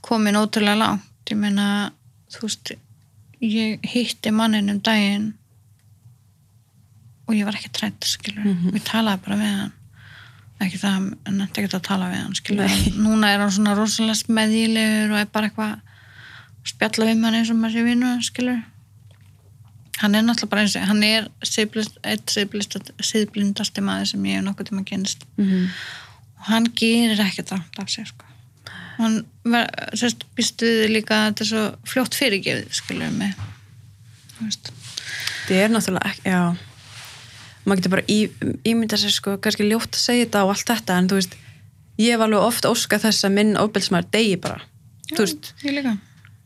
[0.06, 1.06] komin ótrúlega langt.
[1.30, 1.90] Ég meina,
[2.30, 2.72] þú veist
[3.42, 5.32] ég hitti mannin um daginn
[7.26, 8.70] og ég var ekki trætt skilur, Mhm.
[8.74, 9.72] við talaði bara við hann
[10.64, 14.36] ekki það, en þetta ekki að tala við hann skilur, núna er hann svona rosalega
[14.38, 18.62] meðýlegur og er bara eitthvað að spjalla við mann eins og maður sé vinnu skilur
[20.00, 24.38] hann er náttúrulega bara eins og hann er siðblist, eitt siðblist, siðblindasti maður sem ég
[24.38, 25.66] hef nokkuð tíma kynst mm -hmm.
[26.38, 28.24] og hann gerir ekkert rátt af sér sko.
[28.96, 33.34] hann ver, sérst, býst við líka þetta er svo fljótt fyrirgefið skilur mig
[34.36, 34.72] Þú veist.
[35.48, 36.56] það er náttúrulega ekki, já
[37.66, 38.18] maður getur bara í,
[38.70, 41.36] ímynda sér sko kannski ljótt að segja þetta og allt þetta en þú veist,
[41.98, 44.60] ég hef alveg ofta óska þess að minn ofbeldsmaður degi bara
[45.12, 45.96] þú veist, ég líka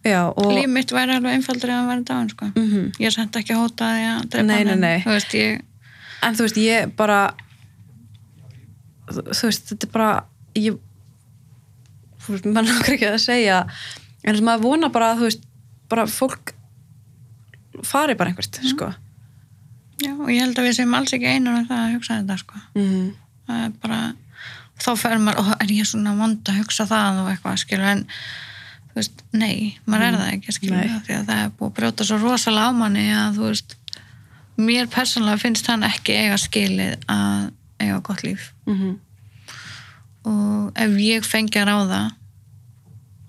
[0.07, 2.47] já og líf mitt væri alveg einfaldri að hann væri dáin sko.
[2.57, 2.87] Mhm.
[2.99, 5.03] ég er samt ekki að hóta því að drepa Nei, hann, nei, en, nei.
[5.05, 5.61] þú veist, ég,
[6.25, 7.19] en þú veist, ég bara
[9.11, 10.11] þú veist, þetta er bara
[10.57, 10.79] ég
[12.31, 13.61] maður langar ekki að segja
[14.25, 15.45] en þess að maður vona bara að þú veist,
[15.91, 16.55] bara fólk
[17.87, 18.91] fari bara einhvert, sko
[20.01, 22.39] já, og ég held að við séum alls ekki einan um það að hugsa þetta
[22.45, 22.63] sko.
[22.75, 23.11] mm
[23.51, 24.01] það er bara
[24.81, 28.05] þá fer maður, ó, er ég svona vond að hugsa það og eitthvað, skilur, en
[28.91, 31.03] þú veist, nei, maður er það ekki, skilur Nei.
[31.07, 33.77] því að það er búið að brjóta svo rosalega á manni að þú veist,
[34.61, 37.51] mér persónulega finnst hann ekki eiga skilið að
[37.81, 38.97] eiga gott líf -hmm.
[40.29, 42.01] og ef ég fengi að ráða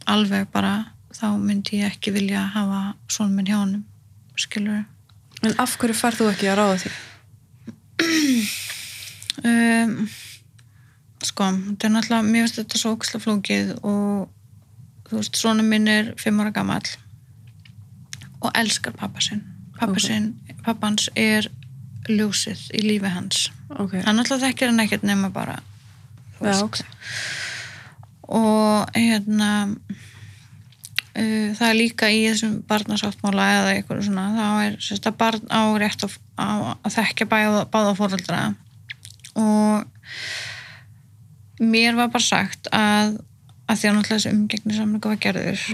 [0.05, 3.85] alveg bara þá myndi ég ekki vilja hafa svona minn hjá honum
[4.35, 4.83] skilur
[5.47, 6.91] en af hverju fær þú ekki að ráða því?
[9.45, 9.95] um,
[11.25, 14.29] sko, þetta er náttúrulega mér finnst þetta svo óksla flókið og
[15.09, 16.87] þú veist, svona minn er fimm ára gamall
[18.41, 19.43] og elskar pappa sinn
[19.77, 20.03] pappa Ok.
[20.05, 20.31] sinn,
[20.65, 21.49] pappans er
[22.09, 25.59] ljósið í lífi hans ok, hann náttúrulega þekkir hann ekkert nema bara
[26.39, 26.63] þú veist.
[26.65, 26.75] ok
[28.31, 29.51] og hérna
[31.11, 35.61] það er líka í þessum barnasáttmála eða eitthvað svona þá er sérst að barn á
[35.81, 38.43] rétt að, að þekkja báða, báða fóreldra
[39.39, 39.83] og
[41.61, 43.19] mér var bara sagt að
[43.71, 45.65] að því að náttúrulega þessi umgengni samlingu var gerður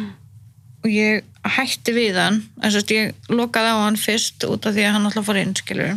[0.83, 4.93] og ég hætti við hann að ég lokaði á hann fyrst út af því að
[4.95, 5.93] hann náttúrulega fór inn skilur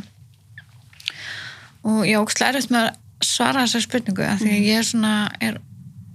[1.91, 5.15] og ég ógst lærist með að svara þessar spurningu af því að ég er svona
[5.45, 5.59] er,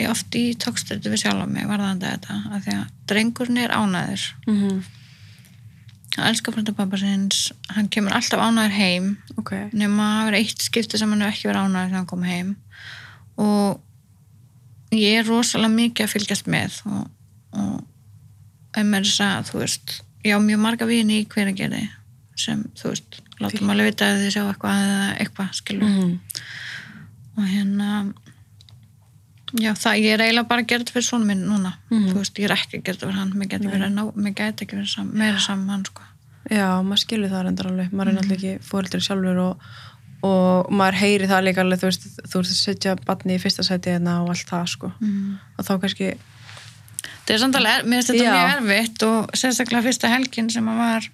[0.01, 3.73] ég oft í tókstötu við sjálf á mig varðandi þetta af því að drengurinn er
[3.73, 4.83] ánæður mm -hmm.
[6.17, 10.67] hann elskar frænda pappa sinns hann kemur alltaf ánæður heim ok, nema að verið eitt
[10.67, 12.55] skipti sem hann hefur ekki verið ánæður þegar hann kom heim.
[13.35, 13.81] Og
[14.91, 17.07] ég er rosalega mikið að fylgjast með og,
[17.51, 17.83] og
[18.75, 21.89] ef mér þess að þú veist ég á mjög marga vini í hveragerði
[22.35, 26.15] sem þú veist, látum alveg vita að þið sjá eitthvað eða eitthvað skilur mm
[27.35, 28.13] og hérna
[29.53, 32.09] já það, ég er eiginlega bara þetta fyrir svona minn núna, Mhm.
[32.11, 33.33] þú veist, ég er ekki þetta fyrir hann.
[33.33, 36.01] Mér geti verið, ná, mér geti ekki verið sam, meira saman hann sko.
[36.49, 37.91] Já, maður skilur það reyndar alveg.
[37.91, 39.57] Maður er náttúrulega ekki fóreldri sjálfur og,
[40.23, 43.63] og maður heyri það líka alveg þú veist, þú veist að setja barni í fyrsta
[43.65, 44.91] sæti hérna og allt það sko.
[45.01, 45.39] Mm.
[45.59, 46.11] og þá kannski,
[47.25, 50.77] það er samt alveg, mér finnst þetta mjög erfitt og sérstaklega fyrsta helgin sem að
[50.77, 51.09] var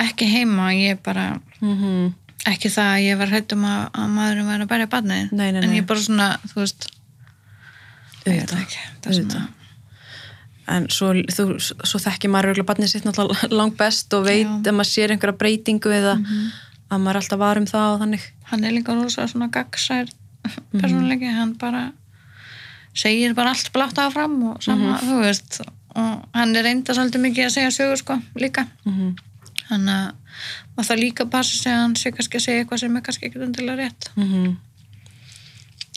[0.00, 2.14] ekki heima, ég bara mm
[2.48, 5.50] ekki það að ég var hrætt um að, að maðurinn væri að berja barnið, Nei,
[5.52, 5.76] nei, en nei.
[5.80, 6.86] ég bara svona þú veist,
[8.26, 9.40] Auðvitað, ekki auðvitað.
[9.40, 14.70] að en svo, þú, svo þekki maður barnið sitt náttúrulega langt best og veit Já.
[14.70, 16.12] að maður sér einhverja breytingu eða
[16.90, 20.08] að maður er alltaf var um það og þannig hann er líka rosa svona gaggsær
[20.40, 20.80] Mhm.
[20.80, 21.92] persónleiki, hann bara
[22.96, 25.08] segir bara allt blátt áfram og sama, Mhm.
[25.10, 25.58] þú veist
[25.94, 29.16] og hann er reynda svolítið mikið að segja sögur sko, líka mm
[29.70, 29.86] -hmm.
[29.86, 30.14] hann að
[30.76, 33.26] og það líka passa sig að hann sé kannski að segja eitthvað sem er kannski
[33.26, 34.10] ekki undilega rétt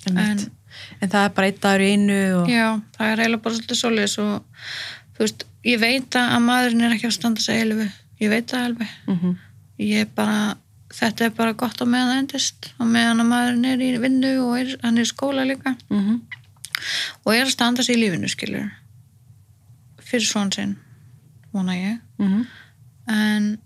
[0.07, 0.51] en, En-
[1.01, 2.67] en það er bara einn dagur í einu og já,
[2.97, 4.43] það er eiginlega bara svolítið svoleiðis og
[5.15, 7.87] þú veist, ég veit að maðurinn er ekki að standa sig eilu
[8.19, 9.35] ég veit það alveg Mhm.
[9.79, 10.55] ég er bara,
[10.93, 14.33] þetta er bara gott á meðan það endist og meðan að maðurinn er í vinnu
[14.47, 16.21] og er, hann er í skóla líka Mhm.
[17.25, 18.71] og er að standa sig í lífinu skilur
[20.01, 20.75] fyrir svon sinn
[21.53, 22.45] vona ég Mhm.
[23.07, 23.57] En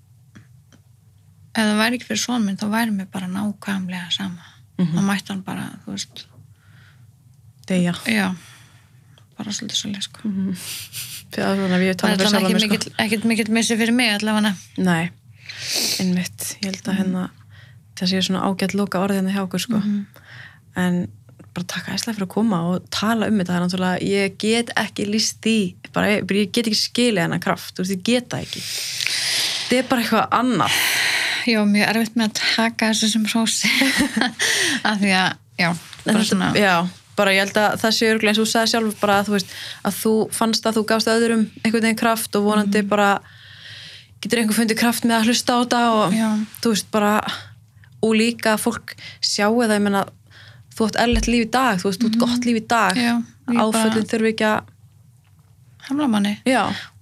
[1.58, 4.94] ef það væri ekki fyrir svon minn þá væri mér bara nákvæmlega sama Mhm.
[4.94, 6.26] þá mætti hann bara, þú veist
[7.68, 7.94] Deyja.
[8.06, 8.36] já,
[9.38, 10.30] bara svolítið svolítið sko
[11.38, 12.70] að svona, við það er þannig ekki sko.
[12.70, 15.10] mikill, ekkert mikill missi fyrir mig allavega Nei,
[16.00, 16.58] einmitt.
[16.62, 17.30] Ég held að hérna,
[17.96, 19.82] það sé svona ágætt loka orðið hérna hjá okkur, sko.
[20.76, 21.08] En
[21.58, 23.50] bara takk æslega fyrir að koma og tala um þetta.
[23.52, 25.56] Það er náttúrulega, ég get ekki líst því,
[25.96, 28.62] bara, ég, bara, ég get ekki skilið hennar kraft, þú veist, ég get það ekki.
[29.68, 30.78] Þetta er bara eitthvað annað.
[31.48, 33.70] já, mjög erfitt með að taka þessu sem hrósi
[34.90, 35.70] af því að, já,
[36.04, 36.74] bara þetta- svona Já,
[37.18, 39.36] bara ég held að það sé örglega eins og þú sagði sjálf bara að þú
[39.38, 39.54] veist,
[39.88, 42.90] að þú fannst að þú gafst öðrum einhvern veginn kraft og vonandi Mhm.
[42.92, 43.10] bara
[44.22, 46.30] getur einhver fundið kraft með að hlusta á þetta og Já.
[46.62, 47.14] þú veist bara
[48.04, 48.94] og líka að fólk
[49.24, 50.04] sjáu það, ég menna
[50.78, 52.96] þú átt erlegt líf í dag, þú veist, þú átt gott líf í dag
[53.48, 53.60] Mhm.
[53.64, 54.64] Áföllin þurfi ekki að
[55.88, 56.34] hamla manni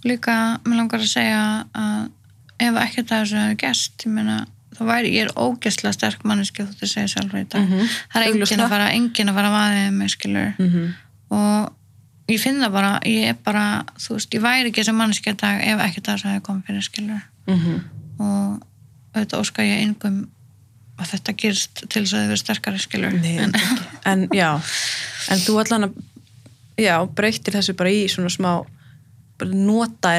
[0.06, 2.10] líka, mér langar að segja að
[2.60, 4.35] ef ekkert að þessu hefur gest ég meina,
[4.76, 7.88] þá væri, ég er ógæslega sterk manneski þú þetta segja sjálfur í dag Mhm.
[8.14, 8.64] það er Augljóslega.
[8.65, 10.93] að fara, enginn að fara að vaðið mig skilur mm
[11.31, 11.73] og
[12.30, 15.38] ég finn það bara, ég er bara þú veist, ég væri ekki þessi manneski í
[15.38, 17.84] dag ef ekkert að þessu hefur komið fyrir skilur Mhm.
[18.19, 18.61] og
[19.15, 20.27] auðvitað óska ég engum
[21.00, 23.54] að þetta gerist til þess að þau verið sterkari skilur Nei, en,
[24.06, 24.50] en já
[25.34, 25.98] en þú allan að
[26.80, 28.52] já, breytir þessu bara í svona smá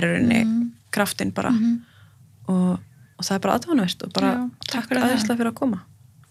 [0.05, 0.62] rauninni Mhm.
[0.93, 1.51] kraftin bara.
[1.51, 1.81] Mhm.
[2.48, 2.78] og,
[3.19, 5.81] og það er bara aðvunavert og bara Já, takk aðeinslega fyrir að koma.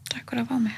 [0.09, 0.73] Takk fyrir að fá mig